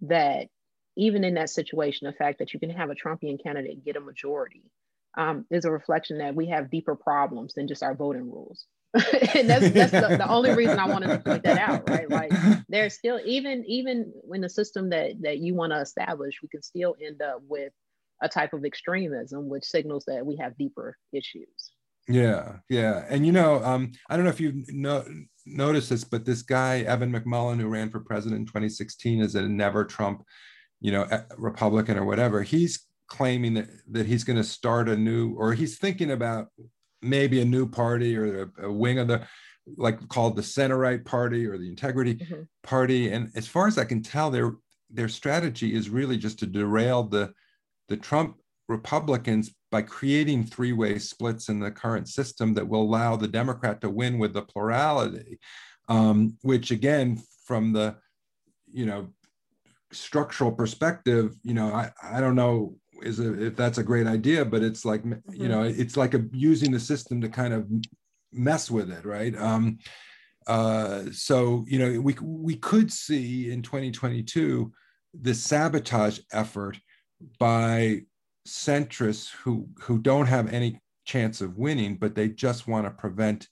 that 0.01 0.47
even 0.95 1.23
in 1.23 1.35
that 1.35 1.49
situation, 1.49 2.07
the 2.07 2.13
fact 2.13 2.39
that 2.39 2.53
you 2.53 2.59
can 2.59 2.69
have 2.71 2.89
a 2.89 2.95
Trumpian 2.95 3.41
candidate 3.41 3.85
get 3.85 3.95
a 3.95 4.01
majority 4.01 4.63
um, 5.17 5.45
is 5.51 5.65
a 5.65 5.71
reflection 5.71 6.19
that 6.19 6.35
we 6.35 6.47
have 6.47 6.71
deeper 6.71 6.95
problems 6.95 7.53
than 7.53 7.67
just 7.67 7.83
our 7.83 7.95
voting 7.95 8.29
rules. 8.31 8.65
and 9.35 9.49
that's, 9.49 9.69
that's 9.71 9.91
the, 9.91 10.17
the, 10.17 10.27
only 10.27 10.53
reason 10.53 10.79
I 10.79 10.87
wanted 10.87 11.07
to 11.07 11.19
point 11.19 11.43
that 11.43 11.57
out, 11.57 11.89
right? 11.89 12.09
Like 12.09 12.31
there's 12.69 12.93
still 12.93 13.19
even 13.25 13.63
even 13.67 14.13
in 14.33 14.41
the 14.41 14.49
system 14.49 14.89
that 14.89 15.21
that 15.21 15.39
you 15.39 15.55
want 15.55 15.73
to 15.73 15.81
establish, 15.81 16.39
we 16.41 16.47
can 16.47 16.61
still 16.61 16.95
end 17.05 17.21
up 17.21 17.41
with 17.47 17.73
a 18.21 18.29
type 18.29 18.53
of 18.53 18.63
extremism, 18.63 19.49
which 19.49 19.65
signals 19.65 20.05
that 20.07 20.25
we 20.25 20.37
have 20.37 20.57
deeper 20.57 20.97
issues. 21.13 21.73
Yeah, 22.07 22.59
yeah, 22.69 23.05
and 23.09 23.25
you 23.25 23.33
know, 23.33 23.61
um, 23.63 23.91
I 24.09 24.15
don't 24.15 24.23
know 24.23 24.31
if 24.31 24.39
you've 24.39 24.69
no, 24.69 25.05
noticed 25.47 25.89
this, 25.89 26.03
but 26.03 26.25
this 26.25 26.41
guy 26.41 26.79
Evan 26.81 27.11
McMullin, 27.11 27.59
who 27.59 27.67
ran 27.67 27.89
for 27.89 27.99
president 27.99 28.41
in 28.41 28.45
2016, 28.45 29.21
is 29.21 29.35
a 29.35 29.47
never 29.47 29.85
Trump, 29.85 30.23
you 30.79 30.91
know, 30.91 31.07
Republican 31.37 31.97
or 31.97 32.05
whatever. 32.05 32.43
He's 32.43 32.85
claiming 33.07 33.53
that 33.55 33.67
that 33.91 34.05
he's 34.05 34.23
going 34.23 34.37
to 34.37 34.43
start 34.43 34.89
a 34.89 34.97
new, 34.97 35.33
or 35.35 35.53
he's 35.53 35.77
thinking 35.77 36.11
about 36.11 36.47
maybe 37.01 37.41
a 37.41 37.45
new 37.45 37.67
party 37.67 38.17
or 38.17 38.43
a, 38.43 38.65
a 38.65 38.71
wing 38.71 38.99
of 38.99 39.07
the, 39.07 39.25
like 39.77 40.07
called 40.09 40.35
the 40.35 40.43
center 40.43 40.77
right 40.77 41.03
party 41.03 41.45
or 41.45 41.57
the 41.57 41.67
integrity 41.67 42.15
mm-hmm. 42.15 42.41
party. 42.63 43.11
And 43.11 43.31
as 43.35 43.47
far 43.47 43.67
as 43.67 43.77
I 43.77 43.85
can 43.85 44.01
tell, 44.01 44.31
their 44.31 44.53
their 44.89 45.09
strategy 45.09 45.73
is 45.73 45.89
really 45.89 46.17
just 46.17 46.39
to 46.39 46.45
derail 46.45 47.03
the 47.03 47.33
the 47.89 47.97
Trump 47.97 48.37
Republicans 48.67 49.51
by 49.69 49.81
creating 49.81 50.45
three-way 50.45 50.97
splits 50.97 51.49
in 51.49 51.59
the 51.59 51.71
current 51.71 52.07
system 52.07 52.53
that 52.53 52.67
will 52.67 52.81
allow 52.81 53.15
the 53.15 53.27
Democrat 53.27 53.81
to 53.81 53.89
win 53.89 54.17
with 54.17 54.33
the 54.33 54.41
plurality, 54.41 55.39
um, 55.89 56.37
which 56.41 56.71
again, 56.71 57.21
from 57.45 57.73
the 57.73 57.95
you 58.71 58.85
know 58.85 59.09
structural 59.91 60.51
perspective, 60.51 61.35
you 61.43 61.53
know, 61.53 61.73
I, 61.73 61.91
I 62.03 62.19
don't 62.19 62.35
know 62.35 62.75
is 63.01 63.19
a, 63.19 63.47
if 63.47 63.55
that's 63.55 63.77
a 63.77 63.83
great 63.83 64.07
idea, 64.07 64.43
but 64.43 64.63
it's 64.63 64.85
like 64.85 65.03
mm-hmm. 65.03 65.33
you 65.33 65.47
know, 65.47 65.63
it's 65.63 65.97
like 65.97 66.13
a, 66.13 66.25
using 66.31 66.71
the 66.71 66.79
system 66.79 67.21
to 67.21 67.29
kind 67.29 67.53
of 67.53 67.67
mess 68.31 68.69
with 68.71 68.91
it, 68.91 69.05
right? 69.05 69.35
Um, 69.37 69.79
uh, 70.47 71.03
so 71.11 71.65
you 71.67 71.79
know, 71.79 71.99
we 71.99 72.15
we 72.21 72.55
could 72.55 72.91
see 72.91 73.51
in 73.51 73.61
2022 73.61 74.71
this 75.13 75.43
sabotage 75.43 76.19
effort 76.31 76.79
by 77.39 78.01
centrists 78.47 79.31
who 79.31 79.67
who 79.79 79.99
don't 79.99 80.27
have 80.27 80.51
any 80.51 80.79
chance 81.05 81.41
of 81.41 81.57
winning, 81.57 81.95
but 81.95 82.15
they 82.15 82.29
just 82.29 82.67
want 82.67 82.85
to 82.85 82.91
prevent 82.91 83.47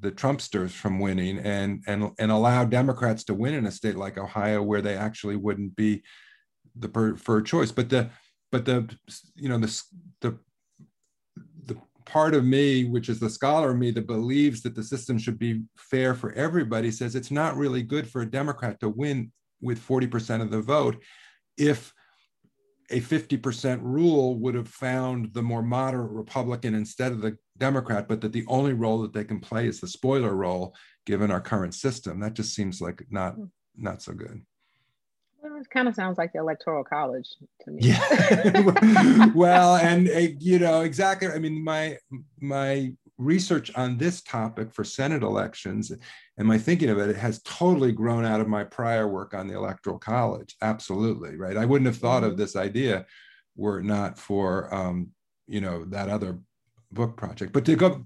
the 0.00 0.12
Trumpsters 0.12 0.70
from 0.70 1.00
winning 1.00 1.38
and 1.38 1.82
and 1.86 2.10
and 2.18 2.30
allow 2.30 2.64
Democrats 2.64 3.24
to 3.24 3.34
win 3.34 3.54
in 3.54 3.66
a 3.66 3.70
state 3.70 3.96
like 3.96 4.18
Ohio 4.18 4.62
where 4.62 4.82
they 4.82 4.96
actually 4.96 5.36
wouldn't 5.36 5.74
be 5.76 6.02
the 6.76 6.88
preferred 6.88 7.46
choice. 7.46 7.72
But 7.72 7.88
the 7.88 8.10
but 8.52 8.64
the 8.64 8.88
you 9.34 9.48
know 9.48 9.58
the 9.58 9.82
the 10.20 10.38
the 11.64 11.76
part 12.04 12.34
of 12.34 12.44
me, 12.44 12.84
which 12.84 13.08
is 13.08 13.20
the 13.20 13.30
scholar 13.30 13.70
of 13.70 13.78
me 13.78 13.90
that 13.92 14.06
believes 14.06 14.62
that 14.62 14.74
the 14.74 14.84
system 14.84 15.18
should 15.18 15.38
be 15.38 15.62
fair 15.76 16.14
for 16.14 16.32
everybody, 16.32 16.90
says 16.90 17.14
it's 17.14 17.30
not 17.30 17.56
really 17.56 17.82
good 17.82 18.08
for 18.08 18.22
a 18.22 18.30
Democrat 18.30 18.80
to 18.80 18.88
win 18.88 19.32
with 19.60 19.84
40% 19.84 20.40
of 20.40 20.50
the 20.50 20.60
vote 20.60 21.02
if 21.56 21.92
a 22.90 23.00
50% 23.00 23.80
rule 23.82 24.38
would 24.38 24.54
have 24.54 24.68
found 24.68 25.32
the 25.34 25.42
more 25.42 25.62
moderate 25.62 26.10
Republican 26.10 26.74
instead 26.74 27.12
of 27.12 27.20
the 27.20 27.36
Democrat, 27.58 28.08
but 28.08 28.20
that 28.20 28.32
the 28.32 28.46
only 28.48 28.72
role 28.72 29.02
that 29.02 29.12
they 29.12 29.24
can 29.24 29.40
play 29.40 29.66
is 29.66 29.80
the 29.80 29.88
spoiler 29.88 30.34
role 30.34 30.74
given 31.04 31.30
our 31.30 31.40
current 31.40 31.74
system. 31.74 32.20
That 32.20 32.34
just 32.34 32.54
seems 32.54 32.80
like 32.80 33.04
not 33.10 33.34
hmm. 33.34 33.44
not 33.76 34.02
so 34.02 34.12
good. 34.12 34.42
Well, 35.42 35.56
it 35.60 35.70
kind 35.70 35.86
of 35.86 35.94
sounds 35.94 36.18
like 36.18 36.32
the 36.32 36.40
electoral 36.40 36.82
college 36.82 37.28
to 37.62 37.70
me. 37.70 37.80
Yeah. 37.82 39.30
well, 39.34 39.76
and 39.76 40.08
uh, 40.08 40.34
you 40.40 40.58
know 40.58 40.80
exactly. 40.80 41.28
I 41.28 41.38
mean, 41.38 41.62
my 41.62 41.98
my 42.40 42.92
research 43.18 43.70
on 43.74 43.98
this 43.98 44.22
topic 44.22 44.72
for 44.72 44.84
Senate 44.84 45.22
elections 45.22 45.92
and 46.38 46.48
my 46.48 46.56
thinking 46.56 46.88
of 46.88 46.98
it, 46.98 47.10
it 47.10 47.16
has 47.16 47.42
totally 47.42 47.92
grown 47.92 48.24
out 48.24 48.40
of 48.40 48.48
my 48.48 48.64
prior 48.64 49.08
work 49.08 49.34
on 49.34 49.48
the 49.48 49.56
electoral 49.56 49.98
college. 49.98 50.56
Absolutely, 50.62 51.36
right. 51.36 51.56
I 51.56 51.64
wouldn't 51.64 51.86
have 51.86 51.98
thought 51.98 52.22
mm-hmm. 52.22 52.32
of 52.32 52.38
this 52.38 52.56
idea 52.56 53.06
were 53.56 53.80
it 53.80 53.84
not 53.84 54.18
for 54.18 54.72
um, 54.72 55.10
you 55.48 55.60
know 55.60 55.84
that 55.86 56.08
other 56.08 56.38
book 56.92 57.16
project. 57.16 57.52
But 57.52 57.64
to 57.66 57.76
go, 57.76 58.02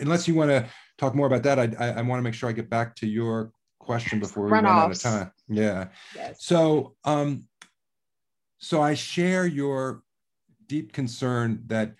unless 0.00 0.26
you 0.28 0.34
want 0.34 0.50
to 0.50 0.66
talk 0.98 1.14
more 1.14 1.26
about 1.26 1.42
that, 1.42 1.58
I, 1.58 1.72
I, 1.78 1.88
I 1.98 2.02
want 2.02 2.18
to 2.20 2.22
make 2.22 2.34
sure 2.34 2.48
I 2.48 2.52
get 2.52 2.70
back 2.70 2.94
to 2.96 3.06
your 3.06 3.52
question 3.80 4.20
before 4.20 4.44
we 4.44 4.52
run, 4.52 4.64
run 4.64 4.72
out 4.72 4.90
of 4.90 5.00
time. 5.00 5.30
Yeah. 5.48 5.88
Yes. 6.14 6.44
So, 6.44 6.94
um, 7.04 7.44
so 8.58 8.80
I 8.80 8.94
share 8.94 9.46
your 9.46 10.02
deep 10.66 10.92
concern 10.92 11.62
that 11.66 11.94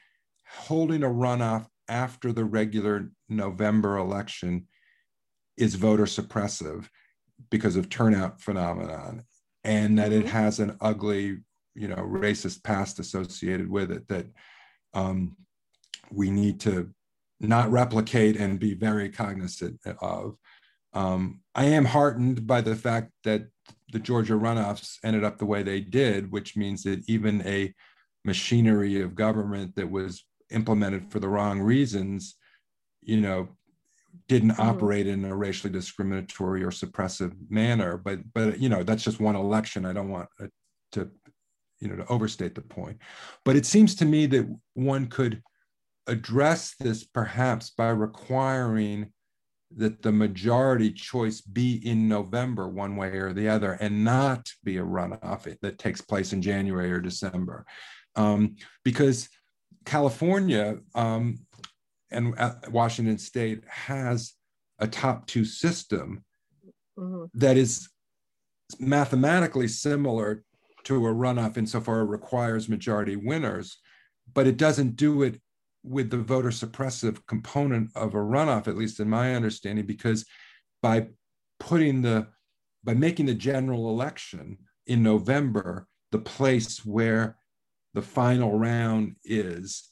holding 0.49 1.03
a 1.03 1.09
runoff 1.09 1.67
after 1.89 2.33
the 2.33 2.45
regular 2.45 3.11
November 3.29 3.97
election 3.97 4.67
is 5.57 5.75
voter 5.75 6.05
suppressive 6.05 6.89
because 7.51 7.77
of 7.77 7.89
turnout 7.89 8.41
phenomenon 8.41 9.23
and 9.63 9.99
that 9.99 10.13
it 10.13 10.27
mm-hmm. 10.27 10.37
has 10.37 10.61
an 10.61 10.77
ugly 10.81 11.39
you 11.75 11.89
know 11.89 11.97
racist 11.97 12.63
past 12.63 12.99
associated 12.99 13.69
with 13.69 13.91
it 13.91 14.07
that 14.09 14.27
um, 14.95 15.37
we 16.11 16.31
need 16.31 16.61
to 16.61 16.91
not 17.41 17.71
replicate 17.71 18.37
and 18.37 18.61
be 18.61 18.75
very 18.75 19.09
cognizant 19.09 19.81
of 20.01 20.37
um, 20.93 21.41
i 21.55 21.65
am 21.65 21.85
heartened 21.85 22.47
by 22.47 22.61
the 22.61 22.77
fact 22.77 23.11
that 23.25 23.47
the 23.93 23.99
georgia 23.99 24.35
runoffs 24.35 24.99
ended 25.05 25.25
up 25.25 25.39
the 25.39 25.47
way 25.47 25.63
they 25.63 25.81
did 25.81 26.31
which 26.31 26.57
means 26.57 26.83
that 26.85 27.03
even 27.09 27.45
a 27.47 27.73
machinery 28.25 29.01
of 29.01 29.15
government 29.15 29.75
that 29.75 29.91
was 29.91 30.25
implemented 30.55 31.11
for 31.11 31.21
the 31.21 31.29
wrong 31.29 31.61
reasons 31.61 32.37
you 33.03 33.21
know 33.21 33.49
didn't 34.29 34.51
mm-hmm. 34.51 34.63
operate 34.63 35.07
in 35.07 35.25
a 35.25 35.37
racially 35.37 35.73
discriminatory 35.73 36.63
or 36.63 36.71
suppressive 36.71 37.35
manner 37.51 37.97
but 37.97 38.21
but 38.33 38.59
you 38.59 38.69
know 38.69 38.83
that's 38.83 39.05
just 39.05 39.21
one 39.21 39.37
election 39.37 39.85
i 39.85 39.93
don't 39.93 40.09
want 40.09 40.29
to 40.93 41.11
you 41.81 41.89
know 41.89 41.97
to 41.97 42.07
overstate 42.09 42.55
the 42.55 42.63
point 42.63 42.99
but 43.45 43.57
it 43.57 43.67
seems 43.67 43.95
to 43.95 44.05
me 44.05 44.27
that 44.27 44.47
one 44.75 45.07
could 45.07 45.43
address 46.07 46.75
this 46.79 47.05
perhaps 47.05 47.71
by 47.71 47.89
requiring 47.89 49.11
that 49.77 50.03
the 50.03 50.13
majority 50.13 50.93
choice 50.93 51.41
be 51.41 51.77
in 51.87 52.09
November, 52.09 52.69
one 52.69 52.97
way 52.97 53.09
or 53.09 53.33
the 53.33 53.49
other, 53.49 53.73
and 53.81 54.05
not 54.05 54.49
be 54.63 54.77
a 54.79 54.83
runoff 54.83 55.59
that 55.61 55.79
takes 55.79 56.01
place 56.01 56.33
in 56.33 56.41
January 56.41 56.93
or 56.93 57.01
December. 57.01 57.67
Um, 58.17 58.57
because 58.85 59.29
California 59.85 60.79
um, 60.95 61.39
and 62.11 62.35
uh, 62.39 62.55
Washington 62.71 63.19
State 63.19 63.65
has 63.69 64.35
a 64.79 64.87
top 64.87 65.27
two 65.27 65.45
system 65.45 66.25
mm-hmm. 66.99 67.25
that 67.35 67.57
is 67.57 67.89
mathematically 68.79 69.69
similar 69.69 70.45
to 70.85 71.07
a 71.07 71.15
runoff 71.15 71.57
insofar 71.57 72.01
it 72.01 72.05
requires 72.05 72.69
majority 72.69 73.17
winners, 73.17 73.79
but 74.33 74.47
it 74.47 74.57
doesn't 74.57 74.97
do 74.97 75.23
it 75.23 75.41
with 75.83 76.11
the 76.11 76.19
voter 76.19 76.49
suppressive 76.49 77.19
component 77.27 77.91
of 77.95 78.15
a 78.15 78.19
runoff, 78.19 78.69
at 78.69 78.77
least 78.77 79.01
in 79.01 79.09
my 79.09 79.35
understanding, 79.35 79.87
because 79.87 80.25
by 80.83 81.07
putting 81.61 82.03
the 82.03 82.27
by 82.83 82.93
making 82.93 83.27
the 83.27 83.35
general 83.35 83.89
election 83.89 84.59
in 84.87 85.03
November 85.03 85.87
the 86.13 86.19
place 86.19 86.85
where 86.85 87.37
the 87.95 88.03
final 88.03 88.59
round 88.59 89.17
is, 89.25 89.91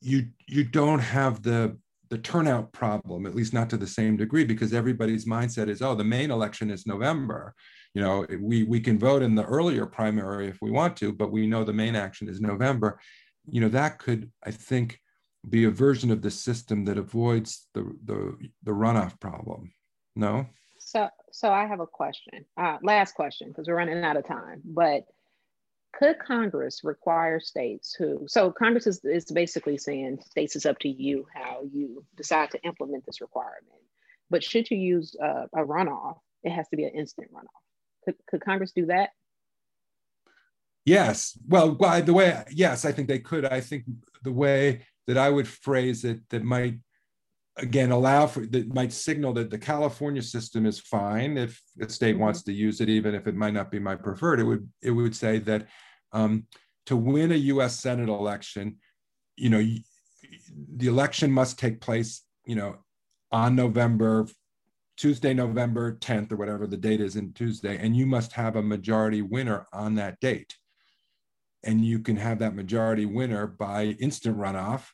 you 0.00 0.28
you 0.48 0.64
don't 0.64 1.00
have 1.00 1.42
the 1.42 1.76
the 2.08 2.18
turnout 2.18 2.72
problem, 2.72 3.26
at 3.26 3.34
least 3.34 3.52
not 3.52 3.68
to 3.70 3.76
the 3.76 3.86
same 3.86 4.16
degree, 4.16 4.44
because 4.44 4.72
everybody's 4.72 5.26
mindset 5.26 5.68
is, 5.68 5.82
oh, 5.82 5.94
the 5.94 6.04
main 6.04 6.30
election 6.30 6.70
is 6.70 6.86
November. 6.86 7.54
You 7.94 8.02
know, 8.02 8.26
we 8.40 8.62
we 8.64 8.80
can 8.80 8.98
vote 8.98 9.22
in 9.22 9.34
the 9.34 9.44
earlier 9.44 9.86
primary 9.86 10.48
if 10.48 10.58
we 10.60 10.70
want 10.70 10.96
to, 10.98 11.12
but 11.12 11.32
we 11.32 11.46
know 11.46 11.64
the 11.64 11.72
main 11.72 11.96
action 11.96 12.28
is 12.28 12.40
November. 12.40 13.00
You 13.50 13.60
know, 13.60 13.68
that 13.70 13.98
could, 13.98 14.30
I 14.44 14.50
think, 14.50 15.00
be 15.48 15.64
a 15.64 15.70
version 15.70 16.10
of 16.10 16.20
the 16.22 16.30
system 16.30 16.84
that 16.84 16.98
avoids 16.98 17.68
the 17.74 17.82
the, 18.04 18.36
the 18.62 18.72
runoff 18.72 19.18
problem. 19.20 19.72
No. 20.14 20.46
So, 20.78 21.08
so 21.32 21.50
I 21.50 21.66
have 21.66 21.80
a 21.80 21.86
question. 21.86 22.44
Uh, 22.56 22.76
last 22.82 23.14
question, 23.14 23.48
because 23.48 23.66
we're 23.66 23.76
running 23.76 24.04
out 24.04 24.16
of 24.16 24.26
time. 24.26 24.62
But 24.64 25.02
could 25.98 26.18
Congress 26.18 26.82
require 26.84 27.40
states 27.40 27.94
who, 27.94 28.26
so 28.28 28.52
Congress 28.52 28.86
is, 28.86 29.04
is 29.04 29.24
basically 29.26 29.78
saying 29.78 30.18
states 30.28 30.54
is 30.54 30.66
up 30.66 30.78
to 30.80 30.88
you 30.88 31.26
how 31.32 31.62
you 31.72 32.04
decide 32.16 32.50
to 32.50 32.62
implement 32.64 33.06
this 33.06 33.20
requirement. 33.20 33.80
But 34.28 34.44
should 34.44 34.70
you 34.70 34.76
use 34.76 35.16
a 35.20 35.48
runoff, 35.54 36.18
it 36.42 36.50
has 36.50 36.68
to 36.68 36.76
be 36.76 36.84
an 36.84 36.90
instant 36.90 37.32
runoff. 37.32 37.62
Could, 38.04 38.16
could 38.28 38.44
Congress 38.44 38.72
do 38.72 38.86
that? 38.86 39.10
Yes. 40.84 41.38
Well, 41.48 41.74
by 41.74 42.00
the 42.00 42.12
way, 42.12 42.44
yes, 42.50 42.84
I 42.84 42.92
think 42.92 43.08
they 43.08 43.18
could. 43.18 43.44
I 43.44 43.60
think 43.60 43.84
the 44.22 44.32
way 44.32 44.82
that 45.06 45.16
I 45.16 45.30
would 45.30 45.48
phrase 45.48 46.04
it 46.04 46.20
that 46.30 46.44
might 46.44 46.78
again 47.56 47.90
allow 47.90 48.26
for 48.26 48.44
that 48.46 48.72
might 48.74 48.92
signal 48.92 49.32
that 49.32 49.50
the 49.50 49.58
California 49.58 50.22
system 50.22 50.66
is 50.66 50.78
fine 50.78 51.38
if 51.38 51.60
a 51.80 51.88
state 51.88 52.14
mm-hmm. 52.14 52.22
wants 52.22 52.42
to 52.42 52.52
use 52.52 52.80
it, 52.80 52.88
even 52.88 53.14
if 53.14 53.26
it 53.26 53.34
might 53.34 53.54
not 53.54 53.70
be 53.70 53.78
my 53.78 53.96
preferred. 53.96 54.38
It 54.38 54.44
would 54.44 54.68
it 54.82 54.90
would 54.90 55.16
say 55.16 55.38
that 55.40 55.66
um, 56.16 56.46
to 56.86 56.96
win 56.96 57.30
a 57.30 57.36
U.S. 57.52 57.78
Senate 57.78 58.08
election, 58.08 58.76
you 59.36 59.50
know, 59.50 59.62
the 60.76 60.86
election 60.86 61.30
must 61.30 61.58
take 61.58 61.80
place, 61.80 62.22
you 62.46 62.56
know, 62.56 62.76
on 63.30 63.54
November 63.54 64.26
Tuesday, 64.96 65.34
November 65.34 65.92
10th, 65.96 66.32
or 66.32 66.36
whatever 66.36 66.66
the 66.66 66.76
date 66.78 67.02
is 67.02 67.16
in 67.16 67.34
Tuesday, 67.34 67.76
and 67.76 67.94
you 67.94 68.06
must 68.06 68.32
have 68.32 68.56
a 68.56 68.62
majority 68.62 69.20
winner 69.20 69.66
on 69.74 69.94
that 69.96 70.18
date. 70.20 70.56
And 71.62 71.84
you 71.84 71.98
can 71.98 72.16
have 72.16 72.38
that 72.38 72.54
majority 72.54 73.04
winner 73.04 73.46
by 73.46 73.96
instant 74.00 74.38
runoff 74.38 74.86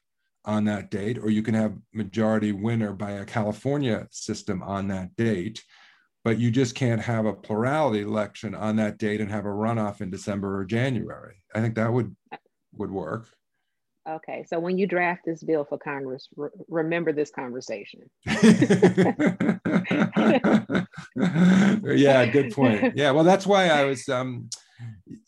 on 0.45 0.65
that 0.65 0.91
date, 0.91 1.19
or 1.19 1.31
you 1.31 1.43
can 1.43 1.55
have 1.55 1.79
majority 1.95 2.51
winner 2.51 2.93
by 2.93 3.13
a 3.13 3.25
California 3.25 4.09
system 4.11 4.61
on 4.61 4.89
that 4.89 5.15
date 5.15 5.63
but 6.25 6.39
you 6.39 6.51
just 6.51 6.75
can't 6.75 7.01
have 7.01 7.27
a 7.27 7.33
plurality 7.33 8.01
election 8.01 8.55
on 8.55 8.77
that 8.77 8.99
date 8.99 9.21
and 9.21 9.31
have 9.31 9.45
a 9.45 9.49
runoff 9.49 10.01
in 10.01 10.11
December 10.11 10.59
or 10.59 10.65
January. 10.65 11.37
I 11.55 11.61
think 11.61 11.75
that 11.75 11.93
would 11.93 12.17
would 12.75 12.91
work. 12.91 13.29
Okay, 14.09 14.45
so 14.49 14.59
when 14.59 14.79
you 14.79 14.89
draft 14.89 15.21
this 15.25 15.45
bill 15.45 15.65
for 15.65 15.79
Congress, 15.79 16.27
re- 16.35 16.49
remember 16.69 17.13
this 17.13 17.31
conversation. 17.31 18.01
yeah, 18.27 18.41
good 22.27 22.53
point. 22.53 22.97
Yeah, 22.97 23.13
well, 23.13 23.23
that's 23.23 23.47
why 23.47 23.69
I 23.69 23.85
was, 23.85 24.09
um, 24.09 24.51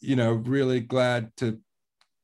you 0.01 0.17
know, 0.17 0.33
really 0.33 0.81
glad 0.81 1.31
to 1.37 1.61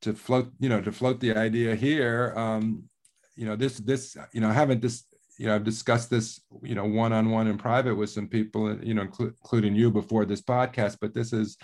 to 0.01 0.13
float, 0.13 0.51
you 0.59 0.67
know, 0.67 0.81
to 0.81 0.91
float 0.91 1.21
the 1.21 1.33
idea 1.33 1.75
here. 1.75 2.33
Um, 2.35 2.89
you 3.37 3.45
know, 3.45 3.55
this 3.55 3.77
this, 3.77 4.17
you 4.33 4.41
know, 4.41 4.49
I 4.49 4.53
haven't 4.53 4.81
this 4.81 5.05
you 5.37 5.47
know, 5.47 5.55
I've 5.55 5.63
discussed 5.63 6.09
this, 6.09 6.41
you 6.61 6.75
know, 6.75 6.85
one-on-one 6.85 7.47
in 7.47 7.57
private 7.57 7.95
with 7.95 8.09
some 8.09 8.27
people, 8.27 8.77
you 8.83 8.93
know, 8.93 9.07
including 9.19 9.75
you 9.75 9.91
before 9.91 10.25
this 10.25 10.41
podcast, 10.41 10.97
but 11.01 11.13
this 11.13 11.33
is, 11.33 11.57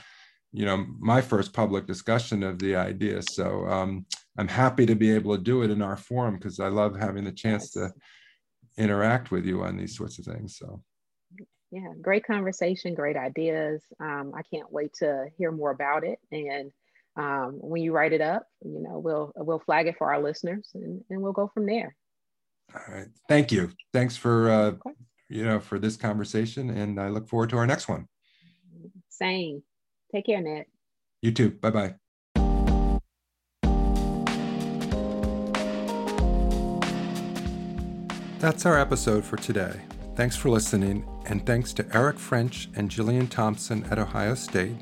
you 0.52 0.66
know, 0.66 0.86
my 1.00 1.22
first 1.22 1.54
public 1.54 1.86
discussion 1.86 2.44
of 2.44 2.58
the 2.60 2.76
idea. 2.76 3.22
So 3.22 3.68
um, 3.68 4.06
I'm 4.38 4.48
happy 4.48 4.86
to 4.86 4.96
be 4.96 5.12
able 5.12 5.36
to 5.36 5.44
do 5.44 5.64
it 5.64 5.72
in 5.72 5.82
our 5.82 5.98
forum 5.98 6.36
because 6.36 6.60
I 6.60 6.70
love 6.70 6.96
having 6.96 7.26
the 7.26 7.32
chance 7.32 7.72
to 7.72 7.92
interact 8.78 9.32
with 9.32 9.46
you 9.46 9.64
on 9.64 9.78
these 9.78 9.96
sorts 9.96 10.20
of 10.20 10.26
things. 10.26 10.58
So. 10.58 10.82
Yeah, 11.70 11.92
great 12.02 12.26
conversation, 12.26 12.96
great 12.96 13.18
ideas. 13.18 13.84
Um, 14.00 14.32
I 14.34 14.42
can't 14.44 14.72
wait 14.72 14.94
to 15.00 15.26
hear 15.38 15.52
more 15.52 15.72
about 15.72 16.06
it. 16.06 16.18
And 16.32 16.72
um, 17.18 17.58
when 17.60 17.82
you 17.82 17.92
write 17.92 18.14
it 18.14 18.22
up, 18.22 18.48
you 18.64 18.82
know, 18.82 19.00
we'll 19.00 19.34
we'll 19.36 19.60
flag 19.60 19.88
it 19.88 19.98
for 19.98 20.14
our 20.14 20.22
listeners, 20.22 20.70
and, 20.76 21.04
and 21.10 21.22
we'll 21.22 21.34
go 21.34 21.52
from 21.54 21.66
there. 21.66 21.94
All 22.74 22.94
right. 22.94 23.08
Thank 23.30 23.52
you. 23.52 23.72
Thanks 23.94 24.18
for 24.18 24.50
uh, 24.50 24.74
you 25.30 25.46
know 25.46 25.60
for 25.60 25.80
this 25.80 25.98
conversation, 25.98 26.70
and 26.70 27.00
I 27.00 27.10
look 27.10 27.28
forward 27.28 27.50
to 27.52 27.58
our 27.58 27.68
next 27.68 27.88
one. 27.88 28.08
Same. 29.10 29.64
Take 30.14 30.26
care, 30.26 30.42
Ned. 30.42 30.66
You 31.22 31.32
too. 31.32 31.52
Bye 31.52 31.72
bye. 31.72 31.96
That's 38.40 38.68
our 38.68 38.80
episode 38.80 39.26
for 39.26 39.38
today. 39.38 39.82
Thanks 40.16 40.36
for 40.36 40.50
listening, 40.50 41.08
and 41.26 41.46
thanks 41.46 41.74
to 41.74 41.88
Eric 41.96 42.20
French 42.20 42.70
and 42.76 42.90
Jillian 42.90 43.30
Thompson 43.30 43.84
at 43.86 43.98
Ohio 43.98 44.36
State 44.36 44.78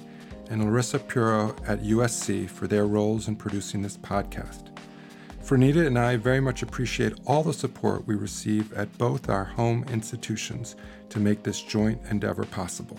and 0.49 0.63
Larissa 0.63 0.99
Puro 0.99 1.55
at 1.65 1.81
USC 1.83 2.49
for 2.49 2.67
their 2.67 2.86
roles 2.86 3.27
in 3.27 3.36
producing 3.36 3.81
this 3.81 3.97
podcast. 3.97 4.64
Franita 5.45 5.85
and 5.85 5.99
I 5.99 6.17
very 6.17 6.39
much 6.41 6.63
appreciate 6.63 7.13
all 7.27 7.43
the 7.43 7.53
support 7.53 8.07
we 8.07 8.15
receive 8.15 8.73
at 8.73 8.97
both 8.97 9.29
our 9.29 9.43
home 9.43 9.85
institutions 9.91 10.75
to 11.09 11.19
make 11.19 11.43
this 11.43 11.61
joint 11.61 12.01
endeavor 12.09 12.45
possible. 12.45 12.97